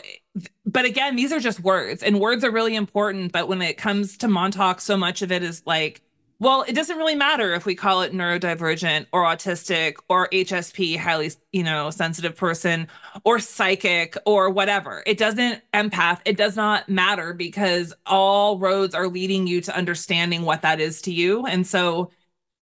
but 0.64 0.84
again 0.84 1.16
these 1.16 1.32
are 1.32 1.40
just 1.40 1.60
words 1.60 2.02
and 2.02 2.20
words 2.20 2.44
are 2.44 2.50
really 2.50 2.76
important. 2.76 3.32
But 3.32 3.48
when 3.48 3.62
it 3.62 3.76
comes 3.78 4.16
to 4.18 4.28
montauk 4.28 4.80
so 4.80 4.96
much 4.96 5.22
of 5.22 5.32
it 5.32 5.42
is 5.42 5.62
like 5.66 6.02
well, 6.38 6.64
it 6.68 6.74
doesn't 6.74 6.98
really 6.98 7.14
matter 7.14 7.54
if 7.54 7.64
we 7.64 7.74
call 7.74 8.02
it 8.02 8.12
neurodivergent 8.12 9.06
or 9.12 9.24
autistic 9.24 9.96
or 10.10 10.28
HSP, 10.28 10.98
highly, 10.98 11.30
you 11.52 11.62
know, 11.62 11.88
sensitive 11.88 12.36
person 12.36 12.88
or 13.24 13.38
psychic 13.38 14.18
or 14.26 14.50
whatever. 14.50 15.02
It 15.06 15.16
doesn't 15.16 15.62
empath. 15.72 16.20
It 16.26 16.36
does 16.36 16.54
not 16.54 16.90
matter 16.90 17.32
because 17.32 17.94
all 18.04 18.58
roads 18.58 18.94
are 18.94 19.08
leading 19.08 19.46
you 19.46 19.62
to 19.62 19.76
understanding 19.76 20.42
what 20.42 20.60
that 20.60 20.78
is 20.78 21.00
to 21.02 21.12
you. 21.12 21.46
And 21.46 21.66
so 21.66 22.10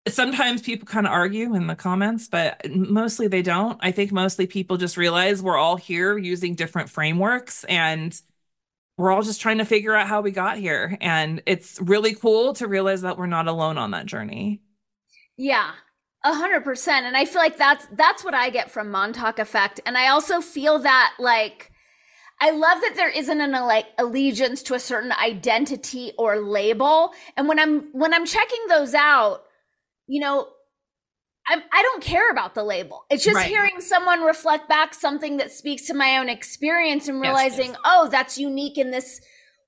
sometimes 0.06 0.60
people 0.60 0.86
kind 0.86 1.06
of 1.06 1.12
argue 1.12 1.54
in 1.54 1.66
the 1.66 1.74
comments, 1.74 2.28
but 2.28 2.60
mostly 2.70 3.26
they 3.26 3.42
don't. 3.42 3.78
I 3.80 3.90
think 3.90 4.12
mostly 4.12 4.46
people 4.46 4.76
just 4.76 4.98
realize 4.98 5.42
we're 5.42 5.56
all 5.56 5.76
here 5.76 6.18
using 6.18 6.54
different 6.54 6.90
frameworks 6.90 7.64
and 7.64 8.20
we're 8.96 9.10
all 9.10 9.22
just 9.22 9.40
trying 9.40 9.58
to 9.58 9.64
figure 9.64 9.94
out 9.94 10.06
how 10.06 10.20
we 10.20 10.30
got 10.30 10.58
here. 10.58 10.96
And 11.00 11.42
it's 11.46 11.80
really 11.80 12.14
cool 12.14 12.52
to 12.54 12.68
realize 12.68 13.02
that 13.02 13.18
we're 13.18 13.26
not 13.26 13.48
alone 13.48 13.78
on 13.78 13.92
that 13.92 14.06
journey. 14.06 14.60
Yeah. 15.36 15.72
A 16.24 16.34
hundred 16.34 16.62
percent. 16.62 17.06
And 17.06 17.16
I 17.16 17.24
feel 17.24 17.40
like 17.40 17.56
that's 17.56 17.86
that's 17.92 18.24
what 18.24 18.34
I 18.34 18.50
get 18.50 18.70
from 18.70 18.90
Montauk 18.90 19.38
effect. 19.38 19.80
And 19.86 19.98
I 19.98 20.08
also 20.08 20.40
feel 20.40 20.78
that 20.80 21.14
like 21.18 21.72
I 22.40 22.50
love 22.50 22.80
that 22.80 22.94
there 22.96 23.08
isn't 23.08 23.40
an 23.40 23.54
uh, 23.54 23.64
like 23.64 23.86
allegiance 23.98 24.62
to 24.64 24.74
a 24.74 24.80
certain 24.80 25.12
identity 25.12 26.12
or 26.18 26.40
label. 26.40 27.12
And 27.36 27.48
when 27.48 27.58
I'm 27.58 27.88
when 27.92 28.12
I'm 28.12 28.26
checking 28.26 28.66
those 28.68 28.94
out, 28.94 29.42
you 30.06 30.20
know, 30.20 30.48
I'm, 31.48 31.60
I 31.72 31.82
don't 31.82 32.02
care 32.02 32.30
about 32.30 32.54
the 32.54 32.62
label. 32.62 33.04
It's 33.10 33.24
just 33.24 33.36
right. 33.36 33.48
hearing 33.48 33.80
someone 33.80 34.22
reflect 34.22 34.68
back 34.68 34.94
something 34.94 35.38
that 35.38 35.50
speaks 35.50 35.86
to 35.86 35.94
my 35.94 36.18
own 36.18 36.28
experience 36.28 37.08
and 37.08 37.20
realizing, 37.20 37.70
yes, 37.70 37.78
yes. 37.84 37.84
oh, 37.84 38.08
that's 38.08 38.38
unique 38.38 38.78
in 38.78 38.92
this 38.92 39.20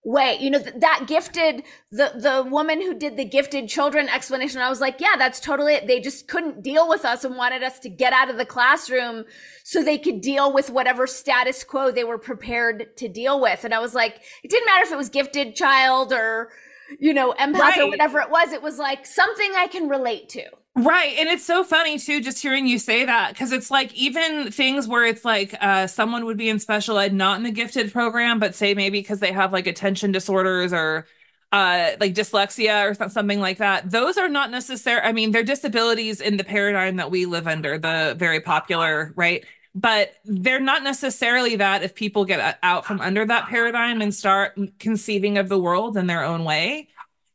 way. 0.05 0.37
You 0.41 0.51
know, 0.51 0.63
th- 0.63 0.77
that 0.79 1.07
gifted 1.09 1.65
the 1.91 2.13
the 2.15 2.49
woman 2.49 2.81
who 2.81 2.95
did 2.95 3.17
the 3.17 3.25
gifted 3.25 3.69
children 3.69 4.09
explanation. 4.09 4.61
I 4.61 4.69
was 4.69 4.81
like, 4.81 5.01
yeah, 5.01 5.17
that's 5.19 5.41
totally 5.41 5.75
it. 5.75 5.89
They 5.89 5.99
just 5.99 6.29
couldn't 6.29 6.63
deal 6.63 6.89
with 6.89 7.05
us 7.05 7.25
and 7.25 7.37
wanted 7.37 7.65
us 7.65 7.81
to 7.81 7.89
get 7.89 8.13
out 8.13 8.31
of 8.31 8.37
the 8.37 8.47
classroom 8.47 9.25
so 9.65 9.83
they 9.83 9.99
could 9.99 10.21
deal 10.21 10.53
with 10.53 10.71
whatever 10.71 11.07
status 11.09 11.65
quo 11.65 11.91
they 11.91 12.05
were 12.05 12.19
prepared 12.19 12.97
to 12.99 13.09
deal 13.09 13.41
with. 13.41 13.65
And 13.65 13.75
I 13.75 13.81
was 13.81 13.95
like, 13.95 14.21
it 14.45 14.51
didn't 14.51 14.67
matter 14.67 14.85
if 14.85 14.93
it 14.93 14.97
was 14.97 15.09
gifted 15.09 15.57
child 15.57 16.13
or 16.13 16.51
you 16.99 17.15
know, 17.15 17.33
empath 17.41 17.59
right. 17.59 17.81
or 17.81 17.89
whatever 17.89 18.21
it 18.21 18.31
was. 18.31 18.53
It 18.53 18.63
was 18.63 18.79
like 18.79 19.07
something 19.07 19.53
I 19.57 19.67
can 19.67 19.89
relate 19.89 20.29
to. 20.31 20.45
Right. 20.77 21.15
And 21.19 21.29
it's 21.29 21.45
so 21.45 21.63
funny 21.63 22.01
too, 22.01 22.21
just 22.21 22.43
hearing 22.43 22.67
you 22.67 22.81
say 22.81 23.05
that, 23.05 23.29
because 23.33 23.53
it's 23.53 23.71
like 23.71 23.95
even 23.95 24.51
things 24.51 24.89
where 24.89 25.07
it's 25.07 25.25
like 25.25 25.55
uh, 25.61 25.87
someone 25.87 26.25
would 26.25 26.37
be 26.37 26.49
in 26.49 26.59
special 26.59 26.99
ed, 26.99 27.15
not 27.15 27.37
in 27.37 27.45
the 27.45 27.53
gifted 27.53 27.93
program, 27.93 28.41
but 28.41 28.57
say 28.57 28.75
maybe 28.75 28.99
because 28.99 29.21
they 29.21 29.31
have 29.31 29.53
like 29.53 29.69
attention 29.69 30.11
disorders 30.11 30.73
or 30.73 31.07
uh, 31.53 31.93
like 32.01 32.13
dyslexia 32.13 32.91
or 32.91 33.09
something 33.09 33.39
like 33.39 33.59
that. 33.59 33.89
Those 33.89 34.19
are 34.19 34.29
not 34.29 34.51
necessary. 34.51 35.01
I 35.01 35.13
mean, 35.13 35.31
they're 35.31 35.45
disabilities 35.45 36.21
in 36.21 36.39
the 36.39 36.45
paradigm 36.45 36.97
that 36.97 37.09
we 37.13 37.27
live 37.27 37.47
under, 37.47 37.79
the 37.79 38.17
very 38.19 38.41
popular, 38.41 39.13
right? 39.15 39.45
But 39.77 40.15
they're 40.25 40.59
not 40.59 40.83
necessarily 40.83 41.55
that 41.55 41.85
if 41.85 41.95
people 41.95 42.25
get 42.25 42.59
out 42.65 42.85
from 42.85 43.01
under 43.01 43.25
that 43.25 43.47
paradigm 43.47 44.01
and 44.03 44.13
start 44.13 44.59
conceiving 44.81 45.39
of 45.39 45.49
the 45.49 45.59
world 45.59 45.97
in 45.97 46.09
their 46.09 46.25
own 46.25 46.43
way 46.43 46.89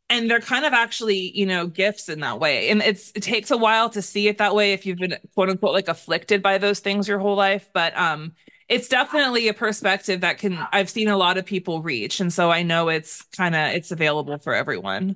and 0.09 0.29
they're 0.29 0.39
kind 0.39 0.65
of 0.65 0.73
actually 0.73 1.31
you 1.37 1.45
know 1.45 1.67
gifts 1.67 2.09
in 2.09 2.19
that 2.21 2.39
way. 2.39 2.69
And 2.69 2.81
it's 2.81 3.11
it 3.15 3.23
takes 3.23 3.51
a 3.51 3.57
while 3.57 3.89
to 3.91 4.01
see 4.01 4.27
it 4.27 4.39
that 4.39 4.55
way 4.55 4.73
if 4.73 4.85
you've 4.85 4.97
been 4.97 5.15
quote 5.33 5.49
unquote 5.49 5.73
like 5.73 5.87
afflicted 5.87 6.41
by 6.41 6.57
those 6.57 6.79
things 6.79 7.07
your 7.07 7.19
whole 7.19 7.35
life. 7.35 7.69
But 7.73 7.97
um 7.97 8.33
it's 8.67 8.87
definitely 8.87 9.47
a 9.47 9.53
perspective 9.53 10.21
that 10.21 10.37
can 10.37 10.55
i've 10.71 10.91
seen 10.91 11.07
a 11.07 11.17
lot 11.17 11.37
of 11.37 11.45
people 11.45 11.81
reach. 11.81 12.19
And 12.19 12.33
so 12.33 12.51
i 12.51 12.63
know 12.63 12.89
it's 12.89 13.21
kind 13.37 13.55
of 13.55 13.73
it's 13.73 13.91
available 13.91 14.37
for 14.39 14.53
everyone. 14.53 15.15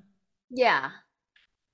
Yeah. 0.50 0.92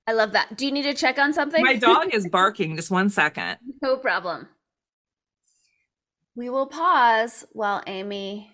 I 0.06 0.12
love 0.12 0.32
that. 0.32 0.56
Do 0.56 0.66
you 0.66 0.72
need 0.72 0.82
to 0.82 0.94
check 0.94 1.18
on 1.18 1.32
something? 1.32 1.62
My 1.62 1.76
dog 1.76 2.12
is 2.12 2.26
barking. 2.28 2.74
Just 2.76 2.90
one 2.90 3.10
second. 3.10 3.58
No 3.82 3.96
problem. 3.96 4.46
We 6.34 6.50
will 6.50 6.66
pause 6.66 7.46
while 7.52 7.82
amy 7.86 8.50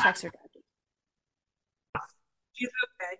checks 0.00 0.22
her 0.22 0.30
dog. 0.30 2.02
She's 2.54 2.68
okay 2.68 3.18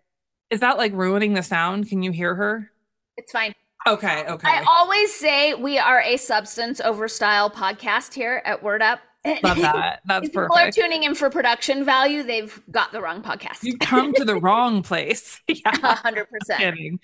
is 0.53 0.61
that 0.61 0.76
like 0.76 0.92
ruining 0.92 1.32
the 1.32 1.42
sound? 1.42 1.88
Can 1.88 2.03
you 2.03 2.12
hear 2.12 2.34
her? 2.34 2.70
It's 3.16 3.32
fine. 3.32 3.55
Okay, 3.86 4.24
okay. 4.28 4.48
I 4.48 4.64
always 4.68 5.12
say 5.12 5.55
we 5.55 5.78
are 5.78 6.00
a 6.03 6.18
substance 6.18 6.80
over 6.80 7.09
style 7.09 7.50
podcast 7.50 8.12
here 8.12 8.42
at 8.44 8.62
Word 8.62 8.82
Up. 8.82 9.00
Love 9.42 9.57
that. 9.59 10.00
That's 10.07 10.28
if 10.28 10.34
perfect. 10.34 10.53
People 10.53 10.57
are 10.57 10.70
tuning 10.70 11.05
in 11.05 11.14
for 11.14 11.30
production 11.30 11.84
value. 11.84 12.22
They've 12.22 12.61
got 12.70 12.92
the 12.92 13.00
wrong 13.00 13.22
podcast. 13.22 13.62
You've 13.62 13.78
come 13.78 14.12
to 14.12 14.24
the 14.24 14.36
wrong 14.36 14.82
place. 14.82 15.40
Yeah, 15.48 15.94
hundred 15.96 16.28
percent. 16.28 17.00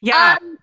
Yeah. 0.00 0.36
Um, 0.40 0.58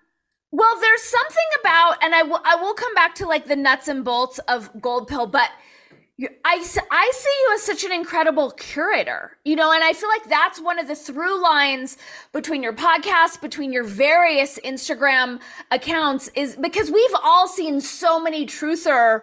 well, 0.52 0.80
there's 0.80 1.02
something 1.02 1.46
about, 1.60 2.02
and 2.02 2.14
I 2.14 2.22
will, 2.22 2.40
I 2.44 2.56
will 2.56 2.74
come 2.74 2.94
back 2.94 3.14
to 3.16 3.26
like 3.26 3.46
the 3.46 3.56
nuts 3.56 3.88
and 3.88 4.04
bolts 4.04 4.38
of 4.48 4.70
Gold 4.80 5.06
Pill, 5.06 5.26
but 5.26 5.50
I, 6.18 6.64
I 6.90 7.12
see 7.14 7.30
you 7.40 7.54
as 7.54 7.62
such 7.62 7.84
an 7.84 7.92
incredible 7.92 8.50
curator, 8.52 9.36
you 9.44 9.54
know, 9.54 9.70
and 9.70 9.84
I 9.84 9.92
feel 9.92 10.08
like 10.08 10.24
that's 10.24 10.58
one 10.58 10.78
of 10.78 10.88
the 10.88 10.94
through 10.94 11.42
lines 11.42 11.98
between 12.32 12.62
your 12.62 12.72
podcast, 12.72 13.42
between 13.42 13.70
your 13.70 13.84
various 13.84 14.58
Instagram 14.64 15.40
accounts 15.70 16.30
is 16.34 16.56
because 16.56 16.90
we've 16.90 17.14
all 17.22 17.46
seen 17.46 17.82
so 17.82 18.18
many 18.18 18.46
truther 18.46 19.22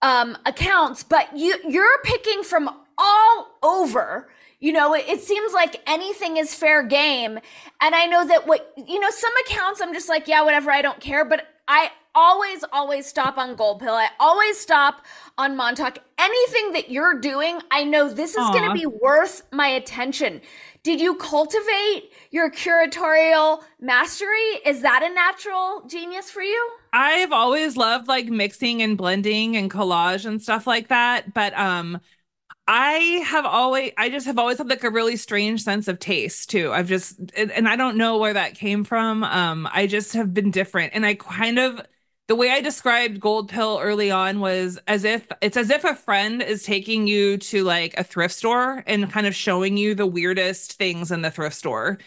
um, 0.00 0.38
accounts, 0.46 1.02
but 1.02 1.36
you, 1.36 1.56
you're 1.68 1.98
picking 2.04 2.44
from 2.44 2.70
all 2.96 3.58
over. 3.64 4.28
You 4.60 4.72
know, 4.72 4.94
it, 4.94 5.06
it 5.08 5.20
seems 5.20 5.52
like 5.52 5.82
anything 5.88 6.36
is 6.36 6.54
fair 6.54 6.84
game. 6.84 7.40
And 7.80 7.94
I 7.96 8.06
know 8.06 8.24
that 8.24 8.46
what, 8.46 8.72
you 8.76 9.00
know, 9.00 9.10
some 9.10 9.32
accounts 9.44 9.80
I'm 9.80 9.92
just 9.92 10.08
like, 10.08 10.28
yeah, 10.28 10.42
whatever, 10.42 10.70
I 10.70 10.82
don't 10.82 11.00
care. 11.00 11.24
But 11.24 11.48
I 11.66 11.90
always, 12.16 12.64
always 12.72 13.06
stop 13.06 13.38
on 13.38 13.54
Gold 13.54 13.78
Pill. 13.80 13.94
I 13.94 14.08
always 14.18 14.58
stop 14.58 15.04
on 15.38 15.54
Montauk. 15.56 15.98
Anything 16.18 16.72
that 16.72 16.90
you're 16.90 17.20
doing, 17.20 17.60
I 17.70 17.84
know 17.84 18.08
this 18.08 18.30
is 18.30 18.48
going 18.50 18.68
to 18.68 18.74
be 18.74 18.86
worth 18.86 19.42
my 19.52 19.68
attention. 19.68 20.40
Did 20.82 21.00
you 21.00 21.16
cultivate 21.16 22.10
your 22.30 22.50
curatorial 22.50 23.62
mastery? 23.80 24.60
Is 24.64 24.82
that 24.82 25.02
a 25.02 25.14
natural 25.14 25.84
genius 25.88 26.30
for 26.30 26.42
you? 26.42 26.70
I've 26.92 27.32
always 27.32 27.76
loved 27.76 28.08
like 28.08 28.26
mixing 28.26 28.82
and 28.82 28.96
blending 28.96 29.56
and 29.56 29.70
collage 29.70 30.24
and 30.24 30.42
stuff 30.42 30.66
like 30.66 30.88
that. 30.88 31.34
But 31.34 31.56
um 31.58 32.00
I 32.68 33.22
have 33.24 33.46
always, 33.46 33.92
I 33.96 34.08
just 34.08 34.26
have 34.26 34.38
always 34.38 34.58
had 34.58 34.68
like 34.68 34.82
a 34.82 34.90
really 34.90 35.16
strange 35.16 35.62
sense 35.62 35.86
of 35.86 36.00
taste 36.00 36.50
too. 36.50 36.72
I've 36.72 36.88
just, 36.88 37.16
and 37.36 37.68
I 37.68 37.76
don't 37.76 37.96
know 37.96 38.18
where 38.18 38.32
that 38.32 38.54
came 38.56 38.82
from. 38.82 39.22
Um, 39.22 39.68
I 39.72 39.86
just 39.86 40.14
have 40.14 40.34
been 40.34 40.50
different. 40.50 40.92
And 40.92 41.06
I 41.06 41.14
kind 41.14 41.60
of, 41.60 41.80
the 42.28 42.34
way 42.34 42.50
I 42.50 42.60
described 42.60 43.20
Gold 43.20 43.48
Pill 43.48 43.78
early 43.80 44.10
on 44.10 44.40
was 44.40 44.78
as 44.88 45.04
if 45.04 45.28
it's 45.40 45.56
as 45.56 45.70
if 45.70 45.84
a 45.84 45.94
friend 45.94 46.42
is 46.42 46.64
taking 46.64 47.06
you 47.06 47.38
to 47.38 47.62
like 47.62 47.94
a 47.96 48.02
thrift 48.04 48.34
store 48.34 48.82
and 48.86 49.10
kind 49.10 49.26
of 49.26 49.34
showing 49.34 49.76
you 49.76 49.94
the 49.94 50.06
weirdest 50.06 50.72
things 50.72 51.12
in 51.12 51.22
the 51.22 51.30
thrift 51.30 51.54
store. 51.54 51.98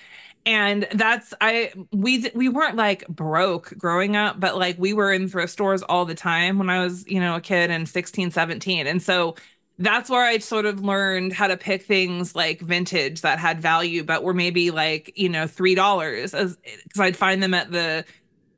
And 0.46 0.88
that's 0.94 1.34
I 1.42 1.72
we 1.92 2.30
we 2.36 2.50
weren't 2.50 2.76
like 2.76 3.08
broke 3.08 3.74
growing 3.78 4.16
up, 4.16 4.40
but 4.40 4.58
like 4.58 4.78
we 4.78 4.94
were 4.94 5.14
in 5.14 5.28
thrift 5.30 5.54
stores 5.54 5.84
all 5.84 6.06
the 6.06 6.16
time 6.16 6.58
when 6.58 6.70
I 6.70 6.84
was, 6.84 7.08
you 7.08 7.20
know, 7.20 7.36
a 7.36 7.42
kid 7.42 7.72
and 7.72 7.88
16, 7.88 8.32
17. 8.32 8.88
And 8.88 9.02
so 9.02 9.36
that's 9.78 10.10
where 10.10 10.26
I 10.26 10.40
sort 10.40 10.66
of 10.66 10.84
learned 10.84 11.32
how 11.34 11.48
to 11.48 11.56
pick 11.56 11.84
things 11.84 12.36
like 12.36 12.60
vintage 12.62 13.22
that 13.22 13.40
had 13.40 13.62
value, 13.62 14.04
but 14.04 14.24
were 14.24 14.34
maybe 14.34 14.72
like, 14.72 15.14
you 15.16 15.30
know, 15.30 15.46
$3 15.46 16.34
as 16.34 16.58
because 16.84 17.00
I'd 17.00 17.16
find 17.18 17.42
them 17.42 17.54
at 17.54 17.72
the 17.72 18.04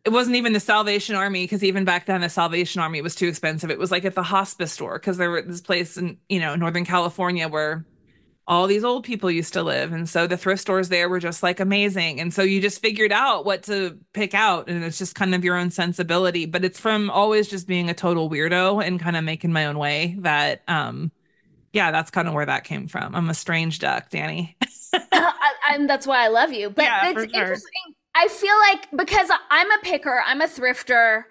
it 0.03 0.09
wasn't 0.09 0.35
even 0.35 0.53
the 0.53 0.59
Salvation 0.59 1.15
Army 1.15 1.43
because 1.43 1.63
even 1.63 1.85
back 1.85 2.05
then 2.05 2.21
the 2.21 2.29
Salvation 2.29 2.81
Army 2.81 3.01
was 3.01 3.15
too 3.15 3.27
expensive. 3.27 3.69
It 3.69 3.77
was 3.77 3.91
like 3.91 4.05
at 4.05 4.15
the 4.15 4.23
hospice 4.23 4.71
store 4.71 4.97
because 4.97 5.17
there 5.17 5.29
was 5.29 5.45
this 5.45 5.61
place 5.61 5.97
in 5.97 6.17
you 6.29 6.39
know 6.39 6.55
Northern 6.55 6.85
California 6.85 7.47
where 7.47 7.85
all 8.47 8.65
these 8.65 8.83
old 8.83 9.03
people 9.03 9.29
used 9.29 9.53
to 9.53 9.63
live, 9.63 9.93
and 9.93 10.09
so 10.09 10.25
the 10.25 10.37
thrift 10.37 10.61
stores 10.61 10.89
there 10.89 11.07
were 11.07 11.19
just 11.19 11.43
like 11.43 11.59
amazing. 11.59 12.19
And 12.19 12.33
so 12.33 12.41
you 12.41 12.59
just 12.59 12.81
figured 12.81 13.11
out 13.11 13.45
what 13.45 13.63
to 13.63 13.97
pick 14.13 14.33
out, 14.33 14.69
and 14.69 14.83
it's 14.83 14.97
just 14.97 15.13
kind 15.13 15.35
of 15.35 15.43
your 15.43 15.55
own 15.55 15.69
sensibility. 15.69 16.47
But 16.47 16.65
it's 16.65 16.79
from 16.79 17.11
always 17.11 17.47
just 17.47 17.67
being 17.67 17.89
a 17.89 17.93
total 17.93 18.29
weirdo 18.29 18.83
and 18.85 18.99
kind 18.99 19.15
of 19.15 19.23
making 19.23 19.53
my 19.53 19.67
own 19.67 19.77
way. 19.77 20.15
That 20.19 20.63
um, 20.67 21.11
yeah, 21.73 21.91
that's 21.91 22.09
kind 22.09 22.27
of 22.27 22.33
where 22.33 22.47
that 22.47 22.63
came 22.63 22.87
from. 22.87 23.15
I'm 23.15 23.29
a 23.29 23.35
strange 23.35 23.77
duck, 23.79 24.09
Dani. 24.09 24.55
uh, 25.11 25.31
and 25.69 25.89
that's 25.89 26.05
why 26.05 26.25
I 26.25 26.27
love 26.27 26.51
you. 26.51 26.69
But 26.69 26.83
yeah, 26.83 27.09
it's 27.09 27.13
sure. 27.13 27.23
interesting 27.23 27.95
I 28.15 28.27
feel 28.27 28.55
like 28.69 28.87
because 28.95 29.29
I'm 29.49 29.71
a 29.71 29.79
picker, 29.83 30.21
I'm 30.25 30.41
a 30.41 30.47
thrifter, 30.47 31.23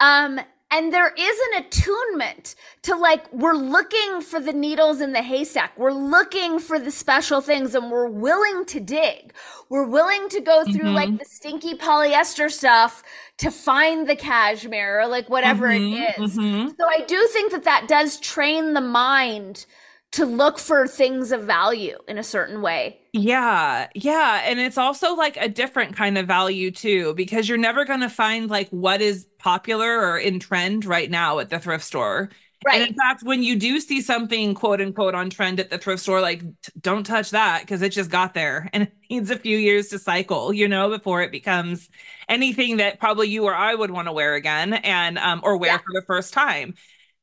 um, 0.00 0.40
and 0.72 0.90
there 0.90 1.12
is 1.12 1.38
an 1.52 1.64
attunement 1.64 2.54
to 2.82 2.96
like 2.96 3.30
we're 3.30 3.52
looking 3.52 4.22
for 4.22 4.40
the 4.40 4.54
needles 4.54 5.02
in 5.02 5.12
the 5.12 5.22
haystack. 5.22 5.78
We're 5.78 5.92
looking 5.92 6.58
for 6.58 6.78
the 6.78 6.90
special 6.90 7.42
things 7.42 7.74
and 7.74 7.90
we're 7.90 8.08
willing 8.08 8.64
to 8.66 8.80
dig. 8.80 9.34
We're 9.68 9.86
willing 9.86 10.30
to 10.30 10.40
go 10.40 10.64
through 10.64 10.86
mm-hmm. 10.86 10.94
like 10.94 11.18
the 11.18 11.26
stinky 11.26 11.74
polyester 11.74 12.50
stuff 12.50 13.02
to 13.38 13.50
find 13.50 14.08
the 14.08 14.16
cashmere 14.16 15.00
or 15.00 15.06
like 15.08 15.28
whatever 15.28 15.68
mm-hmm, 15.68 16.02
it 16.02 16.18
is. 16.18 16.38
Mm-hmm. 16.38 16.68
So 16.68 16.88
I 16.88 17.04
do 17.06 17.26
think 17.28 17.52
that 17.52 17.64
that 17.64 17.86
does 17.86 18.18
train 18.18 18.72
the 18.72 18.80
mind 18.80 19.66
to 20.12 20.24
look 20.24 20.58
for 20.58 20.86
things 20.86 21.32
of 21.32 21.42
value 21.42 21.98
in 22.08 22.16
a 22.16 22.22
certain 22.22 22.62
way. 22.62 23.01
Yeah. 23.12 23.88
Yeah. 23.94 24.42
And 24.44 24.58
it's 24.58 24.78
also 24.78 25.14
like 25.14 25.36
a 25.36 25.48
different 25.48 25.94
kind 25.94 26.16
of 26.16 26.26
value 26.26 26.70
too, 26.70 27.14
because 27.14 27.46
you're 27.48 27.58
never 27.58 27.84
going 27.84 28.00
to 28.00 28.08
find 28.08 28.48
like 28.48 28.70
what 28.70 29.02
is 29.02 29.26
popular 29.38 29.86
or 30.00 30.18
in 30.18 30.40
trend 30.40 30.86
right 30.86 31.10
now 31.10 31.38
at 31.38 31.50
the 31.50 31.58
thrift 31.58 31.84
store. 31.84 32.30
Right. 32.64 32.80
And 32.80 32.90
in 32.90 32.94
fact, 32.94 33.22
when 33.24 33.42
you 33.42 33.56
do 33.56 33.80
see 33.80 34.00
something 34.00 34.54
quote 34.54 34.80
unquote 34.80 35.14
on 35.14 35.28
trend 35.28 35.60
at 35.60 35.68
the 35.68 35.78
thrift 35.78 36.02
store, 36.02 36.20
like 36.22 36.42
don't 36.80 37.04
touch 37.04 37.30
that 37.30 37.62
because 37.62 37.82
it 37.82 37.90
just 37.90 38.08
got 38.08 38.32
there 38.34 38.70
and 38.72 38.84
it 38.84 38.92
needs 39.10 39.30
a 39.30 39.38
few 39.38 39.58
years 39.58 39.88
to 39.88 39.98
cycle, 39.98 40.52
you 40.52 40.66
know, 40.68 40.88
before 40.88 41.20
it 41.22 41.32
becomes 41.32 41.90
anything 42.28 42.78
that 42.78 42.98
probably 42.98 43.28
you 43.28 43.44
or 43.44 43.54
I 43.54 43.74
would 43.74 43.90
want 43.90 44.08
to 44.08 44.12
wear 44.12 44.34
again 44.36 44.72
and 44.74 45.18
um 45.18 45.40
or 45.44 45.58
wear 45.58 45.72
yeah. 45.72 45.78
for 45.78 45.92
the 45.92 46.02
first 46.06 46.32
time. 46.32 46.74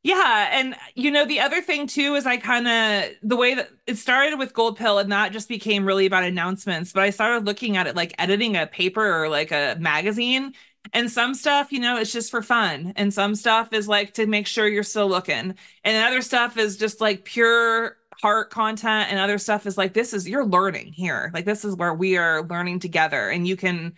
Yeah, 0.01 0.49
and 0.53 0.75
you 0.95 1.11
know 1.11 1.25
the 1.25 1.41
other 1.41 1.61
thing 1.61 1.85
too 1.85 2.15
is 2.15 2.25
I 2.25 2.37
kind 2.37 2.67
of 2.67 3.11
the 3.21 3.35
way 3.35 3.53
that 3.55 3.69
it 3.85 3.97
started 3.97 4.39
with 4.39 4.53
Gold 4.53 4.77
Pill 4.77 4.97
and 4.97 5.11
that 5.11 5.33
just 5.33 5.49
became 5.49 5.85
really 5.85 6.05
about 6.05 6.23
announcements, 6.23 6.93
but 6.93 7.03
I 7.03 7.09
started 7.09 7.45
looking 7.45 7.75
at 7.75 7.85
it 7.85 7.97
like 7.97 8.15
editing 8.17 8.55
a 8.55 8.65
paper 8.65 9.05
or 9.23 9.27
like 9.27 9.51
a 9.51 9.75
magazine 9.77 10.53
and 10.93 11.11
some 11.11 11.33
stuff, 11.35 11.73
you 11.73 11.79
know, 11.81 11.97
it's 11.97 12.13
just 12.13 12.31
for 12.31 12.41
fun 12.41 12.93
and 12.95 13.13
some 13.13 13.35
stuff 13.35 13.73
is 13.73 13.89
like 13.89 14.13
to 14.13 14.25
make 14.25 14.47
sure 14.47 14.67
you're 14.69 14.83
still 14.83 15.09
looking. 15.09 15.55
And 15.83 15.97
other 16.07 16.21
stuff 16.21 16.57
is 16.57 16.77
just 16.77 17.01
like 17.01 17.25
pure 17.25 17.97
heart 18.21 18.51
content 18.51 19.11
and 19.11 19.19
other 19.19 19.37
stuff 19.37 19.65
is 19.65 19.77
like 19.77 19.93
this 19.93 20.13
is 20.13 20.29
you're 20.29 20.45
learning 20.45 20.93
here. 20.93 21.29
Like 21.33 21.43
this 21.45 21.65
is 21.65 21.75
where 21.75 21.93
we 21.93 22.15
are 22.17 22.43
learning 22.43 22.79
together 22.79 23.29
and 23.29 23.45
you 23.45 23.57
can 23.57 23.95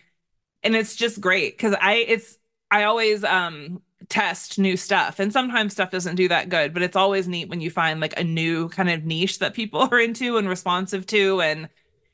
and 0.62 0.76
it's 0.76 0.96
just 0.96 1.20
great 1.20 1.58
cuz 1.58 1.74
I 1.80 1.94
it's 2.08 2.38
I 2.70 2.84
always 2.84 3.24
um 3.24 3.82
test 4.08 4.58
new 4.58 4.76
stuff. 4.76 5.18
And 5.18 5.32
sometimes 5.32 5.72
stuff 5.72 5.90
doesn't 5.90 6.16
do 6.16 6.28
that 6.28 6.48
good, 6.48 6.72
but 6.72 6.82
it's 6.82 6.96
always 6.96 7.28
neat 7.28 7.48
when 7.48 7.60
you 7.60 7.70
find 7.70 8.00
like 8.00 8.18
a 8.18 8.24
new 8.24 8.68
kind 8.68 8.90
of 8.90 9.04
niche 9.04 9.38
that 9.38 9.54
people 9.54 9.80
are 9.90 9.98
into 9.98 10.36
and 10.36 10.48
responsive 10.48 11.06
to. 11.06 11.40
And, 11.40 11.68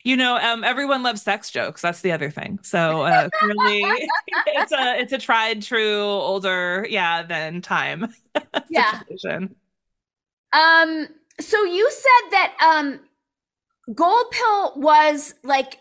you 0.05 0.17
know, 0.17 0.37
um, 0.37 0.65
everyone 0.65 1.03
loves 1.03 1.23
sex 1.23 1.51
jokes. 1.51 1.83
That's 1.83 2.01
the 2.01 2.13
other 2.13 2.31
thing. 2.31 2.59
So 2.63 3.03
uh, 3.03 3.29
really, 3.43 3.83
it's 4.47 4.73
a 4.73 4.99
it's 4.99 5.13
a 5.13 5.19
tried 5.19 5.63
true 5.63 6.03
older, 6.03 6.87
yeah, 6.89 7.23
than 7.23 7.61
time. 7.61 8.15
yeah. 8.71 9.01
Um. 10.53 11.09
So 11.41 11.63
you 11.65 11.91
said 11.91 12.31
that 12.31 12.57
um, 12.61 13.01
Gold 13.95 14.31
Pill 14.31 14.73
was 14.77 15.35
like 15.45 15.79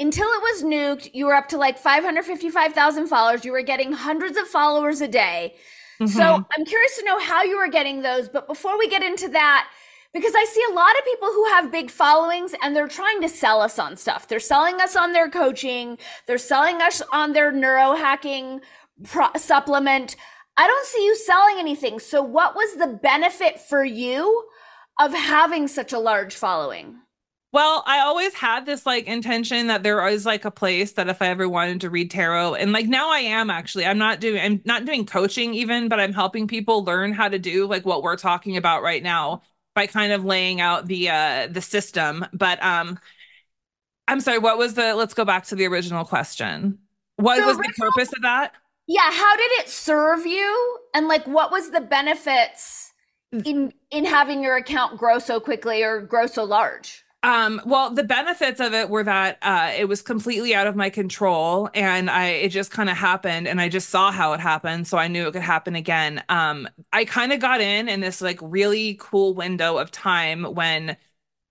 until 0.00 0.28
it 0.28 0.42
was 0.42 0.62
nuked, 0.64 1.10
you 1.14 1.26
were 1.26 1.34
up 1.34 1.48
to 1.48 1.58
like 1.58 1.78
555,000 1.78 3.06
followers. 3.06 3.44
You 3.44 3.52
were 3.52 3.62
getting 3.62 3.92
hundreds 3.92 4.36
of 4.36 4.46
followers 4.48 5.00
a 5.00 5.08
day. 5.08 5.54
Mm-hmm. 6.00 6.06
So 6.06 6.44
I'm 6.52 6.64
curious 6.64 6.96
to 6.98 7.04
know 7.04 7.18
how 7.20 7.42
you 7.42 7.56
were 7.56 7.68
getting 7.68 8.02
those. 8.02 8.28
But 8.28 8.48
before 8.48 8.76
we 8.78 8.88
get 8.88 9.02
into 9.02 9.28
that, 9.28 9.68
because 10.12 10.34
I 10.34 10.44
see 10.44 10.64
a 10.70 10.74
lot 10.74 10.96
of 10.98 11.04
people 11.04 11.28
who 11.28 11.44
have 11.46 11.72
big 11.72 11.90
followings 11.90 12.54
and 12.62 12.74
they're 12.74 12.88
trying 12.88 13.20
to 13.22 13.28
sell 13.28 13.60
us 13.60 13.78
on 13.78 13.96
stuff. 13.96 14.28
They're 14.28 14.40
selling 14.40 14.80
us 14.80 14.96
on 14.96 15.12
their 15.12 15.28
coaching, 15.28 15.98
they're 16.26 16.38
selling 16.38 16.80
us 16.80 17.02
on 17.12 17.32
their 17.32 17.52
neurohacking 17.52 18.60
pro- 19.04 19.34
supplement. 19.36 20.16
I 20.56 20.68
don't 20.68 20.86
see 20.86 21.04
you 21.04 21.16
selling 21.16 21.56
anything. 21.58 21.98
So, 21.98 22.22
what 22.22 22.54
was 22.54 22.76
the 22.76 22.86
benefit 22.86 23.60
for 23.60 23.84
you 23.84 24.44
of 25.00 25.12
having 25.12 25.66
such 25.66 25.92
a 25.92 25.98
large 25.98 26.36
following? 26.36 26.98
Well, 27.54 27.84
I 27.86 28.00
always 28.00 28.34
had 28.34 28.66
this 28.66 28.84
like 28.84 29.06
intention 29.06 29.68
that 29.68 29.84
there 29.84 30.04
is 30.08 30.26
like 30.26 30.44
a 30.44 30.50
place 30.50 30.90
that 30.94 31.08
if 31.08 31.22
I 31.22 31.28
ever 31.28 31.48
wanted 31.48 31.82
to 31.82 31.88
read 31.88 32.10
tarot 32.10 32.56
and 32.56 32.72
like 32.72 32.86
now 32.86 33.12
I 33.12 33.20
am 33.20 33.48
actually 33.48 33.86
I'm 33.86 33.96
not 33.96 34.18
doing 34.18 34.40
I'm 34.40 34.60
not 34.64 34.84
doing 34.84 35.06
coaching 35.06 35.54
even 35.54 35.88
but 35.88 36.00
I'm 36.00 36.12
helping 36.12 36.48
people 36.48 36.82
learn 36.82 37.12
how 37.12 37.28
to 37.28 37.38
do 37.38 37.68
like 37.68 37.86
what 37.86 38.02
we're 38.02 38.16
talking 38.16 38.56
about 38.56 38.82
right 38.82 39.04
now 39.04 39.42
by 39.72 39.86
kind 39.86 40.12
of 40.12 40.24
laying 40.24 40.60
out 40.60 40.88
the 40.88 41.08
uh 41.10 41.46
the 41.48 41.60
system. 41.60 42.26
But 42.32 42.60
um 42.60 42.98
I'm 44.08 44.18
sorry, 44.18 44.38
what 44.38 44.58
was 44.58 44.74
the 44.74 44.96
let's 44.96 45.14
go 45.14 45.24
back 45.24 45.44
to 45.44 45.54
the 45.54 45.66
original 45.66 46.04
question. 46.04 46.80
What 47.18 47.38
so 47.38 47.46
was 47.46 47.56
the 47.56 47.72
purpose 47.78 48.12
of 48.16 48.22
that? 48.22 48.50
Yeah, 48.88 49.12
how 49.12 49.36
did 49.36 49.52
it 49.60 49.68
serve 49.68 50.26
you 50.26 50.78
and 50.92 51.06
like 51.06 51.24
what 51.28 51.52
was 51.52 51.70
the 51.70 51.82
benefits 51.82 52.92
in 53.30 53.72
in 53.92 54.04
having 54.04 54.42
your 54.42 54.56
account 54.56 54.98
grow 54.98 55.20
so 55.20 55.38
quickly 55.38 55.84
or 55.84 56.00
grow 56.00 56.26
so 56.26 56.42
large? 56.42 57.03
Um, 57.24 57.58
well, 57.64 57.88
the 57.88 58.04
benefits 58.04 58.60
of 58.60 58.74
it 58.74 58.90
were 58.90 59.02
that 59.04 59.38
uh, 59.40 59.72
it 59.74 59.86
was 59.86 60.02
completely 60.02 60.54
out 60.54 60.66
of 60.66 60.76
my 60.76 60.90
control, 60.90 61.70
and 61.72 62.10
I 62.10 62.26
it 62.28 62.50
just 62.50 62.70
kind 62.70 62.90
of 62.90 62.98
happened, 62.98 63.48
and 63.48 63.62
I 63.62 63.70
just 63.70 63.88
saw 63.88 64.12
how 64.12 64.34
it 64.34 64.40
happened, 64.40 64.86
so 64.86 64.98
I 64.98 65.08
knew 65.08 65.26
it 65.26 65.32
could 65.32 65.40
happen 65.42 65.74
again. 65.74 66.22
Um, 66.28 66.68
I 66.92 67.06
kind 67.06 67.32
of 67.32 67.40
got 67.40 67.62
in 67.62 67.88
in 67.88 68.00
this 68.00 68.20
like 68.20 68.38
really 68.42 68.98
cool 69.00 69.32
window 69.34 69.78
of 69.78 69.90
time 69.90 70.44
when 70.44 70.98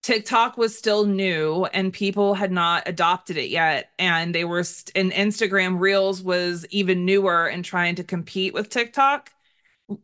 TikTok 0.04 0.58
was 0.58 0.78
still 0.78 1.06
new 1.08 1.66
and 1.68 1.94
people 1.94 2.36
had 2.36 2.52
not 2.52 2.84
adopted 2.88 3.38
it 3.38 3.50
yet, 3.52 3.92
and 4.00 4.36
they 4.36 4.46
were 4.46 4.64
st- 4.66 4.92
and 4.96 5.14
Instagram 5.14 5.80
Reels 5.80 6.24
was 6.24 6.68
even 6.72 7.06
newer 7.06 7.48
and 7.48 7.66
trying 7.66 7.96
to 7.98 8.06
compete 8.06 8.54
with 8.56 8.70
TikTok 8.70 9.33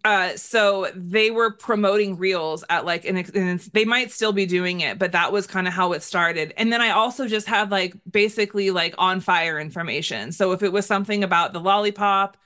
uh 0.06 0.36
so 0.36 0.92
they 0.96 1.32
were 1.32 1.52
promoting 1.52 2.18
reels 2.18 2.64
at 2.70 2.86
like 2.86 3.06
and, 3.06 3.18
and 3.36 3.60
they 3.74 3.86
might 3.86 4.12
still 4.12 4.34
be 4.34 4.46
doing 4.46 4.82
it 4.82 4.98
but 5.00 5.12
that 5.12 5.32
was 5.32 5.48
kind 5.48 5.68
of 5.68 5.74
how 5.74 5.94
it 5.94 6.04
started. 6.04 6.54
And 6.58 6.72
then 6.72 6.82
i 6.82 6.90
also 6.92 7.28
just 7.28 7.48
had 7.48 7.72
like 7.72 7.94
basically 8.10 8.72
like 8.72 8.96
on 8.98 9.20
fire 9.22 9.60
information. 9.60 10.32
So 10.32 10.52
if 10.52 10.64
it 10.64 10.72
was 10.72 10.86
something 10.86 11.24
about 11.24 11.54
the 11.54 11.60
lollipop 11.60 12.38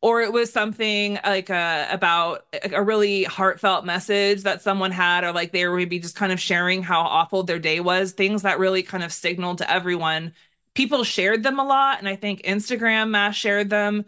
or 0.00 0.20
it 0.20 0.32
was 0.32 0.52
something 0.52 1.18
like 1.24 1.50
uh, 1.50 1.86
about 1.90 2.46
a 2.72 2.82
really 2.82 3.24
heartfelt 3.24 3.84
message 3.84 4.42
that 4.42 4.62
someone 4.62 4.90
had 4.90 5.24
or 5.24 5.32
like 5.32 5.52
they 5.52 5.66
were 5.66 5.76
maybe 5.76 5.98
just 5.98 6.16
kind 6.16 6.32
of 6.32 6.40
sharing 6.40 6.82
how 6.82 7.00
awful 7.00 7.42
their 7.44 7.58
day 7.58 7.80
was 7.80 8.12
things 8.12 8.42
that 8.42 8.58
really 8.58 8.82
kind 8.82 9.04
of 9.04 9.12
signaled 9.12 9.58
to 9.58 9.70
everyone. 9.70 10.32
People 10.74 11.04
shared 11.04 11.42
them 11.42 11.58
a 11.58 11.64
lot 11.64 11.98
and 11.98 12.08
i 12.08 12.16
think 12.16 12.42
instagram 12.42 13.10
mass 13.10 13.36
shared 13.36 13.68
them 13.68 14.04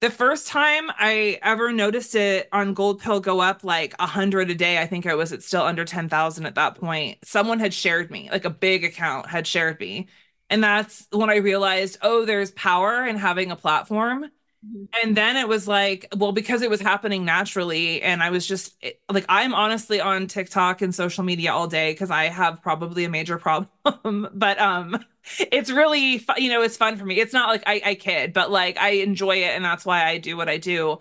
the 0.00 0.10
first 0.10 0.46
time 0.46 0.90
I 0.90 1.38
ever 1.42 1.72
noticed 1.72 2.14
it 2.14 2.48
on 2.52 2.74
Gold 2.74 3.00
Pill 3.00 3.20
go 3.20 3.40
up 3.40 3.64
like 3.64 3.94
a 3.98 4.06
hundred 4.06 4.50
a 4.50 4.54
day, 4.54 4.78
I 4.78 4.86
think 4.86 5.06
I 5.06 5.14
was 5.14 5.32
at 5.32 5.42
still 5.42 5.62
under 5.62 5.84
ten 5.84 6.08
thousand 6.08 6.46
at 6.46 6.54
that 6.54 6.76
point. 6.76 7.18
Someone 7.24 7.58
had 7.58 7.74
shared 7.74 8.10
me, 8.10 8.28
like 8.30 8.44
a 8.44 8.50
big 8.50 8.84
account 8.84 9.26
had 9.26 9.46
shared 9.46 9.80
me, 9.80 10.08
and 10.50 10.62
that's 10.62 11.06
when 11.10 11.30
I 11.30 11.36
realized, 11.36 11.98
oh, 12.02 12.24
there's 12.24 12.52
power 12.52 13.06
in 13.06 13.16
having 13.16 13.50
a 13.50 13.56
platform. 13.56 14.26
Mm-hmm. 14.66 14.84
And 15.02 15.16
then 15.16 15.36
it 15.36 15.46
was 15.46 15.68
like, 15.68 16.06
well, 16.16 16.32
because 16.32 16.62
it 16.62 16.70
was 16.70 16.80
happening 16.80 17.24
naturally, 17.24 18.02
and 18.02 18.22
I 18.22 18.30
was 18.30 18.46
just 18.46 18.74
like, 19.08 19.24
I'm 19.28 19.54
honestly 19.54 20.00
on 20.00 20.26
TikTok 20.26 20.82
and 20.82 20.94
social 20.94 21.22
media 21.24 21.52
all 21.52 21.68
day 21.68 21.92
because 21.92 22.10
I 22.10 22.24
have 22.24 22.60
probably 22.62 23.04
a 23.04 23.08
major 23.08 23.38
problem. 23.84 24.28
but 24.34 24.58
um, 24.60 25.04
it's 25.52 25.70
really, 25.70 26.18
fu- 26.18 26.40
you 26.40 26.50
know, 26.50 26.62
it's 26.62 26.76
fun 26.76 26.96
for 26.96 27.04
me. 27.04 27.20
It's 27.20 27.32
not 27.32 27.48
like 27.48 27.62
I, 27.66 27.82
I 27.84 27.94
kid, 27.94 28.32
but 28.32 28.50
like 28.50 28.78
I 28.78 28.90
enjoy 28.90 29.36
it, 29.36 29.54
and 29.54 29.64
that's 29.64 29.84
why 29.86 30.04
I 30.04 30.18
do 30.18 30.36
what 30.36 30.48
I 30.48 30.58
do. 30.58 30.98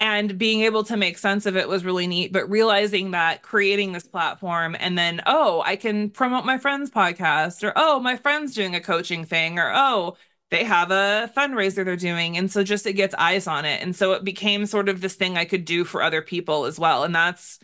And 0.00 0.36
being 0.38 0.62
able 0.62 0.84
to 0.84 0.96
make 0.96 1.18
sense 1.18 1.46
of 1.46 1.56
it 1.56 1.68
was 1.68 1.84
really 1.84 2.06
neat. 2.06 2.32
But 2.32 2.50
realizing 2.50 3.12
that 3.12 3.42
creating 3.42 3.92
this 3.92 4.06
platform, 4.06 4.76
and 4.78 4.98
then 4.98 5.20
oh, 5.26 5.62
I 5.64 5.76
can 5.76 6.10
promote 6.10 6.44
my 6.44 6.58
friend's 6.58 6.90
podcast, 6.90 7.62
or 7.62 7.72
oh, 7.76 8.00
my 8.00 8.16
friend's 8.16 8.54
doing 8.54 8.74
a 8.74 8.80
coaching 8.80 9.24
thing, 9.24 9.58
or 9.58 9.72
oh 9.74 10.16
they 10.54 10.64
have 10.64 10.92
a 10.92 11.30
fundraiser 11.36 11.84
they're 11.84 11.96
doing. 11.96 12.38
And 12.38 12.50
so 12.50 12.62
just 12.62 12.86
it 12.86 12.92
gets 12.92 13.14
eyes 13.18 13.48
on 13.48 13.64
it. 13.64 13.82
And 13.82 13.94
so 13.94 14.12
it 14.12 14.22
became 14.22 14.66
sort 14.66 14.88
of 14.88 15.00
this 15.00 15.14
thing 15.14 15.36
i 15.36 15.44
could 15.44 15.64
do 15.64 15.84
for 15.84 16.02
other 16.02 16.22
people 16.22 16.64
as 16.64 16.78
well. 16.78 17.02
And 17.02 17.14
that's 17.14 17.58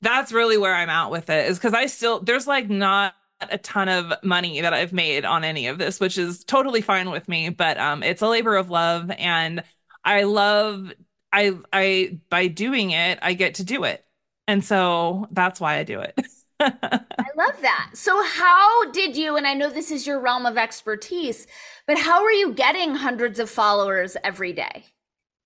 that's 0.00 0.32
really 0.32 0.56
where 0.56 0.74
i'm 0.74 0.88
at 0.88 1.10
with 1.10 1.28
it 1.28 1.50
is 1.50 1.58
because 1.58 1.74
i 1.74 1.84
still 1.84 2.20
there's 2.20 2.46
like 2.46 2.70
not 2.70 3.12
a 3.50 3.58
ton 3.58 3.86
of 3.90 4.14
money 4.22 4.62
that 4.62 4.72
i've 4.72 4.94
made 4.94 5.26
on 5.26 5.44
any 5.44 5.66
of 5.66 5.76
this 5.76 6.00
which 6.00 6.16
is 6.16 6.42
totally 6.44 6.80
fine 6.80 7.10
with 7.10 7.28
me. 7.28 7.50
But 7.50 7.76
um 7.78 8.02
it's 8.02 8.22
a 8.22 8.28
labor 8.28 8.56
of 8.56 8.70
love. 8.70 9.10
And 9.10 9.62
i 10.04 10.22
love 10.22 10.92
i 11.32 11.52
i 11.74 12.18
by 12.30 12.46
doing 12.46 12.92
it 12.92 13.18
i 13.20 13.34
get 13.34 13.56
to 13.56 13.64
do 13.64 13.84
it. 13.84 14.02
And 14.48 14.64
so 14.64 15.28
that's 15.30 15.60
why 15.60 15.76
i 15.76 15.84
do 15.84 16.00
it. 16.00 16.18
I 16.60 17.26
love 17.36 17.60
that. 17.62 17.90
So, 17.94 18.22
how 18.22 18.90
did 18.90 19.16
you, 19.16 19.36
and 19.36 19.46
I 19.46 19.54
know 19.54 19.70
this 19.70 19.90
is 19.90 20.06
your 20.06 20.20
realm 20.20 20.44
of 20.44 20.58
expertise, 20.58 21.46
but 21.90 21.98
how 21.98 22.22
are 22.22 22.30
you 22.30 22.52
getting 22.52 22.94
hundreds 22.94 23.40
of 23.40 23.50
followers 23.50 24.16
every 24.22 24.52
day? 24.52 24.84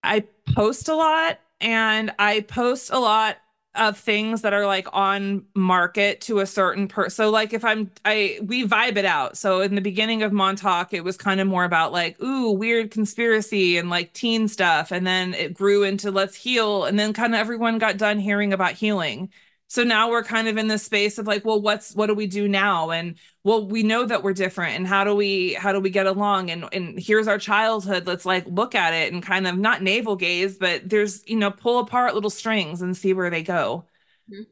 I 0.02 0.24
post 0.54 0.88
a 0.90 0.94
lot 0.94 1.40
and 1.58 2.12
I 2.18 2.40
post 2.40 2.90
a 2.92 2.98
lot 2.98 3.38
of 3.74 3.96
things 3.96 4.42
that 4.42 4.52
are 4.52 4.66
like 4.66 4.86
on 4.92 5.46
market 5.54 6.20
to 6.20 6.40
a 6.40 6.46
certain 6.46 6.86
person. 6.86 7.12
So 7.12 7.30
like 7.30 7.54
if 7.54 7.64
I'm 7.64 7.90
I 8.04 8.40
we 8.42 8.68
vibe 8.68 8.98
it 8.98 9.06
out. 9.06 9.38
So 9.38 9.62
in 9.62 9.74
the 9.74 9.80
beginning 9.80 10.22
of 10.22 10.34
Montauk, 10.34 10.92
it 10.92 11.02
was 11.02 11.16
kind 11.16 11.40
of 11.40 11.46
more 11.46 11.64
about 11.64 11.92
like, 11.92 12.20
ooh, 12.22 12.50
weird 12.50 12.90
conspiracy 12.90 13.78
and 13.78 13.88
like 13.88 14.12
teen 14.12 14.46
stuff. 14.46 14.92
And 14.92 15.06
then 15.06 15.32
it 15.32 15.54
grew 15.54 15.82
into 15.82 16.10
let's 16.10 16.36
heal. 16.36 16.84
And 16.84 16.98
then 16.98 17.14
kind 17.14 17.32
of 17.32 17.40
everyone 17.40 17.78
got 17.78 17.96
done 17.96 18.18
hearing 18.18 18.52
about 18.52 18.72
healing 18.72 19.30
so 19.68 19.82
now 19.82 20.10
we're 20.10 20.22
kind 20.22 20.46
of 20.46 20.56
in 20.56 20.68
this 20.68 20.84
space 20.84 21.18
of 21.18 21.26
like 21.26 21.44
well 21.44 21.60
what's 21.60 21.94
what 21.94 22.06
do 22.06 22.14
we 22.14 22.26
do 22.26 22.46
now 22.48 22.90
and 22.90 23.16
well 23.44 23.66
we 23.66 23.82
know 23.82 24.04
that 24.04 24.22
we're 24.22 24.32
different 24.32 24.76
and 24.76 24.86
how 24.86 25.04
do 25.04 25.14
we 25.14 25.54
how 25.54 25.72
do 25.72 25.80
we 25.80 25.90
get 25.90 26.06
along? 26.06 26.50
And 26.50 26.66
and 26.72 26.98
here's 26.98 27.28
our 27.28 27.38
childhood. 27.38 28.06
Let's 28.06 28.26
like 28.26 28.46
look 28.46 28.74
at 28.74 28.94
it 28.94 29.12
and 29.12 29.22
kind 29.22 29.46
of 29.46 29.56
not 29.56 29.82
navel 29.82 30.16
gaze 30.16 30.58
but 30.58 30.88
there's 30.88 31.22
you 31.28 31.36
know 31.36 31.50
pull 31.50 31.78
apart 31.78 32.14
little 32.14 32.30
strings 32.30 32.82
and 32.82 32.96
see 32.96 33.12
where 33.12 33.30
they 33.30 33.42
go. 33.42 33.84
Mm-hmm. 34.30 34.44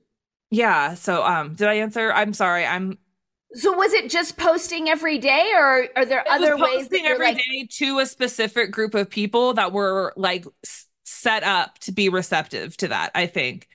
yeah 0.51 0.93
so 0.93 1.25
um 1.25 1.55
did 1.55 1.67
i 1.67 1.75
answer? 1.75 2.13
I'm 2.13 2.35
sorry 2.35 2.67
i'm 2.67 2.99
so 3.55 3.73
was 3.73 3.93
it 3.95 4.11
just 4.11 4.37
posting 4.37 4.89
every 4.89 5.19
day 5.19 5.51
or 5.55 5.89
are 5.97 6.05
there 6.05 6.25
other 6.29 6.57
ways 6.57 6.89
posting 6.89 7.07
every 7.07 7.27
like... 7.27 7.37
day 7.39 7.67
to 7.71 7.99
a 8.01 8.07
specific 8.07 8.71
group 8.71 8.95
of 8.95 9.09
people 9.09 9.55
that 9.55 9.73
were 9.73 10.13
like 10.17 10.45
set 11.05 11.43
up 11.43 11.79
to 11.81 11.93
be 11.93 12.11
receptive 12.11 12.77
to 12.79 12.89
that 12.89 13.13
i 13.15 13.27
think. 13.27 13.69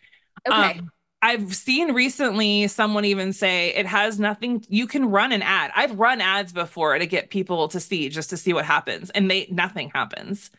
Okay. 0.48 0.80
Um, 0.80 0.92
I've 1.22 1.56
seen 1.56 1.94
recently 1.94 2.68
someone 2.68 3.06
even 3.06 3.34
say 3.34 3.70
it 3.70 3.88
has 3.88 4.20
nothing 4.20 4.64
you 4.70 4.86
can 4.86 5.10
run 5.10 5.32
an 5.32 5.42
ad. 5.42 5.72
I've 5.76 5.98
run 5.98 6.22
ads 6.22 6.54
before 6.54 6.98
to 6.98 7.08
get 7.08 7.32
people 7.32 7.68
to 7.70 7.80
see 7.80 8.10
just 8.10 8.30
to 8.30 8.38
see 8.38 8.54
what 8.54 8.66
happens 8.66 9.10
and 9.10 9.30
they 9.30 9.48
nothing 9.50 9.90
happens. 9.94 10.52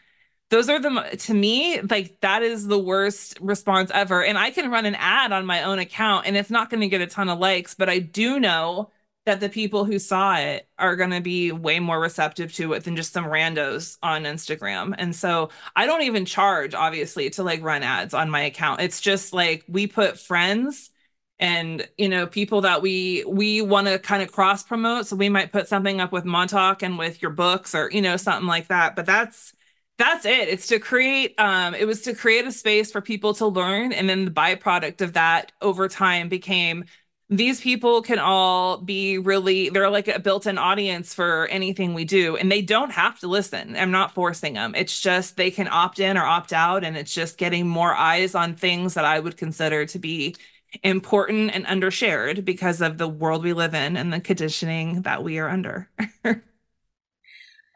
Those 0.50 0.68
are 0.68 0.80
the 0.80 1.16
to 1.16 1.34
me 1.34 1.80
like 1.82 2.20
that 2.22 2.42
is 2.42 2.66
the 2.66 2.78
worst 2.78 3.38
response 3.40 3.90
ever 3.94 4.24
and 4.24 4.36
I 4.36 4.50
can 4.50 4.70
run 4.70 4.86
an 4.86 4.96
ad 4.96 5.30
on 5.30 5.46
my 5.46 5.62
own 5.62 5.78
account 5.78 6.26
and 6.26 6.36
it's 6.36 6.50
not 6.50 6.70
going 6.70 6.80
to 6.80 6.88
get 6.88 7.02
a 7.02 7.06
ton 7.06 7.28
of 7.28 7.38
likes, 7.38 7.74
but 7.74 7.88
I 7.88 8.00
do 8.00 8.40
know 8.40 8.90
that 9.28 9.40
the 9.40 9.48
people 9.48 9.84
who 9.84 9.98
saw 9.98 10.36
it 10.36 10.68
are 10.78 10.96
going 10.96 11.10
to 11.10 11.20
be 11.20 11.52
way 11.52 11.78
more 11.80 12.00
receptive 12.00 12.52
to 12.54 12.72
it 12.72 12.84
than 12.84 12.96
just 12.96 13.12
some 13.12 13.26
randos 13.26 13.96
on 14.02 14.24
Instagram. 14.24 14.94
And 14.98 15.14
so 15.14 15.50
I 15.76 15.86
don't 15.86 16.02
even 16.02 16.24
charge, 16.24 16.74
obviously, 16.74 17.30
to 17.30 17.42
like 17.42 17.62
run 17.62 17.82
ads 17.82 18.14
on 18.14 18.30
my 18.30 18.42
account. 18.42 18.80
It's 18.80 19.00
just 19.00 19.32
like 19.32 19.64
we 19.68 19.86
put 19.86 20.18
friends 20.18 20.90
and 21.38 21.88
you 21.96 22.08
know 22.08 22.26
people 22.26 22.62
that 22.62 22.82
we 22.82 23.24
we 23.28 23.62
want 23.62 23.86
to 23.86 23.98
kind 24.00 24.22
of 24.24 24.32
cross 24.32 24.64
promote 24.64 25.06
so 25.06 25.14
we 25.14 25.28
might 25.28 25.52
put 25.52 25.68
something 25.68 26.00
up 26.00 26.10
with 26.10 26.24
montauk 26.24 26.82
and 26.82 26.98
with 26.98 27.22
your 27.22 27.30
books 27.30 27.76
or 27.76 27.88
you 27.92 28.02
know 28.02 28.16
something 28.16 28.48
like 28.48 28.66
that 28.68 28.96
but 28.96 29.06
that's 29.06 29.54
That's 29.98 30.24
it. 30.26 30.48
It's 30.48 30.68
to 30.68 30.78
create, 30.78 31.34
um, 31.38 31.74
it 31.74 31.84
was 31.86 32.02
to 32.02 32.14
create 32.14 32.46
a 32.46 32.52
space 32.52 32.92
for 32.92 33.00
people 33.00 33.34
to 33.34 33.46
learn. 33.48 33.92
And 33.92 34.08
then 34.08 34.24
the 34.26 34.30
byproduct 34.30 35.00
of 35.00 35.14
that 35.14 35.50
over 35.60 35.88
time 35.88 36.28
became 36.28 36.84
these 37.30 37.60
people 37.60 38.00
can 38.00 38.18
all 38.18 38.78
be 38.78 39.18
really, 39.18 39.68
they're 39.68 39.90
like 39.90 40.08
a 40.08 40.18
built 40.18 40.46
in 40.46 40.56
audience 40.56 41.12
for 41.12 41.46
anything 41.48 41.92
we 41.92 42.04
do. 42.04 42.36
And 42.36 42.50
they 42.50 42.62
don't 42.62 42.90
have 42.90 43.18
to 43.20 43.28
listen. 43.28 43.76
I'm 43.76 43.90
not 43.90 44.14
forcing 44.14 44.54
them. 44.54 44.74
It's 44.74 44.98
just 44.98 45.36
they 45.36 45.50
can 45.50 45.68
opt 45.68 46.00
in 46.00 46.16
or 46.16 46.24
opt 46.24 46.54
out. 46.54 46.84
And 46.84 46.96
it's 46.96 47.12
just 47.12 47.36
getting 47.36 47.68
more 47.68 47.94
eyes 47.94 48.34
on 48.34 48.54
things 48.54 48.94
that 48.94 49.04
I 49.04 49.20
would 49.20 49.36
consider 49.36 49.84
to 49.86 49.98
be 49.98 50.36
important 50.82 51.54
and 51.54 51.66
undershared 51.66 52.44
because 52.44 52.80
of 52.80 52.96
the 52.96 53.08
world 53.08 53.42
we 53.42 53.52
live 53.52 53.74
in 53.74 53.96
and 53.96 54.12
the 54.12 54.20
conditioning 54.20 55.02
that 55.02 55.22
we 55.22 55.38
are 55.38 55.48
under. 55.50 55.88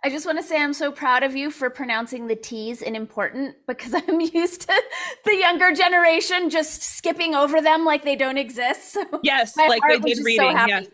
I 0.05 0.11
just 0.11 0.26
want 0.26 0.38
to 0.38 0.42
say 0.42 0.61
I'm 0.61 0.72
so 0.72 0.90
proud 0.90 1.22
of 1.22 1.36
you 1.36 1.50
for 1.50 1.70
pronouncing 1.70 2.26
the 2.26 2.34
T's 2.34 2.82
in 2.82 2.96
important 2.96 3.55
because 3.68 3.94
I'm 4.09 4.20
used 4.20 4.62
to 4.62 4.82
the 5.24 5.36
younger 5.36 5.72
generation 5.72 6.50
just 6.50 6.82
skipping 6.82 7.34
over 7.34 7.61
them 7.61 7.84
like 7.84 8.05
they 8.05 8.16
don't 8.16 8.38
exist. 8.38 8.94
So 8.94 9.05
yes, 9.22 9.57
like 9.57 9.82
they 9.88 9.98
did 9.98 10.24
reading. 10.24 10.57
So 10.57 10.66
yes. 10.66 10.86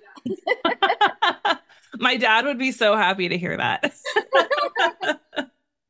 my 1.99 2.17
dad 2.17 2.45
would 2.45 2.59
be 2.59 2.73
so 2.73 2.97
happy 2.97 3.29
to 3.29 3.39
hear 3.39 3.57
that. 3.57 3.85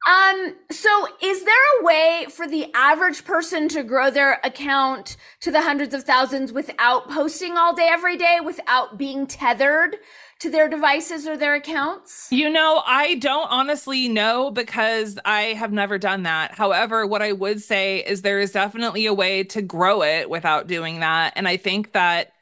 um, 0.08 0.54
so 0.70 1.08
is 1.20 1.44
there 1.44 1.80
a 1.80 1.84
way 1.84 2.26
for 2.30 2.46
the 2.46 2.72
average 2.74 3.24
person 3.24 3.68
to 3.70 3.82
grow 3.82 4.10
their 4.10 4.40
account 4.44 5.16
to 5.40 5.50
the 5.50 5.62
hundreds 5.62 5.92
of 5.92 6.04
thousands 6.04 6.52
without 6.52 7.10
posting 7.10 7.56
all 7.56 7.74
day 7.74 7.88
every 7.90 8.16
day, 8.16 8.38
without 8.44 8.96
being 8.96 9.26
tethered 9.26 9.96
to 10.40 10.50
their 10.50 10.68
devices 10.68 11.26
or 11.26 11.36
their 11.36 11.54
accounts? 11.54 12.28
You 12.30 12.48
know, 12.48 12.82
I 12.86 13.16
don't 13.16 13.50
honestly 13.50 14.08
know 14.08 14.50
because 14.50 15.18
I 15.24 15.54
have 15.54 15.72
never 15.72 15.98
done 15.98 16.22
that. 16.22 16.54
However, 16.54 17.06
what 17.06 17.22
I 17.22 17.32
would 17.32 17.60
say 17.60 18.04
is 18.04 18.22
there 18.22 18.40
is 18.40 18.52
definitely 18.52 19.06
a 19.06 19.14
way 19.14 19.44
to 19.44 19.62
grow 19.62 20.02
it 20.02 20.30
without 20.30 20.66
doing 20.66 21.00
that. 21.00 21.32
And 21.36 21.48
I 21.48 21.56
think 21.56 21.92
that 21.92 22.32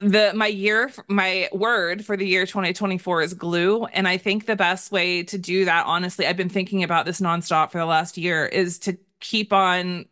the 0.00 0.32
my 0.34 0.46
year 0.46 0.92
my 1.08 1.48
word 1.52 2.04
for 2.04 2.18
the 2.18 2.26
year 2.26 2.44
2024 2.44 3.22
is 3.22 3.32
glue 3.32 3.86
and 3.86 4.06
i 4.06 4.18
think 4.18 4.44
the 4.44 4.54
best 4.54 4.92
way 4.92 5.22
to 5.22 5.38
do 5.38 5.64
that 5.64 5.86
honestly 5.86 6.26
i've 6.26 6.36
been 6.36 6.50
thinking 6.50 6.82
about 6.82 7.06
this 7.06 7.18
nonstop 7.18 7.70
for 7.70 7.78
the 7.78 7.86
last 7.86 8.18
year 8.18 8.44
is 8.44 8.78
to 8.78 8.98
keep 9.20 9.54
on 9.54 10.04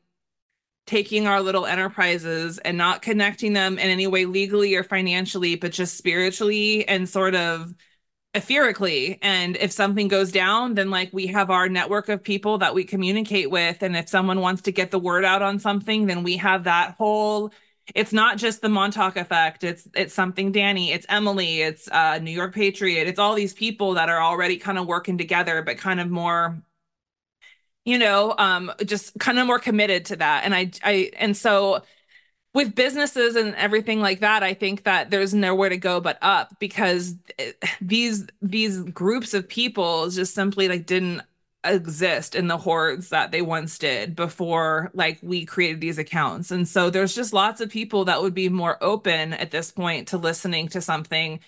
taking 0.87 1.27
our 1.27 1.41
little 1.41 1.67
enterprises 1.67 2.59
and 2.59 2.77
not 2.77 3.03
connecting 3.03 3.53
them 3.53 3.79
in 3.79 3.89
any 3.89 4.07
way 4.07 4.27
legally 4.27 4.75
or 4.75 4.85
financially, 4.85 5.57
but 5.57 5.73
just 5.73 5.97
spiritually 5.97 6.87
and 6.89 7.09
sort 7.09 7.35
of 7.35 7.75
etherically. 8.35 9.19
And 9.23 9.57
if 9.57 9.73
something 9.73 10.09
goes 10.09 10.33
down, 10.33 10.75
then 10.75 10.91
like 10.91 11.11
we 11.13 11.29
have 11.29 11.51
our 11.51 11.69
network 11.69 12.09
of 12.09 12.23
people 12.23 12.59
that 12.59 12.75
we 12.75 12.85
communicate 12.85 13.51
with. 13.51 13.83
And 13.83 13.97
if 13.97 14.09
someone 14.09 14.41
wants 14.41 14.63
to 14.63 14.73
get 14.73 14.91
the 14.91 14.99
word 14.99 15.25
out 15.25 15.43
on 15.43 15.59
something, 15.59 16.07
then 16.07 16.23
we 16.23 16.37
have 16.39 16.65
that 16.65 16.97
whole 16.99 17.53
it's 17.95 18.13
not 18.15 18.39
just 18.39 18.63
the 18.63 18.69
Montauk 18.69 19.17
effect. 19.17 19.63
It's 19.63 19.87
it's 19.95 20.15
something 20.15 20.53
Dani, 20.53 20.89
it's 20.91 21.07
Emily, 21.09 21.61
it's 21.61 21.89
uh 21.91 22.19
New 22.19 22.31
York 22.31 22.55
Patriot, 22.55 23.07
it's 23.09 23.19
all 23.19 23.35
these 23.35 23.53
people 23.53 23.95
that 23.95 24.09
are 24.09 24.23
already 24.23 24.57
kind 24.57 24.79
of 24.79 24.87
working 24.87 25.19
together, 25.19 25.63
but 25.63 25.77
kind 25.77 26.01
of 26.01 26.11
more 26.11 26.63
you 27.85 27.99
know, 27.99 28.35
um, 28.39 28.73
just 28.85 29.19
kind 29.19 29.39
of 29.39 29.47
more 29.47 29.59
committed 29.59 30.07
to 30.07 30.17
that. 30.17 30.45
And 30.45 30.55
I, 30.55 30.71
I, 30.83 31.11
and 31.17 31.37
so 31.37 31.83
with 32.55 32.75
businesses 32.75 33.35
and 33.37 33.55
everything 33.57 34.01
like 34.01 34.21
that, 34.21 34.43
I 34.43 34.55
think 34.55 34.85
that 34.85 35.11
there's 35.11 35.35
nowhere 35.35 35.69
to 35.69 35.77
go 35.77 36.01
but 36.01 36.19
up 36.23 36.59
because 36.61 37.17
these 37.81 38.27
these 38.41 38.83
groups 38.85 39.35
of 39.35 39.49
people 39.49 40.09
just 40.09 40.35
simply 40.35 40.69
like 40.69 40.87
didn't 40.87 41.23
exist 41.65 42.35
in 42.35 42.47
the 42.47 42.59
hordes 42.59 43.09
that 43.09 43.33
they 43.33 43.41
once 43.43 43.79
did 43.79 44.15
before 44.15 44.91
like 44.95 45.19
we 45.23 45.45
created 45.45 45.81
these 45.81 45.99
accounts. 45.99 46.51
And 46.51 46.69
so 46.69 46.91
there's 46.91 47.15
just 47.15 47.33
lots 47.33 47.61
of 47.61 47.71
people 47.71 48.05
that 48.05 48.23
would 48.23 48.35
be 48.35 48.49
more 48.49 48.83
open 48.83 49.33
at 49.33 49.51
this 49.51 49.73
point 49.73 50.09
to 50.09 50.19
listening 50.19 50.69
to 50.69 50.81
something 50.81 51.41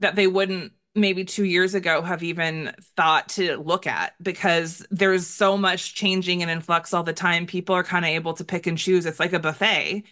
that 0.00 0.16
they 0.16 0.26
wouldn't 0.26 0.72
maybe 0.94 1.24
two 1.24 1.44
years 1.44 1.74
ago 1.74 2.02
have 2.02 2.22
even 2.22 2.74
thought 2.96 3.28
to 3.30 3.56
look 3.58 3.86
at 3.86 4.14
because 4.22 4.84
there's 4.90 5.26
so 5.26 5.56
much 5.56 5.94
changing 5.94 6.42
and 6.42 6.50
influx 6.50 6.92
all 6.92 7.02
the 7.02 7.12
time. 7.12 7.46
People 7.46 7.74
are 7.74 7.84
kind 7.84 8.04
of 8.04 8.10
able 8.10 8.34
to 8.34 8.44
pick 8.44 8.66
and 8.66 8.76
choose. 8.78 9.06
It's 9.06 9.20
like 9.20 9.32
a 9.32 9.38
buffet, 9.38 10.04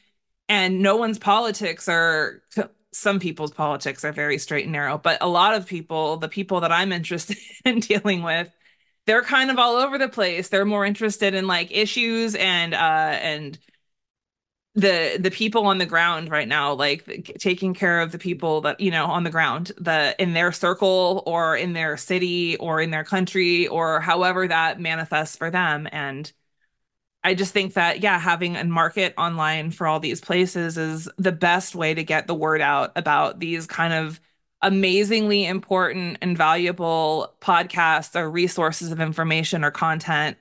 and 0.49 0.81
no 0.81 0.97
one's 0.97 1.19
politics 1.19 1.89
are. 1.89 2.43
Some 2.93 3.21
people's 3.21 3.53
politics 3.53 4.05
are 4.05 4.13
very 4.13 4.39
straight 4.39 4.65
and 4.65 4.73
narrow, 4.73 4.99
but 4.99 5.19
a 5.21 5.29
lot 5.29 5.55
of 5.55 5.67
people, 5.67 6.17
the 6.17 6.29
people 6.29 6.61
that 6.61 6.73
I'm 6.73 6.91
interested 6.93 7.37
in 7.65 7.81
dealing 7.81 8.23
with, 8.23 8.51
they're 9.07 9.23
kind 9.23 9.51
of 9.51 9.59
all 9.59 9.77
over 9.77 9.99
the 9.99 10.09
place. 10.09 10.49
They're 10.49 10.65
more 10.65 10.85
interested 10.87 11.35
in 11.35 11.47
like 11.47 11.71
issues 11.71 12.35
and 12.35 12.75
uh 12.75 12.77
and 13.23 13.59
the 14.79 15.19
the 15.19 15.31
people 15.31 15.67
on 15.67 15.79
the 15.79 15.87
ground 15.87 16.31
right 16.31 16.47
now 16.47 16.73
like 16.73 17.05
taking 17.39 17.75
care 17.75 18.01
of 18.01 18.13
the 18.13 18.19
people 18.19 18.61
that 18.61 18.79
you 18.79 18.93
know 18.93 19.07
on 19.07 19.25
the 19.25 19.31
ground 19.31 19.73
the 19.77 20.15
in 20.23 20.35
their 20.35 20.53
circle 20.53 21.23
or 21.27 21.57
in 21.57 21.73
their 21.73 21.97
city 21.97 22.57
or 22.59 22.81
in 22.81 22.91
their 22.91 23.03
country 23.03 23.67
or 23.67 24.01
however 24.01 24.47
that 24.47 24.81
manifests 24.81 25.37
for 25.37 25.51
them. 25.51 25.89
And 25.91 26.33
i 27.25 27.35
just 27.35 27.53
think 27.53 27.75
that 27.75 28.01
yeah 28.03 28.19
having 28.19 28.57
a 28.57 28.65
market 28.65 29.15
online 29.19 29.71
for 29.73 29.87
all 29.87 30.01
these 30.01 30.21
places 30.21 30.79
is 30.79 31.09
the 31.19 31.33
best 31.33 31.75
way 31.75 31.95
to 31.95 32.05
get 32.05 32.27
the 32.27 32.35
word 32.35 32.61
out 32.61 32.93
about 32.97 33.41
these 33.41 33.67
kind 33.67 33.93
of 33.93 34.21
amazingly 34.63 35.47
important 35.47 36.19
and 36.23 36.37
valuable 36.39 37.35
podcasts 37.41 38.17
or 38.17 38.31
resources 38.31 38.93
of 38.93 39.01
information 39.01 39.65
or 39.65 39.71
content 39.71 40.37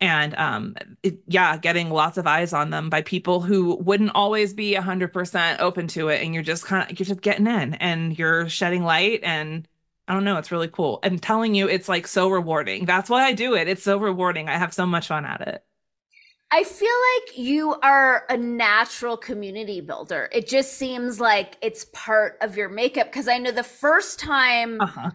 and 0.00 0.34
um 0.36 0.74
it, 1.02 1.18
yeah 1.26 1.56
getting 1.56 1.90
lots 1.90 2.18
of 2.18 2.26
eyes 2.26 2.52
on 2.52 2.70
them 2.70 2.88
by 2.88 3.02
people 3.02 3.40
who 3.40 3.76
wouldn't 3.76 4.12
always 4.14 4.54
be 4.54 4.74
100% 4.74 5.60
open 5.60 5.88
to 5.88 6.08
it. 6.08 6.22
And 6.22 6.34
you're 6.34 6.42
just 6.42 6.64
kind 6.64 6.88
of 6.90 6.98
you're 6.98 7.06
just 7.06 7.20
getting 7.20 7.46
in 7.46 7.74
and 7.74 8.18
you're 8.18 8.48
shedding 8.48 8.84
light. 8.84 9.20
And 9.22 9.66
i 10.06 10.14
don't 10.14 10.24
know 10.24 10.38
it's 10.38 10.52
really 10.52 10.68
cool. 10.68 11.00
I'm 11.02 11.18
telling 11.18 11.54
you 11.54 11.68
it's 11.68 11.88
like 11.88 12.06
so 12.06 12.28
rewarding. 12.28 12.84
That's 12.84 13.10
why 13.10 13.24
i 13.24 13.32
do 13.32 13.54
it. 13.54 13.68
It's 13.68 13.82
so 13.82 13.98
rewarding. 13.98 14.48
I 14.48 14.56
have 14.56 14.72
so 14.74 14.86
much 14.86 15.08
fun 15.08 15.24
at 15.24 15.40
it. 15.46 15.64
I 16.50 16.64
feel 16.64 16.88
like 16.88 17.38
you 17.38 17.74
are 17.82 18.24
a 18.30 18.36
natural 18.36 19.18
community 19.18 19.82
builder. 19.82 20.30
It 20.32 20.48
just 20.48 20.74
seems 20.74 21.20
like 21.20 21.58
it's 21.60 21.84
part 21.92 22.38
of 22.40 22.56
your 22.56 22.70
makeup. 22.70 23.08
Because 23.08 23.28
I 23.28 23.36
know 23.36 23.50
the 23.50 23.62
first 23.62 24.18
time 24.18 24.80
uh-huh 24.80 25.10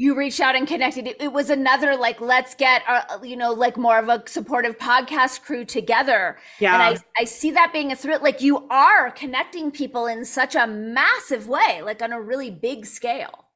you 0.00 0.14
reached 0.14 0.40
out 0.40 0.56
and 0.56 0.66
connected 0.66 1.06
it, 1.06 1.16
it 1.20 1.32
was 1.32 1.50
another 1.50 1.94
like 1.94 2.20
let's 2.22 2.54
get 2.54 2.82
uh, 2.88 3.18
you 3.22 3.36
know 3.36 3.52
like 3.52 3.76
more 3.76 3.98
of 3.98 4.08
a 4.08 4.22
supportive 4.26 4.78
podcast 4.78 5.42
crew 5.42 5.64
together 5.64 6.38
yeah 6.58 6.74
and 6.74 6.82
i 6.82 7.20
i 7.20 7.24
see 7.24 7.50
that 7.50 7.70
being 7.70 7.92
a 7.92 7.96
threat 7.96 8.22
like 8.22 8.40
you 8.40 8.66
are 8.70 9.10
connecting 9.10 9.70
people 9.70 10.06
in 10.06 10.24
such 10.24 10.54
a 10.54 10.66
massive 10.66 11.46
way 11.46 11.82
like 11.84 12.00
on 12.00 12.12
a 12.12 12.20
really 12.20 12.50
big 12.50 12.86
scale 12.86 13.46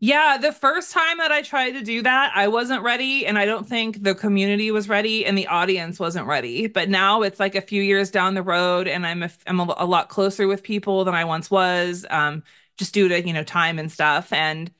yeah, 0.00 0.36
the 0.36 0.52
first 0.52 0.92
time 0.92 1.16
that 1.16 1.32
I 1.32 1.40
tried 1.40 1.70
to 1.70 1.80
do 1.80 2.02
that, 2.02 2.32
I 2.34 2.48
wasn't 2.48 2.82
ready. 2.82 3.24
And 3.24 3.38
I 3.38 3.46
don't 3.46 3.66
think 3.66 4.02
the 4.02 4.14
community 4.14 4.70
was 4.70 4.86
ready 4.86 5.24
and 5.24 5.38
the 5.38 5.46
audience 5.46 5.98
wasn't 5.98 6.26
ready. 6.26 6.66
But 6.66 6.90
now 6.90 7.22
it's 7.22 7.40
like 7.40 7.54
a 7.54 7.62
few 7.62 7.80
years 7.80 8.10
down 8.10 8.34
the 8.34 8.42
road 8.42 8.86
and 8.86 9.06
I'm 9.06 9.22
a, 9.22 9.30
I'm 9.46 9.60
a, 9.60 9.74
a 9.78 9.86
lot 9.86 10.10
closer 10.10 10.46
with 10.46 10.62
people 10.62 11.04
than 11.04 11.14
I 11.14 11.24
once 11.24 11.50
was, 11.50 12.04
um, 12.10 12.42
just 12.76 12.92
due 12.92 13.08
to, 13.08 13.26
you 13.26 13.32
know, 13.32 13.44
time 13.44 13.78
and 13.78 13.90
stuff. 13.90 14.30
And 14.30 14.70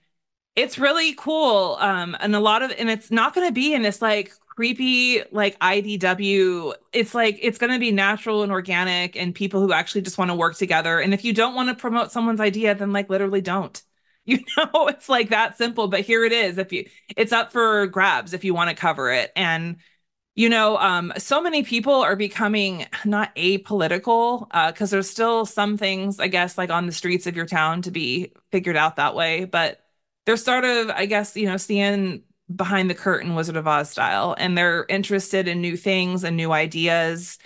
it's 0.57 0.78
really 0.78 1.14
cool. 1.14 1.76
Um, 1.80 2.16
and 2.20 2.34
a 2.34 2.40
lot 2.40 2.62
of, 2.62 2.72
and 2.78 2.88
it's 2.88 3.11
not 3.11 3.34
going 3.34 3.46
to 3.46 3.52
be 3.52 3.74
in 3.74 3.82
this 3.82 4.00
like 4.00 4.32
creepy, 4.46 5.22
like 5.32 5.59
IDW. 5.59 6.74
It's 6.92 7.14
like, 7.14 7.38
it's 7.42 7.59
going 7.59 7.72
to 7.72 7.78
be 7.78 7.90
natural 7.90 8.42
and 8.42 8.52
organic 8.52 9.16
and 9.16 9.34
people 9.34 9.61
who 9.61 9.72
actually 9.72 10.02
just 10.02 10.16
want 10.16 10.30
to 10.30 10.34
work 10.34 10.57
together. 10.57 11.00
And 11.00 11.12
if 11.12 11.24
you 11.24 11.32
don't 11.32 11.55
want 11.55 11.70
to 11.70 11.74
promote 11.74 12.12
someone's 12.12 12.40
idea, 12.40 12.74
then 12.74 12.92
like 12.92 13.11
literally 13.11 13.40
don't. 13.40 13.80
You 14.26 14.38
know, 14.57 14.88
it's 14.88 15.11
like 15.11 15.28
that 15.28 15.59
simple, 15.59 15.86
but 15.86 16.00
here 16.00 16.24
it 16.24 16.32
is. 16.32 16.57
If 16.57 16.72
you, 16.72 16.86
it's 17.14 17.30
up 17.30 17.52
for 17.52 17.86
grabs 17.88 18.32
if 18.32 18.42
you 18.42 18.55
want 18.55 18.70
to 18.70 18.74
cover 18.74 19.12
it. 19.12 19.30
And, 19.36 19.76
you 20.34 20.48
know, 20.48 20.78
um, 20.78 21.12
so 21.18 21.42
many 21.42 21.62
people 21.62 21.92
are 21.92 22.16
becoming 22.16 22.86
not 23.05 23.36
apolitical 23.36 24.46
because 24.68 24.92
uh, 24.94 24.96
there's 24.96 25.11
still 25.11 25.44
some 25.44 25.76
things, 25.76 26.20
I 26.20 26.28
guess, 26.28 26.57
like 26.57 26.70
on 26.70 26.86
the 26.86 26.92
streets 26.92 27.26
of 27.26 27.36
your 27.36 27.44
town 27.44 27.82
to 27.82 27.90
be 27.90 28.32
figured 28.50 28.78
out 28.78 28.96
that 28.96 29.14
way. 29.14 29.44
But 29.44 29.84
they're 30.27 30.37
sort 30.37 30.64
of, 30.64 30.91
I 30.91 31.07
guess, 31.07 31.37
you 31.37 31.47
know, 31.47 31.57
seeing 31.57 32.22
behind 32.55 32.91
the 32.91 32.95
curtain 32.95 33.35
Wizard 33.35 33.57
of 33.57 33.66
Oz 33.66 33.91
style, 33.91 34.35
and 34.39 34.57
they're 34.57 34.87
interested 34.89 35.49
in 35.49 35.61
new 35.61 35.77
things 35.77 36.25
and 36.25 36.37
new 36.37 36.53
ideas. 36.53 37.39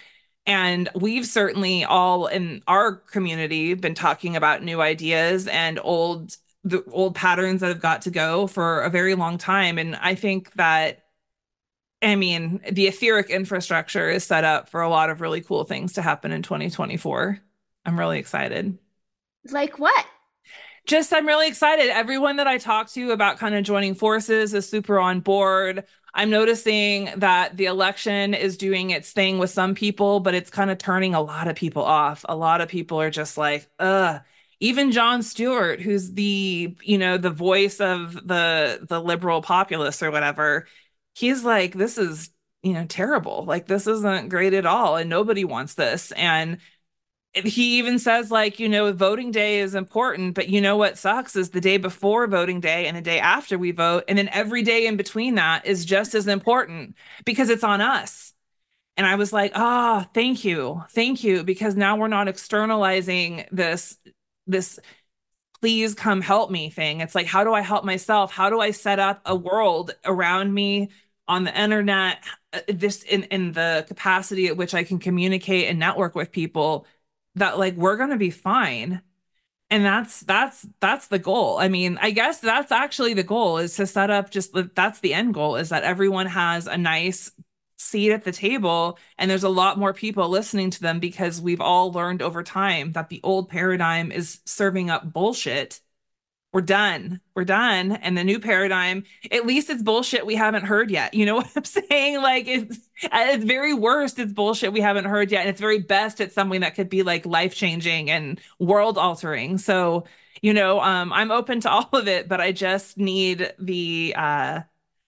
And 0.47 0.89
we've 0.95 1.26
certainly 1.26 1.85
all 1.85 2.26
in 2.26 2.62
our 2.66 2.97
community 2.97 3.74
been 3.74 3.95
talking 3.95 4.35
about 4.35 4.62
new 4.62 4.81
ideas 4.81 5.47
and 5.49 5.79
old 5.83 6.37
the 6.64 6.83
old 6.91 7.14
patterns 7.14 7.61
that 7.61 7.68
have 7.68 7.81
got 7.81 8.03
to 8.03 8.11
go 8.11 8.47
for 8.47 8.81
a 8.81 8.91
very 8.91 9.14
long 9.14 9.39
time. 9.39 9.79
And 9.79 9.97
I 9.97 10.14
think 10.14 10.53
that 10.55 11.05
I 12.01 12.14
mean, 12.14 12.61
the 12.70 12.87
etheric 12.87 13.29
infrastructure 13.29 14.09
is 14.09 14.24
set 14.24 14.45
up 14.45 14.68
for 14.68 14.83
a 14.83 14.89
lot 14.89 15.11
of 15.11 15.20
really 15.20 15.41
cool 15.41 15.64
things 15.64 15.95
to 15.95 16.03
happen 16.03 16.31
in 16.31 16.43
2024. 16.43 17.41
I'm 17.85 17.99
really 17.99 18.18
excited. 18.18 18.79
Like 19.51 19.79
what? 19.79 20.07
Just 20.89 21.12
I'm 21.12 21.26
really 21.26 21.49
excited. 21.49 21.91
Everyone 21.91 22.36
that 22.36 22.47
I 22.47 22.57
talk 22.57 22.89
to 22.93 23.11
about 23.11 23.39
kind 23.39 23.55
of 23.55 23.62
joining 23.62 23.95
forces 23.95 24.55
is 24.55 24.66
super 24.66 24.99
on 24.99 25.20
board. 25.20 25.84
I'm 26.14 26.30
noticing 26.30 27.11
that 27.16 27.59
the 27.59 27.66
election 27.66 28.32
is 28.32 28.57
doing 28.57 28.89
its 28.89 29.12
thing 29.12 29.39
with 29.39 29.51
some 29.51 29.74
people, 29.74 30.20
but 30.20 30.34
it's 30.34 30.49
kind 30.49 30.70
of 30.70 30.78
turning 30.78 31.14
a 31.14 31.20
lot 31.20 31.47
of 31.47 31.57
people 31.57 31.84
off. 31.84 32.24
A 32.26 32.34
lot 32.34 32.62
of 32.62 32.70
people 32.70 33.03
are 33.03 33.11
just 33.11 33.36
like, 33.36 33.68
ugh. 33.78 34.22
Even 34.61 34.91
Jon 34.91 35.22
Stewart, 35.22 35.80
who's 35.82 36.11
the, 36.14 36.74
you 36.82 36.97
know, 36.99 37.18
the 37.18 37.30
voice 37.30 37.80
of 37.80 38.14
the 38.14 38.84
the 38.89 39.01
liberal 39.01 39.43
populists 39.43 40.03
or 40.03 40.11
whatever, 40.11 40.66
he's 41.14 41.45
like, 41.45 41.74
this 41.74 41.99
is, 41.99 42.30
you 42.62 42.72
know, 42.72 42.86
terrible. 42.86 43.45
Like 43.45 43.66
this 43.66 43.86
isn't 43.86 44.30
great 44.30 44.55
at 44.55 44.66
all. 44.66 44.97
And 44.97 45.11
nobody 45.11 45.45
wants 45.45 45.74
this. 45.74 46.12
And 46.12 46.59
he 47.35 47.79
even 47.79 47.99
says 47.99 48.31
like 48.31 48.59
you 48.59 48.68
know 48.68 48.93
voting 48.93 49.31
day 49.31 49.61
is 49.61 49.74
important 49.74 50.35
but 50.35 50.49
you 50.49 50.61
know 50.61 50.76
what 50.76 50.99
sucks 50.99 51.37
is 51.37 51.51
the 51.51 51.61
day 51.61 51.76
before 51.76 52.26
voting 52.26 52.61
day 52.61 52.87
and 52.87 52.97
the 52.97 53.03
day 53.03 53.20
after 53.20 53.59
we 53.59 53.70
vote 53.70 54.05
and 54.09 54.16
then 54.16 54.29
every 54.33 54.62
day 54.62 54.87
in 54.87 54.97
between 54.97 55.35
that 55.35 55.66
is 55.66 55.85
just 55.85 56.14
as 56.14 56.26
important 56.26 56.95
because 57.24 57.51
it's 57.51 57.64
on 57.64 57.81
us. 57.81 58.33
And 58.97 59.07
i 59.07 59.14
was 59.14 59.33
like 59.33 59.53
ah 59.55 60.05
oh, 60.05 60.11
thank 60.14 60.45
you. 60.45 60.83
Thank 60.91 61.22
you 61.22 61.45
because 61.45 61.76
now 61.76 61.97
we're 61.97 62.09
not 62.09 62.29
externalizing 62.29 63.45
this 63.53 63.97
this 64.47 64.79
please 65.61 65.95
come 65.95 66.20
help 66.20 66.51
me 66.51 66.70
thing. 66.70 67.01
It's 67.01 67.14
like 67.14 67.26
how 67.26 67.45
do 67.45 67.53
i 67.53 67.61
help 67.61 67.85
myself? 67.85 68.33
How 68.33 68.51
do 68.51 68.61
i 68.61 68.70
set 68.70 68.99
up 68.99 69.20
a 69.24 69.37
world 69.37 69.95
around 70.05 70.53
me 70.53 70.91
on 71.29 71.45
the 71.45 71.61
internet 71.61 72.24
uh, 72.55 72.61
this 72.68 73.03
in 73.03 73.24
in 73.24 73.53
the 73.53 73.85
capacity 73.87 74.47
at 74.47 74.57
which 74.57 74.72
i 74.74 74.83
can 74.83 74.99
communicate 74.99 75.68
and 75.68 75.79
network 75.79 76.14
with 76.14 76.33
people 76.33 76.87
that 77.37 77.59
like 77.59 77.76
we're 77.76 77.97
going 77.97 78.11
to 78.11 78.16
be 78.16 78.31
fine. 78.31 79.03
And 79.70 79.85
that's 79.85 80.20
that's 80.20 80.66
that's 80.81 81.09
the 81.09 81.18
goal. 81.18 81.59
I 81.59 81.68
mean 81.68 81.99
i 82.01 82.11
guess 82.11 82.41
that's 82.41 82.72
actually 82.72 83.14
the 83.14 83.22
goal 83.22 83.59
is 83.59 83.76
to 83.76 83.87
set 83.87 84.11
up 84.11 84.31
just 84.31 84.55
that's 84.74 85.01
the 85.01 85.14
end 85.14 85.35
goal 85.35 85.57
is 85.57 85.68
that 85.68 85.85
everyone 85.85 86.26
has 86.26 86.66
a 86.66 86.79
nice 86.79 87.31
seat 87.79 88.12
at 88.12 88.24
the 88.24 88.33
table 88.33 88.99
and 89.18 89.31
there's 89.31 89.45
a 89.45 89.49
lot 89.49 89.79
more 89.79 89.93
people 89.93 90.29
listening 90.29 90.70
to 90.70 90.81
them 90.81 90.99
because 90.99 91.41
we've 91.41 91.61
all 91.61 91.93
learned 91.93 92.22
over 92.22 92.43
time 92.43 92.93
that 92.93 93.09
the 93.09 93.20
old 93.22 93.49
paradigm 93.49 94.11
is 94.11 94.41
serving 94.45 94.91
up 94.91 95.12
bullshit 95.12 95.81
we're 96.59 96.62
done. 96.62 97.20
We're 97.36 97.44
done. 97.44 97.92
And 97.92 98.18
the 98.18 98.24
new 98.24 98.40
paradigm, 98.40 99.04
at 99.30 99.46
least 99.46 99.70
it's 99.70 99.80
bullshit 99.80 100.26
we 100.26 100.34
haven't 100.34 100.64
heard 100.64 100.90
yet. 100.90 101.14
You 101.14 101.24
know 101.24 101.36
what 101.36 101.52
I'm 101.54 101.64
saying? 101.64 102.20
Like 102.20 102.48
it's 102.48 102.80
at 103.12 103.36
its 103.36 103.44
very 103.44 103.72
worst, 103.74 104.18
it's 104.18 104.32
bullshit 104.32 104.72
we 104.72 104.80
haven't 104.80 105.04
heard 105.04 105.30
yet. 105.30 105.42
And 105.42 105.50
it's 105.50 105.61
very 105.61 105.78
best 105.78 106.20
it's 106.20 106.34
something 106.34 106.62
that 106.62 106.74
could 106.74 106.88
be 106.88 107.04
like 107.04 107.24
life 107.24 107.54
changing 107.54 108.11
and 108.11 108.40
world 108.59 108.98
altering. 108.98 109.56
So, 109.59 110.06
you 110.42 110.52
know, 110.52 110.80
um, 110.80 111.12
I'm 111.12 111.30
open 111.30 111.61
to 111.61 111.70
all 111.70 111.88
of 111.92 112.09
it, 112.09 112.26
but 112.28 112.40
I 112.40 112.50
just 112.50 112.98
need 112.98 113.52
the 113.61 114.14
uh 114.16 114.61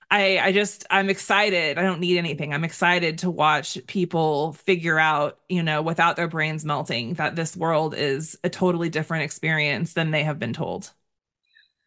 I 0.09 0.39
I 0.39 0.53
just 0.53 0.87
I'm 0.89 1.11
excited. 1.11 1.79
I 1.79 1.83
don't 1.83 1.99
need 2.01 2.19
anything. 2.19 2.55
I'm 2.55 2.65
excited 2.65 3.19
to 3.19 3.31
watch 3.31 3.77
people 3.89 4.53
figure 4.53 5.01
out, 5.01 5.41
you 5.49 5.65
know, 5.65 5.83
without 5.83 6.15
their 6.15 6.29
brains 6.29 6.65
melting, 6.65 7.15
that 7.15 7.35
this 7.35 7.57
world 7.57 7.97
is 7.97 8.39
a 8.45 8.49
totally 8.51 8.89
different 8.89 9.25
experience 9.25 9.95
than 9.95 10.13
they 10.13 10.23
have 10.23 10.39
been 10.39 10.53
told. 10.53 10.93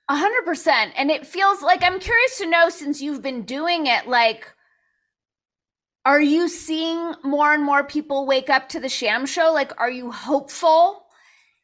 A 0.10 0.16
hundred 0.16 0.46
percent. 0.46 0.94
And 0.98 1.10
it 1.10 1.26
feels 1.26 1.62
like 1.62 1.84
I'm 1.84 2.00
curious 2.00 2.38
to 2.40 2.50
know 2.50 2.70
since 2.70 3.02
you've 3.02 3.22
been 3.22 3.44
doing 3.44 3.88
it, 3.88 4.08
like, 4.08 4.54
are 6.06 6.22
you 6.22 6.50
seeing 6.50 7.14
more 7.24 7.54
and 7.54 7.64
more 7.64 7.84
people 7.84 8.26
wake 8.26 8.50
up 8.50 8.70
to 8.70 8.80
the 8.80 8.90
sham 8.90 9.26
show? 9.26 9.52
Like, 9.54 9.80
are 9.80 9.90
you 9.90 10.12
hopeful 10.12 11.06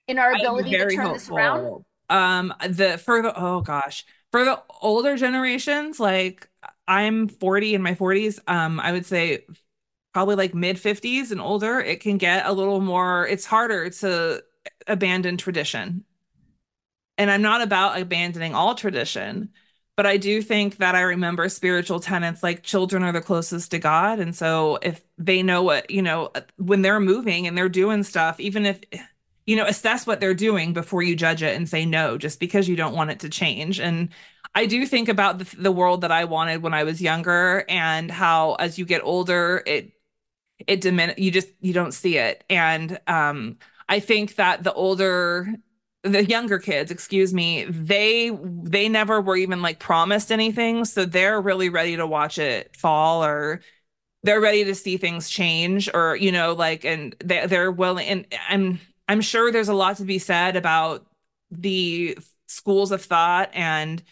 in 0.07 0.17
our 0.17 0.31
ability 0.33 0.71
to 0.71 0.77
turn 0.77 0.95
hopeful. 0.95 1.13
this 1.13 1.29
around? 1.29 1.85
Um, 2.09 2.53
the 2.67 2.97
for 2.97 3.21
the 3.21 3.33
oh 3.37 3.61
gosh, 3.61 4.05
for 4.31 4.45
the 4.45 4.61
older 4.81 5.17
generations, 5.17 5.99
like 5.99 6.49
I'm 6.87 7.27
40 7.27 7.75
in 7.75 7.81
my 7.81 7.93
40s, 7.93 8.39
um, 8.47 8.79
I 8.79 8.91
would 8.93 9.05
say 9.05 9.45
probably 10.13 10.35
like 10.35 10.55
mid 10.55 10.77
50s 10.77 11.31
and 11.31 11.41
older, 11.41 11.79
it 11.79 11.99
can 11.99 12.17
get 12.17 12.45
a 12.45 12.53
little 12.53 12.79
more, 12.79 13.27
it's 13.27 13.45
harder 13.45 13.89
to 13.89 14.43
abandon 14.87 15.37
tradition 15.37 16.03
and 17.19 17.29
I'm 17.29 17.41
not 17.41 17.61
about 17.61 17.99
abandoning 17.99 18.55
all 18.55 18.73
tradition, 18.73 19.49
but 19.97 20.05
I 20.05 20.15
do 20.15 20.41
think 20.41 20.77
that 20.77 20.95
I 20.95 21.01
remember 21.01 21.49
spiritual 21.49 21.99
tenets 21.99 22.41
like 22.41 22.63
children 22.63 23.03
are 23.03 23.11
the 23.11 23.19
closest 23.19 23.71
to 23.71 23.79
God. 23.79 24.19
And 24.19 24.33
so 24.33 24.79
if 24.81 25.03
they 25.17 25.43
know 25.43 25.61
what, 25.61 25.91
you 25.91 26.01
know, 26.01 26.31
when 26.55 26.81
they're 26.81 27.01
moving 27.01 27.45
and 27.45 27.57
they're 27.57 27.67
doing 27.67 28.03
stuff, 28.03 28.39
even 28.39 28.65
if, 28.65 28.79
you 29.45 29.57
know, 29.57 29.65
assess 29.65 30.07
what 30.07 30.21
they're 30.21 30.33
doing 30.33 30.71
before 30.71 31.03
you 31.03 31.17
judge 31.17 31.43
it 31.43 31.57
and 31.57 31.67
say 31.67 31.85
no, 31.85 32.17
just 32.17 32.39
because 32.39 32.69
you 32.69 32.77
don't 32.77 32.95
want 32.95 33.11
it 33.11 33.19
to 33.19 33.29
change. 33.29 33.81
And 33.81 34.09
I 34.55 34.65
do 34.65 34.85
think 34.85 35.09
about 35.09 35.39
the, 35.39 35.55
the 35.57 35.71
world 35.71 36.01
that 36.01 36.13
I 36.13 36.23
wanted 36.23 36.63
when 36.63 36.73
I 36.73 36.85
was 36.85 37.01
younger 37.01 37.65
and 37.67 38.09
how 38.09 38.53
as 38.53 38.79
you 38.79 38.85
get 38.85 39.03
older, 39.03 39.61
it, 39.67 39.91
it 40.65 40.81
dimin 40.81 41.17
you 41.17 41.31
just, 41.31 41.49
you 41.59 41.73
don't 41.73 41.93
see 41.93 42.17
it. 42.17 42.45
And, 42.49 42.97
um, 43.07 43.57
I 43.89 43.99
think 43.99 44.35
that 44.35 44.63
the 44.63 44.71
older 44.71 45.55
the 46.03 46.23
younger 46.23 46.59
kids 46.59 46.91
excuse 46.91 47.33
me 47.33 47.65
they 47.65 48.29
they 48.63 48.87
never 48.87 49.19
were 49.19 49.35
even 49.35 49.61
like 49.61 49.79
promised 49.79 50.31
anything 50.31 50.85
so 50.85 51.03
they're 51.05 51.41
really 51.41 51.69
ready 51.69 51.97
to 51.97 52.07
watch 52.07 52.37
it 52.37 52.73
fall 52.75 53.23
or 53.23 53.59
they're 54.23 54.41
ready 54.41 54.65
to 54.65 54.75
see 54.75 54.97
things 54.97 55.29
change 55.29 55.89
or 55.93 56.15
you 56.15 56.31
know 56.31 56.53
like 56.53 56.85
and 56.85 57.15
they, 57.23 57.45
they're 57.47 57.71
willing 57.71 58.07
and 58.07 58.27
i'm 58.49 58.79
i'm 59.09 59.21
sure 59.21 59.51
there's 59.51 59.69
a 59.69 59.73
lot 59.73 59.97
to 59.97 60.05
be 60.05 60.19
said 60.19 60.55
about 60.55 61.05
the 61.51 62.17
schools 62.47 62.91
of 62.91 63.03
thought 63.03 63.49
and 63.53 64.03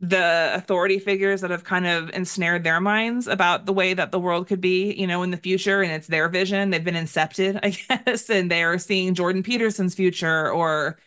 the 0.00 0.52
authority 0.54 0.98
figures 0.98 1.40
that 1.40 1.50
have 1.50 1.64
kind 1.64 1.86
of 1.86 2.10
ensnared 2.10 2.62
their 2.64 2.80
minds 2.80 3.26
about 3.26 3.64
the 3.66 3.72
way 3.72 3.94
that 3.94 4.12
the 4.12 4.18
world 4.18 4.46
could 4.46 4.60
be, 4.60 4.92
you 4.94 5.06
know, 5.06 5.22
in 5.22 5.30
the 5.30 5.36
future. 5.36 5.82
And 5.82 5.92
it's 5.92 6.08
their 6.08 6.28
vision. 6.28 6.70
They've 6.70 6.84
been 6.84 6.94
incepted, 6.94 7.58
I 7.64 7.70
guess, 8.04 8.28
and 8.28 8.50
they're 8.50 8.78
seeing 8.78 9.14
Jordan 9.14 9.42
Peterson's 9.42 9.94
future 9.94 10.50
or 10.50 10.98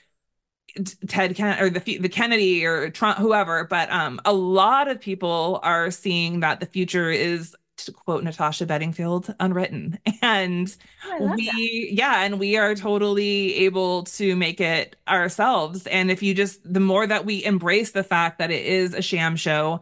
Ted 1.08 1.36
Ken 1.36 1.62
or 1.62 1.70
the 1.70 1.98
the 1.98 2.10
Kennedy 2.10 2.66
or 2.66 2.90
Trump, 2.90 3.18
whoever, 3.18 3.66
but 3.66 3.92
um, 3.92 4.20
a 4.26 4.34
lot 4.34 4.88
of 4.88 5.00
people 5.00 5.60
are 5.64 5.92
seeing 5.92 6.42
that 6.42 6.60
the 6.60 6.66
future 6.66 7.12
is, 7.12 7.56
to 7.78 7.92
quote 7.92 8.24
Natasha 8.24 8.66
Bedingfield, 8.66 9.34
unwritten, 9.40 10.00
and 10.22 10.76
oh, 11.06 11.36
we, 11.36 11.46
that. 11.46 11.94
yeah, 11.94 12.24
and 12.24 12.40
we 12.40 12.58
are 12.58 12.76
totally 12.76 13.56
able 13.56 14.04
to 14.04 14.36
make 14.36 14.60
it 14.60 14.96
ourselves. 15.08 15.86
And 15.88 16.10
if 16.10 16.24
you 16.24 16.34
just, 16.34 16.62
the 16.64 16.80
more 16.80 17.06
that 17.06 17.26
we 17.26 17.44
embrace 17.44 17.92
the 17.92 18.04
fact 18.04 18.40
that 18.40 18.52
it 18.52 18.66
is 18.66 18.94
a 18.94 19.02
sham 19.02 19.36
show, 19.36 19.82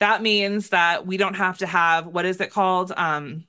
that 0.00 0.22
means 0.22 0.70
that 0.70 1.06
we 1.06 1.16
don't 1.16 1.36
have 1.36 1.58
to 1.58 1.66
have 1.66 2.06
what 2.06 2.26
is 2.26 2.40
it 2.40 2.50
called, 2.50 2.92
um, 2.96 3.44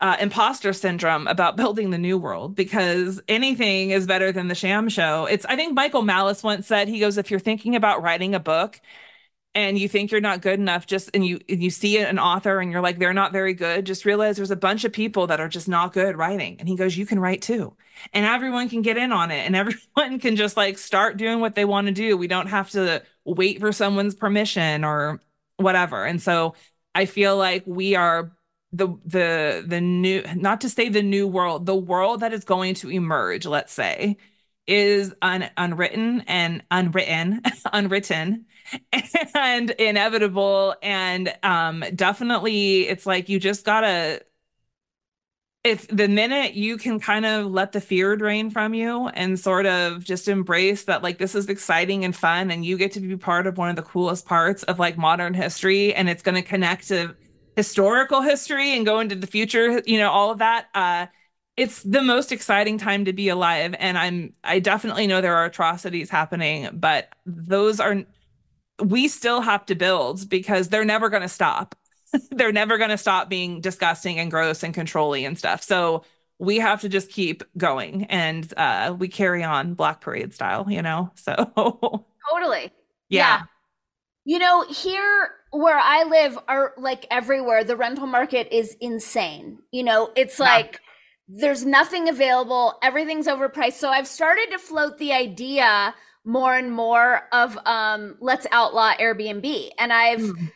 uh, 0.00 0.16
imposter 0.20 0.72
syndrome 0.72 1.26
about 1.26 1.56
building 1.58 1.90
the 1.90 1.98
new 1.98 2.18
world 2.18 2.54
because 2.54 3.20
anything 3.28 3.90
is 3.90 4.06
better 4.06 4.32
than 4.32 4.48
the 4.48 4.54
sham 4.54 4.88
show. 4.88 5.26
It's, 5.26 5.44
I 5.46 5.56
think 5.56 5.74
Michael 5.74 6.02
Malice 6.02 6.42
once 6.42 6.66
said, 6.66 6.88
he 6.88 7.00
goes, 7.00 7.18
if 7.18 7.30
you're 7.30 7.40
thinking 7.40 7.76
about 7.76 8.02
writing 8.02 8.34
a 8.34 8.40
book 8.40 8.80
and 9.54 9.78
you 9.78 9.88
think 9.88 10.10
you're 10.12 10.20
not 10.20 10.40
good 10.40 10.60
enough, 10.60 10.86
just, 10.86 11.10
and 11.14 11.26
you, 11.26 11.40
and 11.48 11.62
you 11.62 11.70
see 11.70 11.98
an 11.98 12.18
author 12.18 12.60
and 12.60 12.70
you're 12.70 12.80
like, 12.80 12.98
they're 12.98 13.14
not 13.14 13.32
very 13.32 13.54
good, 13.54 13.86
just 13.86 14.04
realize 14.04 14.36
there's 14.36 14.50
a 14.52 14.56
bunch 14.56 14.84
of 14.84 14.92
people 14.92 15.26
that 15.28 15.40
are 15.40 15.48
just 15.48 15.68
not 15.68 15.92
good 15.92 16.16
writing. 16.16 16.56
And 16.60 16.68
he 16.68 16.76
goes, 16.76 16.96
you 16.96 17.06
can 17.06 17.18
write 17.18 17.42
too. 17.42 17.74
And 18.12 18.24
everyone 18.24 18.68
can 18.68 18.82
get 18.82 18.96
in 18.96 19.10
on 19.10 19.30
it 19.30 19.46
and 19.46 19.56
everyone 19.96 20.20
can 20.20 20.36
just 20.36 20.56
like 20.56 20.78
start 20.78 21.16
doing 21.16 21.40
what 21.40 21.54
they 21.54 21.64
want 21.64 21.88
to 21.88 21.92
do. 21.92 22.16
We 22.16 22.28
don't 22.28 22.48
have 22.48 22.70
to 22.70 23.02
wait 23.24 23.58
for 23.58 23.72
someone's 23.72 24.14
permission 24.14 24.84
or 24.84 25.20
whatever. 25.56 26.04
And 26.04 26.22
so 26.22 26.54
I 26.94 27.06
feel 27.06 27.36
like 27.36 27.64
we 27.66 27.96
are 27.96 28.32
the 28.72 28.88
the 29.04 29.64
the 29.66 29.80
new 29.80 30.22
not 30.34 30.60
to 30.60 30.68
say 30.68 30.88
the 30.88 31.02
new 31.02 31.26
world 31.26 31.66
the 31.66 31.74
world 31.74 32.20
that 32.20 32.32
is 32.32 32.44
going 32.44 32.74
to 32.74 32.90
emerge 32.90 33.46
let's 33.46 33.72
say 33.72 34.16
is 34.66 35.14
un, 35.22 35.50
unwritten 35.56 36.20
and 36.26 36.62
unwritten 36.70 37.40
unwritten 37.72 38.44
and 39.34 39.70
inevitable. 39.70 40.76
And 40.82 41.34
um 41.42 41.82
definitely 41.94 42.86
it's 42.88 43.06
like 43.06 43.28
you 43.28 43.40
just 43.40 43.64
gotta 43.64 44.20
if 45.64 45.88
the 45.88 46.08
minute 46.08 46.54
you 46.54 46.76
can 46.78 47.00
kind 47.00 47.26
of 47.26 47.46
let 47.46 47.72
the 47.72 47.80
fear 47.80 48.16
drain 48.16 48.48
from 48.50 48.74
you 48.74 49.08
and 49.08 49.38
sort 49.38 49.66
of 49.66 50.04
just 50.04 50.28
embrace 50.28 50.84
that 50.84 51.02
like 51.02 51.18
this 51.18 51.34
is 51.34 51.48
exciting 51.48 52.04
and 52.04 52.14
fun 52.14 52.50
and 52.50 52.64
you 52.64 52.76
get 52.78 52.92
to 52.92 53.00
be 53.00 53.16
part 53.16 53.46
of 53.46 53.58
one 53.58 53.68
of 53.68 53.76
the 53.76 53.82
coolest 53.82 54.24
parts 54.24 54.62
of 54.64 54.78
like 54.78 54.96
modern 54.96 55.34
history 55.34 55.92
and 55.94 56.08
it's 56.08 56.22
going 56.22 56.36
to 56.36 56.42
connect 56.42 56.88
to 56.88 57.14
historical 57.58 58.22
history 58.22 58.76
and 58.76 58.86
go 58.86 59.00
into 59.00 59.16
the 59.16 59.26
future, 59.26 59.82
you 59.84 59.98
know, 59.98 60.10
all 60.12 60.30
of 60.30 60.38
that. 60.38 60.68
Uh, 60.76 61.06
it's 61.56 61.82
the 61.82 62.02
most 62.02 62.30
exciting 62.30 62.78
time 62.78 63.04
to 63.04 63.12
be 63.12 63.28
alive. 63.28 63.74
And 63.80 63.98
I'm, 63.98 64.32
I 64.44 64.60
definitely 64.60 65.08
know 65.08 65.20
there 65.20 65.34
are 65.34 65.46
atrocities 65.46 66.08
happening, 66.08 66.68
but 66.72 67.12
those 67.26 67.80
are, 67.80 68.04
we 68.80 69.08
still 69.08 69.40
have 69.40 69.66
to 69.66 69.74
build 69.74 70.28
because 70.28 70.68
they're 70.68 70.84
never 70.84 71.08
going 71.08 71.22
to 71.22 71.28
stop. 71.28 71.74
they're 72.30 72.52
never 72.52 72.78
going 72.78 72.90
to 72.90 72.96
stop 72.98 73.28
being 73.28 73.60
disgusting 73.60 74.20
and 74.20 74.30
gross 74.30 74.62
and 74.62 74.72
controlling 74.72 75.26
and 75.26 75.36
stuff. 75.36 75.64
So 75.64 76.04
we 76.38 76.58
have 76.58 76.82
to 76.82 76.88
just 76.88 77.10
keep 77.10 77.42
going 77.56 78.04
and 78.04 78.54
uh, 78.56 78.94
we 78.96 79.08
carry 79.08 79.42
on 79.42 79.74
Black 79.74 80.00
Parade 80.00 80.32
style, 80.32 80.66
you 80.70 80.80
know? 80.80 81.10
So 81.16 82.06
totally. 82.30 82.72
yeah. 83.08 83.40
Yeah. 83.40 83.42
You 84.24 84.38
know, 84.38 84.64
here 84.68 85.30
where 85.50 85.78
I 85.78 86.04
live 86.04 86.38
are 86.48 86.74
like 86.76 87.06
everywhere, 87.10 87.64
the 87.64 87.76
rental 87.76 88.06
market 88.06 88.48
is 88.54 88.76
insane. 88.80 89.58
You 89.70 89.84
know, 89.84 90.10
it's 90.16 90.38
Yeah. 90.38 90.44
like 90.46 90.80
there's 91.28 91.64
nothing 91.64 92.08
available, 92.08 92.78
everything's 92.82 93.26
overpriced. 93.26 93.74
So 93.74 93.90
I've 93.90 94.08
started 94.08 94.48
to 94.52 94.58
float 94.58 94.98
the 94.98 95.12
idea 95.12 95.94
more 96.24 96.54
and 96.56 96.72
more 96.72 97.22
of 97.32 97.56
um 97.66 98.16
let's 98.20 98.46
outlaw 98.52 98.92
Airbnb. 98.98 99.70
And 99.78 99.92
I've 99.92 100.20
Mm. 100.20 100.52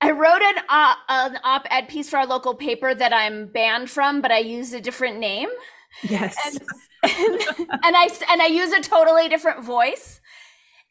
I 0.00 0.10
wrote 0.10 0.42
an 0.42 0.56
op- 0.68 0.98
an 1.08 1.38
op-ed 1.44 1.88
piece 1.88 2.10
for 2.10 2.18
our 2.18 2.26
local 2.26 2.54
paper 2.54 2.94
that 2.94 3.12
I'm 3.14 3.46
banned 3.46 3.88
from, 3.90 4.20
but 4.20 4.30
I 4.30 4.38
used 4.38 4.74
a 4.74 4.80
different 4.80 5.18
name. 5.18 5.48
Yes. 6.02 6.36
and, 7.02 7.40
and 7.40 7.96
I 7.96 8.10
and 8.30 8.42
I 8.42 8.46
use 8.46 8.72
a 8.72 8.80
totally 8.82 9.28
different 9.28 9.64
voice. 9.64 10.20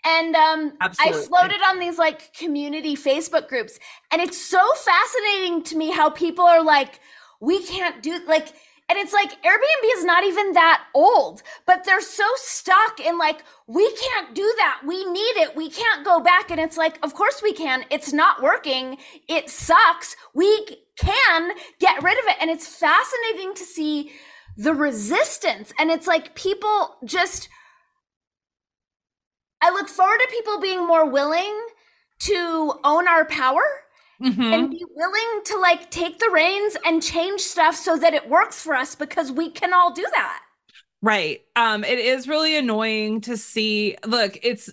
And 0.05 0.35
um, 0.35 0.73
I 0.81 1.11
floated 1.11 1.61
on 1.65 1.79
these 1.79 1.97
like 1.97 2.33
community 2.33 2.95
Facebook 2.95 3.47
groups, 3.47 3.79
and 4.11 4.21
it's 4.21 4.37
so 4.37 4.61
fascinating 4.75 5.63
to 5.63 5.77
me 5.77 5.91
how 5.91 6.09
people 6.09 6.43
are 6.43 6.63
like, 6.63 6.99
we 7.39 7.63
can't 7.63 8.03
do 8.03 8.19
like, 8.27 8.49
and 8.89 8.99
it's 8.99 9.13
like 9.13 9.31
Airbnb 9.43 9.97
is 9.97 10.03
not 10.03 10.25
even 10.25 10.53
that 10.53 10.83
old, 10.93 11.41
but 11.65 11.85
they're 11.85 12.01
so 12.01 12.25
stuck 12.35 12.99
in 12.99 13.17
like, 13.17 13.45
we 13.65 13.89
can't 13.95 14.35
do 14.35 14.53
that, 14.57 14.81
we 14.85 15.05
need 15.09 15.37
it, 15.37 15.55
we 15.55 15.69
can't 15.69 16.03
go 16.03 16.19
back, 16.19 16.51
and 16.51 16.59
it's 16.59 16.75
like, 16.75 16.99
of 17.01 17.13
course 17.13 17.41
we 17.41 17.53
can. 17.53 17.85
It's 17.89 18.11
not 18.11 18.43
working. 18.43 18.97
It 19.29 19.49
sucks. 19.49 20.17
We 20.33 20.65
can 20.97 21.53
get 21.79 22.03
rid 22.03 22.19
of 22.19 22.25
it, 22.25 22.37
and 22.41 22.49
it's 22.49 22.67
fascinating 22.67 23.53
to 23.55 23.63
see 23.63 24.11
the 24.57 24.73
resistance. 24.73 25.71
And 25.79 25.89
it's 25.89 26.07
like 26.07 26.35
people 26.35 26.97
just, 27.05 27.47
I 29.63 29.69
look 29.71 29.87
forward 29.87 30.19
to 30.19 30.27
people 30.29 30.59
being 30.59 30.85
more 30.85 31.05
willing 31.09 31.55
to 32.19 32.79
own 32.83 33.07
our 33.07 33.25
power 33.25 33.63
Mhm. 34.21 34.53
and 34.53 34.69
be 34.69 34.83
willing 34.95 35.41
to 35.45 35.57
like 35.57 35.89
take 35.89 36.19
the 36.19 36.29
reins 36.29 36.77
and 36.85 37.01
change 37.01 37.41
stuff 37.41 37.75
so 37.75 37.97
that 37.97 38.13
it 38.13 38.29
works 38.29 38.61
for 38.61 38.75
us 38.75 38.93
because 38.95 39.31
we 39.31 39.49
can 39.49 39.73
all 39.73 39.91
do 39.93 40.05
that. 40.11 40.41
Right. 41.01 41.41
Um, 41.55 41.83
it 41.83 41.99
is 41.99 42.27
really 42.27 42.55
annoying 42.55 43.21
to 43.21 43.35
see. 43.37 43.97
Look, 44.05 44.37
it's 44.43 44.69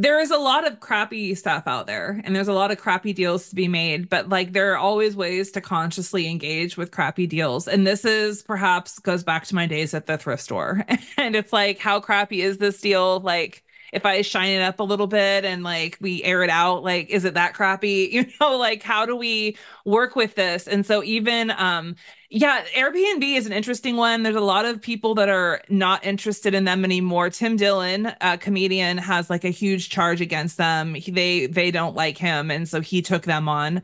there 0.00 0.18
is 0.18 0.30
a 0.30 0.38
lot 0.38 0.66
of 0.66 0.80
crappy 0.80 1.34
stuff 1.34 1.64
out 1.66 1.86
there 1.86 2.22
and 2.24 2.34
there's 2.34 2.48
a 2.48 2.54
lot 2.54 2.70
of 2.70 2.78
crappy 2.78 3.12
deals 3.12 3.50
to 3.50 3.54
be 3.54 3.68
made, 3.68 4.08
but 4.08 4.30
like 4.30 4.54
there 4.54 4.72
are 4.72 4.78
always 4.78 5.14
ways 5.14 5.50
to 5.50 5.60
consciously 5.60 6.26
engage 6.26 6.78
with 6.78 6.90
crappy 6.90 7.26
deals. 7.26 7.68
And 7.68 7.86
this 7.86 8.06
is 8.06 8.42
perhaps 8.42 8.98
goes 8.98 9.22
back 9.22 9.44
to 9.46 9.54
my 9.54 9.66
days 9.66 9.92
at 9.92 10.06
the 10.06 10.16
thrift 10.16 10.42
store. 10.42 10.86
And 11.18 11.36
it's 11.36 11.52
like, 11.52 11.78
how 11.78 12.00
crappy 12.00 12.40
is 12.40 12.56
this 12.56 12.80
deal? 12.80 13.20
Like 13.20 13.62
if 13.92 14.06
I 14.06 14.22
shine 14.22 14.52
it 14.52 14.62
up 14.62 14.80
a 14.80 14.84
little 14.84 15.06
bit 15.06 15.44
and 15.44 15.62
like 15.62 15.98
we 16.00 16.22
air 16.22 16.42
it 16.42 16.50
out, 16.50 16.82
like 16.82 17.10
is 17.10 17.26
it 17.26 17.34
that 17.34 17.52
crappy? 17.52 18.08
You 18.12 18.26
know, 18.40 18.56
like 18.56 18.82
how 18.82 19.04
do 19.04 19.14
we 19.14 19.58
work 19.84 20.16
with 20.16 20.34
this? 20.34 20.66
And 20.66 20.86
so 20.86 21.04
even 21.04 21.50
um 21.50 21.94
yeah, 22.32 22.64
Airbnb 22.76 23.24
is 23.36 23.46
an 23.46 23.52
interesting 23.52 23.96
one. 23.96 24.22
There's 24.22 24.36
a 24.36 24.40
lot 24.40 24.64
of 24.64 24.80
people 24.80 25.16
that 25.16 25.28
are 25.28 25.60
not 25.68 26.04
interested 26.06 26.54
in 26.54 26.64
them 26.64 26.84
anymore. 26.84 27.28
Tim 27.28 27.56
Dillon, 27.56 28.12
a 28.20 28.38
comedian, 28.38 28.98
has 28.98 29.28
like 29.28 29.44
a 29.44 29.48
huge 29.50 29.88
charge 29.90 30.20
against 30.20 30.56
them. 30.56 30.94
He, 30.94 31.10
they 31.10 31.46
they 31.46 31.72
don't 31.72 31.96
like 31.96 32.16
him, 32.16 32.50
and 32.52 32.68
so 32.68 32.80
he 32.80 33.02
took 33.02 33.24
them 33.24 33.48
on. 33.48 33.82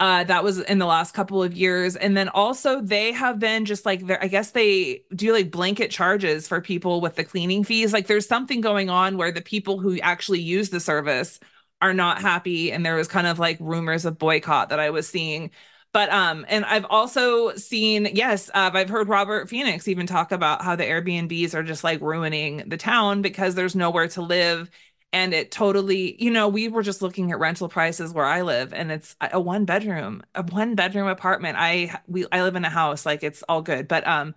Uh, 0.00 0.24
that 0.24 0.44
was 0.44 0.60
in 0.60 0.78
the 0.78 0.86
last 0.86 1.14
couple 1.14 1.42
of 1.42 1.52
years, 1.54 1.96
and 1.96 2.16
then 2.16 2.28
also 2.30 2.80
they 2.80 3.12
have 3.12 3.38
been 3.40 3.64
just 3.64 3.86
like 3.86 4.02
I 4.22 4.28
guess 4.28 4.52
they 4.52 5.04
do 5.14 5.32
like 5.32 5.50
blanket 5.50 5.90
charges 5.90 6.48
for 6.48 6.60
people 6.60 7.00
with 7.00 7.16
the 7.16 7.24
cleaning 7.24 7.64
fees. 7.64 7.92
Like 7.92 8.06
there's 8.06 8.26
something 8.28 8.60
going 8.60 8.90
on 8.90 9.16
where 9.16 9.32
the 9.32 9.42
people 9.42 9.78
who 9.80 9.98
actually 10.00 10.40
use 10.40 10.70
the 10.70 10.80
service 10.80 11.40
are 11.82 11.94
not 11.94 12.20
happy, 12.20 12.72
and 12.72 12.86
there 12.86 12.94
was 12.96 13.08
kind 13.08 13.26
of 13.26 13.38
like 13.40 13.58
rumors 13.60 14.04
of 14.04 14.18
boycott 14.18 14.68
that 14.70 14.80
I 14.80 14.90
was 14.90 15.08
seeing. 15.08 15.50
But 15.92 16.10
um, 16.12 16.46
and 16.48 16.64
I've 16.64 16.86
also 16.88 17.54
seen, 17.54 18.08
yes, 18.14 18.48
uh, 18.54 18.70
I've 18.72 18.88
heard 18.88 19.08
Robert 19.08 19.48
Phoenix 19.48 19.88
even 19.88 20.06
talk 20.06 20.30
about 20.30 20.62
how 20.62 20.76
the 20.76 20.84
Airbnbs 20.84 21.54
are 21.54 21.64
just 21.64 21.82
like 21.82 22.00
ruining 22.00 22.68
the 22.68 22.76
town 22.76 23.22
because 23.22 23.54
there's 23.56 23.74
nowhere 23.74 24.06
to 24.08 24.22
live. 24.22 24.70
And 25.12 25.34
it 25.34 25.50
totally, 25.50 26.22
you 26.22 26.30
know, 26.30 26.46
we 26.46 26.68
were 26.68 26.84
just 26.84 27.02
looking 27.02 27.32
at 27.32 27.40
rental 27.40 27.68
prices 27.68 28.14
where 28.14 28.24
I 28.24 28.42
live, 28.42 28.72
and 28.72 28.92
it's 28.92 29.16
a 29.20 29.40
one 29.40 29.64
bedroom, 29.64 30.22
a 30.36 30.44
one 30.44 30.76
bedroom 30.76 31.08
apartment. 31.08 31.56
I 31.58 32.00
we 32.06 32.26
I 32.30 32.42
live 32.42 32.54
in 32.54 32.64
a 32.64 32.70
house, 32.70 33.04
like 33.04 33.24
it's 33.24 33.42
all 33.48 33.60
good, 33.60 33.88
but 33.88 34.06
um, 34.06 34.36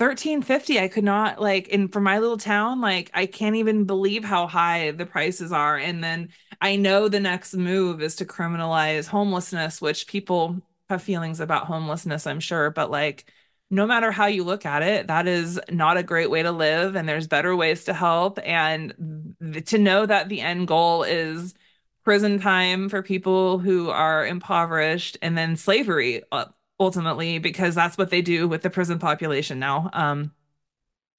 thirteen 0.00 0.42
fifty. 0.42 0.80
I 0.80 0.88
could 0.88 1.04
not 1.04 1.40
like 1.40 1.68
in 1.68 1.86
for 1.86 2.00
my 2.00 2.18
little 2.18 2.38
town, 2.38 2.80
like 2.80 3.12
I 3.14 3.26
can't 3.26 3.54
even 3.56 3.84
believe 3.84 4.24
how 4.24 4.48
high 4.48 4.90
the 4.90 5.06
prices 5.06 5.52
are. 5.52 5.76
And 5.78 6.02
then 6.02 6.30
I 6.60 6.74
know 6.74 7.08
the 7.08 7.20
next 7.20 7.54
move 7.54 8.02
is 8.02 8.16
to 8.16 8.24
criminalize 8.24 9.06
homelessness, 9.06 9.80
which 9.80 10.08
people 10.08 10.60
have 10.90 11.02
feelings 11.02 11.40
about 11.40 11.66
homelessness, 11.66 12.26
I'm 12.26 12.40
sure, 12.40 12.70
but 12.70 12.90
like 12.90 13.32
no 13.70 13.86
matter 13.86 14.10
how 14.10 14.26
you 14.26 14.44
look 14.44 14.66
at 14.66 14.82
it, 14.82 15.06
that 15.06 15.28
is 15.28 15.60
not 15.70 15.96
a 15.96 16.02
great 16.02 16.28
way 16.30 16.42
to 16.42 16.50
live, 16.52 16.96
and 16.96 17.08
there's 17.08 17.28
better 17.28 17.54
ways 17.54 17.84
to 17.84 17.94
help. 17.94 18.38
And 18.44 19.34
th- 19.40 19.70
to 19.70 19.78
know 19.78 20.04
that 20.06 20.28
the 20.28 20.40
end 20.40 20.66
goal 20.66 21.04
is 21.04 21.54
prison 22.04 22.40
time 22.40 22.88
for 22.88 23.02
people 23.02 23.58
who 23.58 23.90
are 23.90 24.26
impoverished 24.26 25.18
and 25.22 25.38
then 25.38 25.56
slavery 25.56 26.22
uh, 26.32 26.46
ultimately, 26.80 27.38
because 27.38 27.74
that's 27.74 27.96
what 27.96 28.10
they 28.10 28.22
do 28.22 28.48
with 28.48 28.62
the 28.62 28.70
prison 28.70 28.98
population 28.98 29.58
now. 29.60 29.88
Um, 29.92 30.32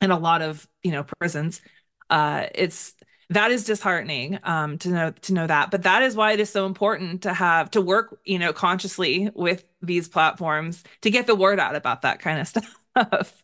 in 0.02 0.12
a 0.12 0.20
lot 0.20 0.42
of 0.42 0.68
you 0.84 0.92
know 0.92 1.06
prisons, 1.20 1.62
uh, 2.10 2.48
it's 2.54 2.96
that 3.32 3.50
is 3.50 3.64
disheartening 3.64 4.40
um 4.44 4.78
to 4.78 4.90
know 4.90 5.12
to 5.12 5.34
know 5.34 5.48
that. 5.48 5.72
But 5.72 5.84
that 5.84 6.04
is 6.04 6.16
why 6.16 6.34
it 6.34 6.40
is 6.40 6.50
so 6.50 6.66
important 6.66 7.24
to 7.24 7.34
have 7.34 7.72
to 7.72 7.82
work 7.82 8.20
you 8.26 8.38
know 8.38 8.54
consciously 8.54 9.30
with 9.34 9.64
these 9.82 10.08
platforms 10.08 10.84
to 11.02 11.10
get 11.10 11.28
the 11.28 11.36
word 11.36 11.60
out 11.60 11.76
about 11.76 12.04
that 12.04 12.20
kind 12.20 12.40
of 12.40 12.48
stuff. 12.96 13.44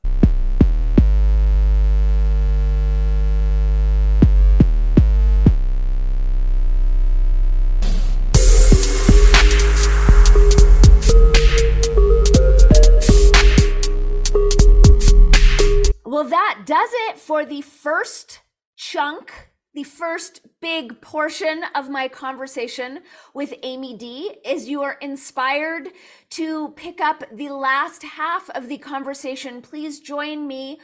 Well, 16.06 16.24
that 16.24 16.64
does 16.66 16.90
it 17.10 17.20
for 17.20 17.46
the 17.46 17.62
first 17.62 18.40
chunk, 18.76 19.50
the 19.78 19.84
first 19.84 20.41
big 20.59 20.99
portion 21.01 21.61
of 21.75 21.88
my 21.88 22.07
conversation 22.07 23.01
with 23.36 23.53
Amy 23.61 23.95
Dee. 23.95 24.36
Is 24.43 24.67
you 24.67 24.82
are 24.82 24.97
inspired 25.01 25.89
to 26.32 26.69
pick 26.69 26.99
up 26.99 27.23
the 27.32 27.49
last 27.49 28.01
half 28.01 28.49
of 28.49 28.69
the 28.69 28.80
conversation, 28.80 29.61
please 29.61 29.99
join 29.99 30.47
me 30.47 30.80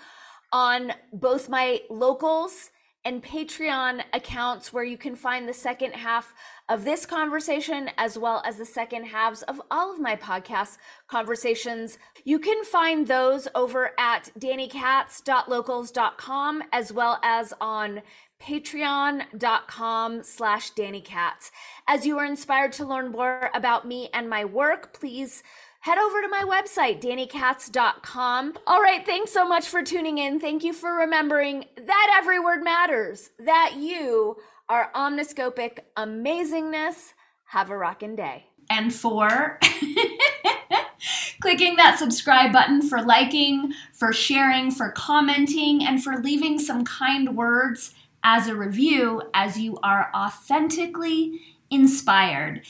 on 0.52 0.94
both 1.12 1.50
my 1.50 1.82
locals 1.90 2.70
and 3.06 3.24
Patreon 3.24 4.02
accounts 4.14 4.72
where 4.72 4.84
you 4.84 4.98
can 4.98 5.16
find 5.16 5.50
the 5.50 5.54
second 5.54 5.94
half 5.94 6.34
of 6.70 6.86
this 6.86 7.06
conversation 7.06 7.92
as 7.98 8.18
well 8.18 8.42
as 8.46 8.56
the 8.58 8.66
second 8.66 9.04
halves 9.06 9.42
of 9.44 9.62
all 9.70 9.94
of 9.94 10.00
my 10.00 10.16
podcast 10.16 10.78
conversations. 11.08 12.00
You 12.24 12.40
can 12.40 12.64
find 12.64 13.06
those 13.06 13.50
over 13.54 13.92
at 14.00 14.32
danikatz.locals.com 14.40 16.64
as 16.72 16.94
well 16.94 17.20
as 17.22 17.54
on 17.60 18.02
patreon.com 18.44 20.24
slash 20.24 20.74
danikatz. 20.74 21.52
As 21.88 22.06
you 22.06 22.18
are 22.20 22.26
inspired 22.26 22.74
to 22.74 22.86
learn 22.86 23.12
more 23.12 23.50
about 23.54 23.88
me 23.88 24.10
and 24.14 24.30
my 24.30 24.44
work, 24.46 24.94
please 24.94 25.42
head 25.82 25.98
over 25.98 26.22
to 26.22 26.28
my 26.28 26.44
website, 26.44 27.02
danikatz.com. 27.02 28.54
All 28.68 28.82
right, 28.82 29.06
thanks 29.06 29.32
so 29.32 29.48
much 29.48 29.68
for 29.68 29.82
tuning 29.82 30.18
in. 30.18 30.40
Thank 30.40 30.64
you 30.64 30.74
for 30.74 30.94
remembering 30.94 31.66
that 31.78 32.16
every 32.22 32.40
word 32.40 32.64
matters, 32.64 33.30
that 33.40 33.76
you 33.78 34.38
are 34.70 34.92
omniscopic 34.96 35.80
amazingness. 35.98 37.14
Have 37.46 37.70
a 37.70 37.78
rockin' 37.78 38.16
day. 38.16 38.46
and 38.70 38.94
for 38.94 39.60
clicking 41.42 41.76
that 41.76 42.00
subscribe 42.00 42.52
button, 42.54 42.82
for 42.82 43.02
liking, 43.02 43.74
for 43.94 44.14
sharing, 44.14 44.72
for 44.72 44.92
commenting, 44.92 45.86
and 45.86 46.02
for 46.04 46.18
leaving 46.18 46.58
some 46.58 46.86
kind 46.86 47.36
words 47.36 47.94
as 48.24 48.48
a 48.48 48.56
review 48.56 49.22
as 49.34 49.58
you 49.60 49.78
are 49.84 50.10
authentically 50.16 51.40
inspired. 51.70 52.62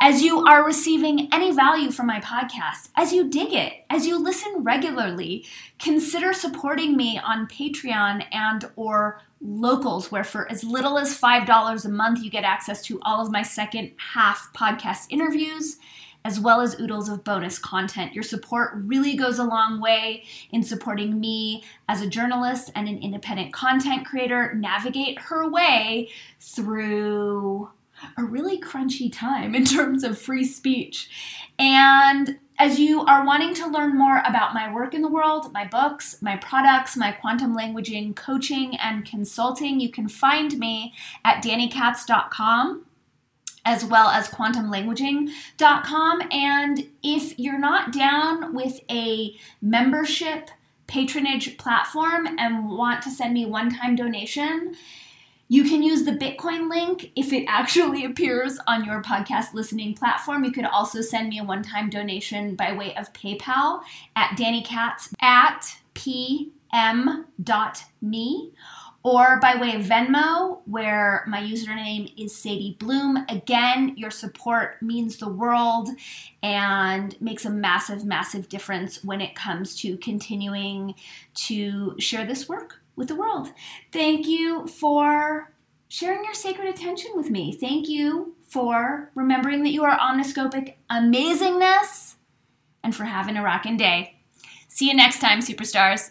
as 0.00 0.22
you 0.22 0.44
are 0.44 0.64
receiving 0.64 1.28
any 1.32 1.52
value 1.52 1.90
from 1.90 2.06
my 2.06 2.20
podcast, 2.20 2.90
as 2.96 3.12
you 3.12 3.30
dig 3.30 3.52
it, 3.54 3.72
as 3.88 4.06
you 4.06 4.22
listen 4.22 4.52
regularly, 4.58 5.46
consider 5.78 6.32
supporting 6.34 6.96
me 6.96 7.18
on 7.18 7.46
Patreon 7.46 8.24
and 8.30 8.70
or 8.76 9.22
locals 9.40 10.12
where 10.12 10.24
for 10.24 10.50
as 10.50 10.62
little 10.64 10.98
as 10.98 11.18
$5 11.18 11.84
a 11.84 11.88
month 11.88 12.22
you 12.22 12.30
get 12.30 12.44
access 12.44 12.82
to 12.82 13.00
all 13.02 13.24
of 13.24 13.32
my 13.32 13.42
second 13.42 13.92
half 13.96 14.50
podcast 14.54 15.06
interviews 15.08 15.78
as 16.26 16.40
well 16.40 16.60
as 16.60 16.80
oodles 16.80 17.08
of 17.08 17.22
bonus 17.22 17.56
content. 17.56 18.12
Your 18.12 18.24
support 18.24 18.72
really 18.74 19.14
goes 19.14 19.38
a 19.38 19.44
long 19.44 19.80
way 19.80 20.24
in 20.50 20.60
supporting 20.60 21.20
me 21.20 21.62
as 21.88 22.02
a 22.02 22.08
journalist 22.08 22.72
and 22.74 22.88
an 22.88 22.98
independent 22.98 23.52
content 23.52 24.04
creator 24.04 24.52
navigate 24.54 25.20
her 25.20 25.48
way 25.48 26.08
through 26.40 27.70
a 28.18 28.24
really 28.24 28.60
crunchy 28.60 29.10
time 29.10 29.54
in 29.54 29.64
terms 29.64 30.02
of 30.02 30.18
free 30.18 30.44
speech. 30.44 31.08
And 31.60 32.40
as 32.58 32.80
you 32.80 33.02
are 33.02 33.24
wanting 33.24 33.54
to 33.54 33.68
learn 33.68 33.96
more 33.96 34.20
about 34.26 34.52
my 34.52 34.74
work 34.74 34.94
in 34.94 35.02
the 35.02 35.08
world, 35.08 35.52
my 35.52 35.64
books, 35.64 36.20
my 36.20 36.36
products, 36.38 36.96
my 36.96 37.12
quantum 37.12 37.56
languaging 37.56 38.16
coaching 38.16 38.76
and 38.78 39.04
consulting, 39.04 39.78
you 39.78 39.92
can 39.92 40.08
find 40.08 40.58
me 40.58 40.92
at 41.24 41.44
danikatz.com 41.44 42.84
as 43.66 43.84
well 43.84 44.08
as 44.08 44.28
quantumlanguaging.com. 44.28 46.22
And 46.30 46.88
if 47.02 47.38
you're 47.38 47.58
not 47.58 47.92
down 47.92 48.54
with 48.54 48.80
a 48.90 49.36
membership 49.60 50.48
patronage 50.86 51.58
platform 51.58 52.28
and 52.38 52.70
want 52.70 53.02
to 53.02 53.10
send 53.10 53.34
me 53.34 53.44
one 53.44 53.74
time 53.74 53.96
donation, 53.96 54.76
you 55.48 55.64
can 55.64 55.82
use 55.82 56.04
the 56.04 56.12
Bitcoin 56.12 56.70
link 56.70 57.10
if 57.16 57.32
it 57.32 57.44
actually 57.48 58.04
appears 58.04 58.58
on 58.68 58.84
your 58.84 59.02
podcast 59.02 59.52
listening 59.52 59.94
platform. 59.94 60.44
You 60.44 60.52
could 60.52 60.64
also 60.64 61.00
send 61.00 61.28
me 61.28 61.40
a 61.40 61.44
one 61.44 61.64
time 61.64 61.90
donation 61.90 62.54
by 62.54 62.72
way 62.72 62.94
of 62.94 63.12
PayPal 63.12 63.82
at 64.14 64.38
danikatz 64.38 65.12
at 65.20 65.76
pm.me 65.94 66.52
or 69.06 69.38
by 69.38 69.54
way 69.54 69.76
of 69.76 69.82
Venmo, 69.82 70.62
where 70.64 71.24
my 71.28 71.40
username 71.40 72.12
is 72.18 72.36
Sadie 72.36 72.76
Bloom. 72.80 73.24
Again, 73.28 73.94
your 73.96 74.10
support 74.10 74.82
means 74.82 75.18
the 75.18 75.28
world 75.28 75.90
and 76.42 77.14
makes 77.20 77.44
a 77.44 77.50
massive, 77.50 78.04
massive 78.04 78.48
difference 78.48 79.04
when 79.04 79.20
it 79.20 79.36
comes 79.36 79.76
to 79.82 79.96
continuing 79.98 80.96
to 81.34 81.94
share 82.00 82.26
this 82.26 82.48
work 82.48 82.80
with 82.96 83.06
the 83.06 83.14
world. 83.14 83.52
Thank 83.92 84.26
you 84.26 84.66
for 84.66 85.52
sharing 85.86 86.24
your 86.24 86.34
sacred 86.34 86.66
attention 86.66 87.12
with 87.14 87.30
me. 87.30 87.52
Thank 87.52 87.88
you 87.88 88.34
for 88.48 89.12
remembering 89.14 89.62
that 89.62 89.70
you 89.70 89.84
are 89.84 89.96
omniscopic 89.96 90.74
amazingness 90.90 92.16
and 92.82 92.92
for 92.92 93.04
having 93.04 93.36
a 93.36 93.42
rockin' 93.44 93.76
day. 93.76 94.16
See 94.66 94.88
you 94.88 94.96
next 94.96 95.20
time, 95.20 95.38
superstars. 95.38 96.10